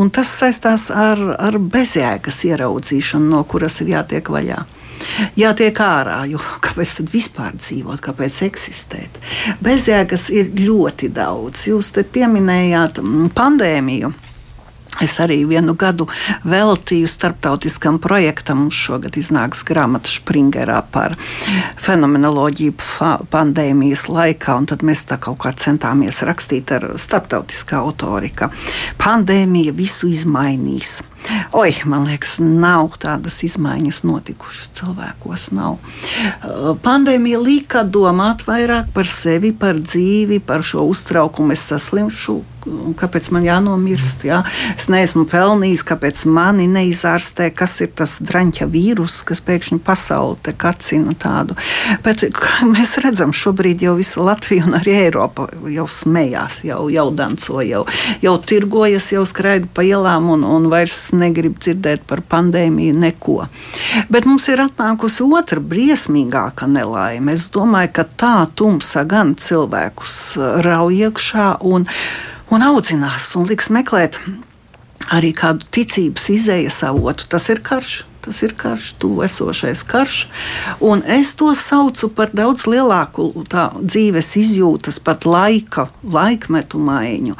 Un 0.00 0.08
tas 0.14 0.30
saistās 0.32 0.88
ar, 0.94 1.20
ar 1.36 1.58
bezjēgas 1.60 2.44
ieraudzīšanu, 2.48 3.32
no 3.34 3.44
kuras 3.48 3.80
ir 3.84 3.96
jātiek 3.96 4.30
vaļā 4.32 4.62
jātiek 5.38 5.80
ārā. 5.80 6.22
Jo 6.30 6.40
kāpēc 6.64 6.96
tad 6.98 7.12
vispār 7.12 7.54
dzīvot, 7.56 8.00
kāpēc 8.04 8.40
eksistēt? 8.48 9.20
Bezjēgas 9.64 10.28
ir 10.34 10.50
ļoti 10.58 11.10
daudz. 11.16 11.66
Jūs 11.70 11.92
te 11.96 12.04
pieminējāt 12.04 13.00
mm, 13.02 13.30
pandēmiju. 13.36 14.12
Es 14.98 15.14
arī 15.22 15.44
vienu 15.48 15.76
gadu 15.78 16.08
veltīju 16.44 17.08
starptautiskam 17.08 18.00
projektam. 18.02 18.64
Mums 18.64 18.76
šogad 18.76 19.14
iznāks 19.16 19.62
grāmata 19.64 20.10
Springerā 20.10 20.80
par 20.92 21.14
fenomenoloģiju 21.80 22.74
pandēmijas 23.30 24.08
laikā, 24.10 24.58
un 24.58 24.66
tad 24.72 24.82
mēs 24.84 25.06
tā 25.08 25.20
kaut 25.22 25.38
kā 25.44 25.54
centāmies 25.54 26.20
rakstīt 26.26 26.74
ar 26.76 26.90
starptautiskā 27.00 27.78
autorika. 27.80 28.50
Pandēmija 29.00 29.76
visu 29.78 30.10
izmainīs. 30.10 30.98
Oi, 31.52 31.74
man 31.84 32.06
liekas, 32.08 32.38
nav 32.40 32.94
tādas 33.02 33.40
izmaiņas 33.46 34.02
notikušas 34.08 34.70
cilvēkos. 34.78 35.48
Nav. 35.56 35.76
Pandēmija 36.84 37.40
lika 37.42 37.84
domāt 37.84 38.46
vairāk 38.48 38.92
par 38.94 39.08
sevi, 39.10 39.52
par 39.52 39.80
dzīvi, 39.82 40.40
par 40.46 40.64
šo 40.66 40.86
uztraukumu. 40.90 41.54
Es 41.56 41.66
saslimšu, 41.70 42.40
kāpēc 43.00 43.30
man 43.34 43.44
jānomirst. 43.46 44.24
Jā? 44.28 44.40
Es 44.76 44.88
neesmu 44.92 45.26
pelnījis, 45.30 45.84
kāpēc 45.86 46.24
mani 46.30 46.66
neizārstē, 46.70 47.50
kas 47.56 47.78
ir 47.84 47.92
tas 47.98 48.18
draņķa 48.24 48.68
vīrus, 48.70 49.20
kas 49.26 49.42
pēkšņi 49.44 49.80
pasauli 49.84 50.54
kacina 50.60 51.14
tādu. 51.18 51.56
Bet 52.04 52.24
mēs 52.72 52.96
redzam, 53.04 53.34
šobrīd 53.36 53.84
jau 53.86 53.96
visa 53.98 54.22
Latvija 54.24 54.66
un 54.68 54.76
arī 54.80 54.96
Eiropa 55.06 55.48
jau 55.70 55.86
smējās, 55.90 56.62
jau, 56.68 56.82
jau 56.92 57.06
danco, 57.16 57.60
jau, 57.64 57.84
jau 58.22 58.36
tirgojas, 58.38 59.10
jau 59.14 59.24
skraida 59.28 59.70
pa 59.74 59.84
ielām 59.86 60.30
un, 60.34 60.44
un 60.46 60.68
vairs 60.72 61.09
negrib 61.16 61.58
dzirdēt 61.60 62.04
par 62.10 62.22
pandēmiju 62.26 62.96
neko. 63.00 63.38
Bet 64.12 64.28
mums 64.28 64.48
ir 64.52 64.62
atnākusi 64.64 65.26
otra 65.26 65.60
briesmīgāka 65.60 66.68
nelaime. 66.70 67.34
Es 67.36 67.48
domāju, 67.54 67.94
ka 68.00 68.06
tā 68.22 68.34
tumsa 68.54 69.04
gan 69.08 69.34
cilvēkus 69.38 70.20
rauj 70.66 71.02
iekšā 71.06 71.48
un, 71.70 71.88
un 72.50 72.68
audzinās 72.70 73.32
un 73.38 73.48
liks 73.50 73.70
meklēt 73.74 74.20
arī 75.10 75.32
kādu 75.36 75.66
ticības 75.74 76.30
izējas 76.36 76.82
avotu. 76.90 77.26
Tas 77.30 77.48
ir 77.52 77.62
karš. 77.66 78.09
Tas 78.20 78.42
ir 78.44 78.52
karš, 78.56 78.92
tuvu 79.00 79.24
esošais 79.24 79.82
karš. 79.88 80.16
Un 80.84 81.00
es 81.08 81.32
to 81.38 81.54
saucu 81.56 82.10
par 82.12 82.32
daudz 82.36 82.66
lielāku 82.68 83.30
tā, 83.48 83.70
dzīves 83.80 84.34
izjūtas, 84.40 85.00
pat 85.04 85.24
laika, 85.24 85.86
laikmetu 86.04 86.80
maiņu. 86.84 87.38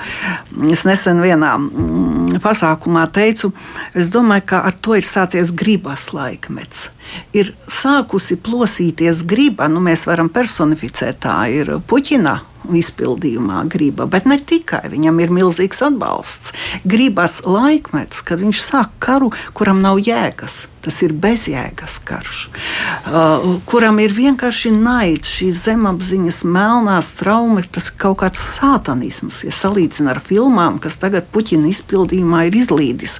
Es 0.72 0.86
nesen 0.88 1.20
vienā 1.20 1.52
mm, 1.58 2.40
pasākumā 2.44 3.04
teicu, 3.12 3.52
es 3.94 4.12
domāju, 4.14 4.46
ka 4.54 4.64
ar 4.70 4.78
to 4.80 4.96
ir 4.96 5.04
sācies 5.04 5.52
gribas 5.52 6.10
laikmets. 6.16 6.88
Ir 7.36 7.52
sākusi 7.70 8.38
plosīties 8.42 9.24
griba, 9.28 9.68
nu 9.72 9.82
mēs 9.84 10.06
varam 10.08 10.30
personificēt, 10.32 11.22
tā 11.24 11.42
ir 11.52 11.76
puķina 11.90 12.38
izpildījumā 12.76 13.64
griba, 13.72 14.06
bet 14.10 14.26
ne 14.28 14.36
tikai. 14.38 14.84
Viņam 14.92 15.20
ir 15.22 15.32
milzīgs 15.34 15.80
atbalsts. 15.86 16.52
Gribas 16.84 17.40
laikmets, 17.46 18.22
kad 18.26 18.42
viņš 18.42 18.60
sāk 18.62 18.92
karu, 19.02 19.30
kuram 19.56 19.80
nav 19.84 20.02
jēgas. 20.04 20.66
Tas 20.80 21.02
ir 21.04 21.12
bezjēgas 21.12 21.98
karš, 22.08 22.38
uh, 22.48 23.42
kuram 23.68 23.98
ir 24.00 24.14
vienkārši 24.16 24.72
naids, 24.72 25.28
šīs 25.28 25.66
zemapziņas 25.66 26.38
melnās 26.48 27.10
traumas, 27.18 27.68
tas 27.68 27.90
ir 27.90 27.98
kaut 28.00 28.22
kāds 28.22 28.40
sātanisms. 28.56 29.42
Ja 29.44 29.52
salīdzina 29.52 30.14
ar 30.14 30.22
filmām, 30.24 30.78
kas 30.80 30.96
tagad 31.02 31.28
Puķina 31.34 31.68
izpildījumā 31.68 32.46
ir 32.48 32.56
izlīdis, 32.62 33.18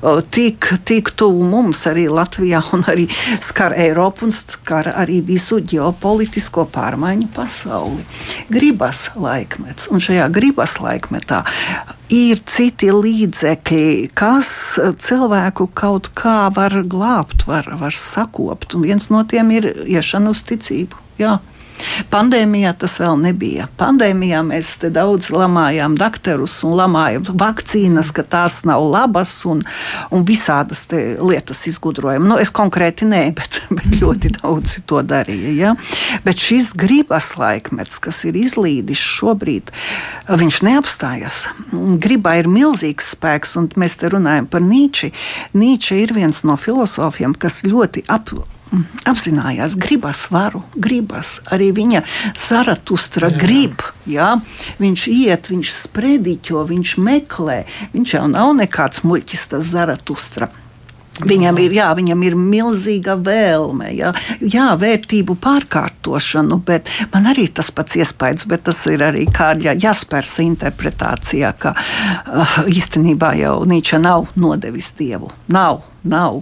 uh, 0.00 0.22
tik, 0.24 0.70
tik 0.88 1.12
tuvu 1.12 1.44
mums 1.52 1.84
arī 1.90 2.08
Latvijā, 2.08 2.64
un 2.78 2.86
arī 2.88 3.04
skar 3.44 3.76
Eiropu 3.76 4.30
un 4.30 4.32
skar 4.32 4.88
arī 4.96 5.20
visu 5.26 5.60
ģeopolitisko 5.60 6.64
pārmaiņu 6.72 7.28
pasauli. 7.36 8.06
Gribas 8.52 9.10
laikmets, 9.20 9.92
un 9.92 10.00
šajā 10.00 10.32
gribas 10.32 10.80
laikmetā 10.80 11.44
ir 12.12 12.40
citi 12.48 12.90
līdzekļi, 12.92 14.12
kas 14.16 14.50
cilvēku 15.00 15.68
kaut 15.76 16.10
kā 16.16 16.46
var 16.54 16.74
glābt, 16.84 17.01
var, 17.48 17.70
var 17.80 17.96
sakopt. 17.96 18.76
Un 18.76 18.86
viens 18.86 19.08
no 19.12 19.22
tiem 19.28 19.50
ir 19.54 19.68
iešana 19.86 20.32
uz 20.32 20.42
ticību. 20.48 21.00
Jā. 21.20 21.38
Pandēmijā 22.12 22.72
tas 22.78 22.94
vēl 23.00 23.16
nebija. 23.20 23.66
Pandēmijā 23.80 24.42
mēs 24.46 24.74
daudz 24.92 25.30
lamājām 25.32 25.96
doktorus 26.00 26.58
un 26.66 26.76
lamājām 26.78 27.26
vakcīnas, 27.40 28.12
ka 28.14 28.24
tās 28.24 28.62
nav 28.68 28.84
labas 28.90 29.32
un, 29.48 29.62
un 30.12 30.26
visādas 30.28 30.84
lietas 30.92 31.64
izgudrojam. 31.70 32.26
Nu, 32.28 32.38
es 32.42 32.52
konkrēti 32.54 33.08
nē, 33.08 33.22
bet, 33.38 33.60
bet 33.72 33.98
ļoti 34.00 34.32
daudz 34.40 34.78
to 34.88 35.02
darīja. 35.06 35.52
Ja? 35.56 35.74
Bet 36.26 36.40
šis 36.42 36.72
gribas 36.78 37.32
laikmets, 37.40 38.00
kas 38.02 38.22
ir 38.28 38.38
izlīdis 38.40 39.02
šobrīd, 39.02 39.72
viņš 40.28 40.62
neapstājas. 40.68 41.44
Gribā 42.02 42.38
ir 42.42 42.50
milzīgs 42.52 43.12
spēks, 43.16 43.56
un 43.60 43.70
mēs 43.80 43.98
te 44.00 44.12
runājam 44.12 44.48
par 44.50 44.64
Nīči. 44.64 45.12
Nīče 45.56 46.02
ir 46.04 46.16
viens 46.16 46.44
no 46.48 46.58
filozofiem, 46.60 47.36
kas 47.38 47.62
ļoti 47.68 48.06
apvienot 48.08 48.51
apzinājās, 49.08 49.76
gribas 49.80 50.24
varu, 50.32 50.62
gribas. 50.74 51.36
Arī 51.52 51.70
viņa 51.76 52.02
Zaratustra 52.38 53.30
jā. 53.32 53.40
grib. 53.42 53.84
Jā? 54.08 54.32
Viņš 54.82 55.06
iet, 55.12 55.50
viņš 55.52 55.74
sprediķo, 55.82 56.64
viņš 56.70 56.96
meklē. 57.02 57.62
Viņš 57.92 58.16
jau 58.16 58.26
nav 58.32 58.54
nekāds 58.58 59.04
muļķis, 59.06 59.46
tas 59.52 59.70
Zaratustra. 59.74 60.50
Viņam 61.20 61.58
ir, 61.60 61.74
jā, 61.76 61.90
viņam 61.92 62.22
ir 62.24 62.34
milzīga 62.40 63.18
vēlme, 63.20 63.90
jā, 63.92 64.14
jā, 64.40 64.70
vērtību 64.80 65.36
pārkārtošanu, 65.44 66.56
bet 66.64 66.88
man 67.12 67.28
arī 67.28 67.44
tas 67.52 67.68
pats 67.74 67.98
iespējas, 68.00 68.46
bet 68.48 68.64
tas 68.64 68.80
ir 68.88 69.04
arī 69.04 69.26
kāda 69.28 69.76
jāspērs 69.76 70.38
interpretācijā, 70.46 71.52
ka 71.60 71.74
uh, 71.76 72.56
īstenībā 72.64 73.34
jau 73.42 73.58
Nīča 73.68 74.00
nav 74.00 74.30
nodevis 74.40 74.94
dievu. 74.96 75.28
Nav, 75.52 75.82
nav, 76.00 76.40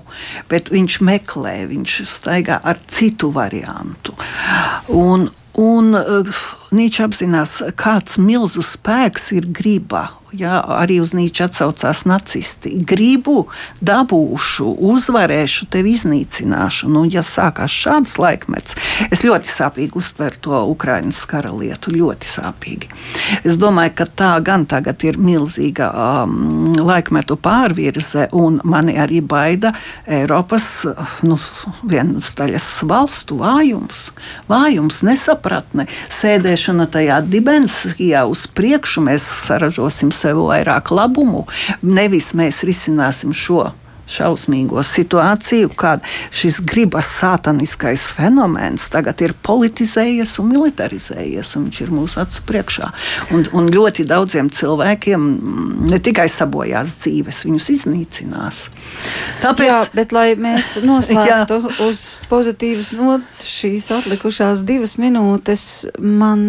bet 0.48 0.70
viņš 0.70 1.00
meklē, 1.02 1.56
viņš 1.74 1.98
staigā 2.06 2.62
ar 2.62 2.78
citu 2.86 3.34
variantu. 3.34 4.14
Un, 4.94 5.28
Un 5.60 5.96
uh, 5.98 6.38
Nīčs 6.72 7.02
apzinās, 7.02 7.56
kāds 7.76 8.20
milzu 8.22 8.62
spēks 8.64 9.32
ir 9.34 9.48
griba. 9.50 10.06
Jā, 10.30 10.60
arī 10.62 11.00
uz 11.02 11.10
Nīča 11.10 11.48
atsaucās 11.48 12.04
nacisti. 12.06 12.76
Gribu, 12.86 13.48
dabūšu, 13.82 14.68
uzvarēšu, 14.92 15.66
tevi 15.74 15.96
iznīcināšu. 15.96 16.86
Nu, 16.92 17.02
ja 17.10 17.24
sākās 17.26 17.74
šāds 17.74 18.14
laikmets, 18.20 18.76
es 19.10 19.24
ļoti 19.26 19.50
sāpīgi 19.50 19.98
uztveru 19.98 20.38
to 20.44 20.60
Ukraiņas 20.70 21.24
kara 21.30 21.50
lietu. 21.50 21.90
Ļoti 21.90 22.30
sāpīgi. 22.30 22.90
Es 23.42 23.58
domāju, 23.58 23.96
ka 23.98 24.06
tā 24.06 24.30
gan 24.46 24.68
tagad 24.70 25.02
ir 25.08 25.18
milzīga 25.18 25.88
um, 25.90 26.76
laikmetu 26.78 27.34
pārvirze, 27.40 28.28
un 28.30 28.60
mani 28.62 28.94
arī 29.02 29.18
baida 29.26 29.74
Eiropas 30.06 30.68
nu, 31.26 31.40
vienas 31.82 32.30
daļas 32.38 32.68
valstu 32.86 33.40
vājums. 33.42 34.12
Vājums, 34.50 35.02
nesapratne, 35.06 35.88
sēdēšana 36.20 36.86
tajā 36.94 37.18
dimensijā 37.26 38.22
uz 38.30 38.46
priekšu. 38.54 39.08
Mēs 39.10 39.26
saražosim 39.48 40.14
sev 40.20 40.42
vairāk 40.48 40.92
labumu, 40.94 41.46
nevis 41.82 42.32
mēs 42.38 42.64
risināsim 42.68 43.36
šo 43.36 43.70
šausmīgo 44.10 44.82
situāciju, 44.84 45.70
kad 45.78 46.04
šis 46.34 46.60
gribas 46.66 47.08
sātaniskais 47.20 48.08
fenomens 48.16 48.88
tagad 48.92 49.22
ir 49.24 49.34
politizējies 49.46 50.36
un 50.42 50.50
militarizējies, 50.54 51.54
un 51.56 51.68
viņš 51.68 51.80
ir 51.84 51.92
mūsu 51.94 52.20
acu 52.24 52.44
priekšā. 52.48 52.90
Un, 53.34 53.46
un 53.56 53.70
ļoti 53.72 54.06
daudziem 54.10 54.50
cilvēkiem 54.54 55.28
ne 55.90 56.00
tikai 56.02 56.26
sabojās 56.32 56.96
dzīves, 57.04 57.44
viņus 57.46 57.70
iznīcinās. 57.76 58.62
Tāpēc, 59.44 59.70
Jā, 59.70 59.80
bet 59.94 60.14
lai 60.16 60.28
mēs 60.40 60.76
noslēgtu 60.90 61.62
uz 61.86 62.04
pozitīvas 62.30 62.92
nots 62.98 63.40
šīs 63.50 63.90
atlikušās 64.00 64.66
divas 64.68 64.96
minūtes, 65.00 65.66
man 65.98 66.48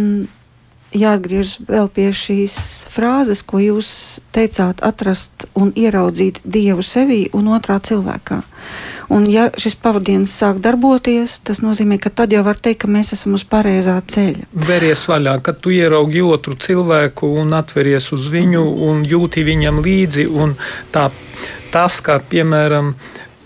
jāatgriežas 0.96 1.62
vēl 1.68 1.88
pie 1.94 2.10
šīs 2.16 2.56
frāzes, 2.92 3.44
ko 3.48 3.62
jūs 3.62 4.22
teicāt, 4.36 4.82
atrast 4.84 5.48
un 5.56 5.72
ieraudzīt 5.76 6.42
dievu 6.44 6.84
sevī 6.86 7.26
un 7.38 7.52
otrā 7.56 7.80
cilvēkā. 7.84 8.42
Un, 9.12 9.26
ja 9.28 9.50
šis 9.60 9.76
pavadienis 9.84 10.32
sāk 10.39 10.62
darboties, 10.64 11.42
tas 11.44 11.60
nozīmē, 11.64 11.98
ka 12.00 12.12
tad 12.16 12.32
jau 12.32 12.44
var 12.48 12.60
teikt, 12.60 12.86
ka 12.86 12.92
mēs 12.92 13.12
esam 13.18 13.36
uz 13.36 13.44
pareizā 13.44 13.98
ceļa. 14.00 14.48
Veries 14.68 15.04
vaļā, 15.10 15.34
kad 15.44 15.60
tu 15.64 15.74
ieraugi 15.76 16.24
otru 16.24 16.56
cilvēku 16.56 17.34
un 17.42 17.52
atveries 17.58 18.08
uz 18.16 18.30
viņu 18.32 18.64
un 18.88 19.04
jūti 19.08 19.44
viņam 19.48 19.82
līdzi. 19.84 20.30
Tā, 20.96 21.10
tas, 21.74 22.00
kā 22.06 22.22
piemēram, 22.24 22.94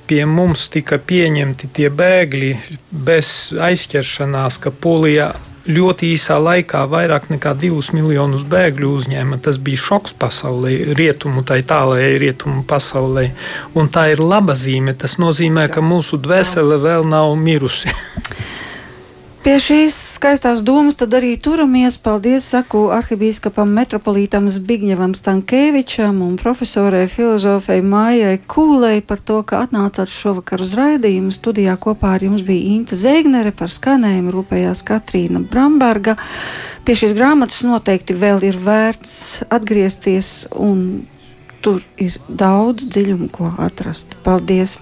pie 0.05 0.21
mums 0.29 0.67
tika 0.69 1.01
pieņemti 1.01 1.71
tie 1.73 1.89
bēgļi 1.89 2.53
bez 3.05 3.33
aizķeršanās, 3.57 4.61
ka 4.61 4.69
Polijā 4.69 5.33
ļoti 5.67 6.11
īsā 6.13 6.37
laikā 6.41 6.83
vairāk 6.89 7.29
nekā 7.33 7.55
divus 7.59 7.91
miljonus 7.95 8.45
bēgļu 8.49 8.91
uzņēma. 8.99 9.39
Tas 9.45 9.59
bija 9.61 9.81
šoks 9.81 10.15
pasaulē, 10.21 10.73
rietumu, 10.97 11.43
tai 11.47 11.61
tālākajai 11.67 12.19
rietumu 12.21 12.65
pasaulē. 12.69 13.29
Un 13.75 13.89
tā 13.89 14.09
ir 14.13 14.23
laba 14.23 14.55
zīme. 14.57 14.95
Tas 14.97 15.17
nozīmē, 15.21 15.67
ka 15.73 15.83
mūsu 15.85 16.21
dvēsele 16.21 16.81
vēl 16.85 17.09
nav 17.09 17.33
mirusi. 17.39 17.93
Pie 19.45 19.59
šīs 19.61 19.93
skaistās 20.15 20.63
domas 20.65 20.95
tad 20.97 21.11
arī 21.13 21.35
turamies. 21.37 21.99
Paldies, 22.01 22.47
saku 22.49 22.87
arhibīskapam 22.95 23.69
metropolītam 23.77 24.47
Zbigņevam 24.49 25.11
Stankēvičam 25.13 26.23
un 26.25 26.31
profesorai 26.41 27.03
filozofei 27.05 27.83
Mājai 27.85 28.39
Kūlei 28.49 29.03
par 29.05 29.21
to, 29.21 29.43
ka 29.45 29.59
atnācāt 29.67 30.09
šovakar 30.09 30.63
uz 30.65 30.73
raidījumu. 30.79 31.29
Studijā 31.29 31.75
kopā 31.77 32.15
ar 32.15 32.25
jums 32.25 32.41
bija 32.47 32.71
Inta 32.73 32.97
Zeignere, 32.97 33.53
par 33.53 33.69
skanējumu 33.69 34.33
rūpējās 34.33 34.81
Katrīna 34.89 35.43
Bramberga. 35.45 36.17
Pie 36.81 36.97
šīs 36.97 37.13
grāmatas 37.13 37.61
noteikti 37.69 38.17
vēl 38.17 38.47
ir 38.49 38.57
vērts 38.65 39.45
atgriezties 39.53 40.33
un 40.57 41.05
tur 41.61 41.85
ir 42.01 42.17
daudz 42.25 42.89
dziļumu, 42.89 43.29
ko 43.29 43.53
atrast. 43.61 44.17
Paldies! 44.25 44.79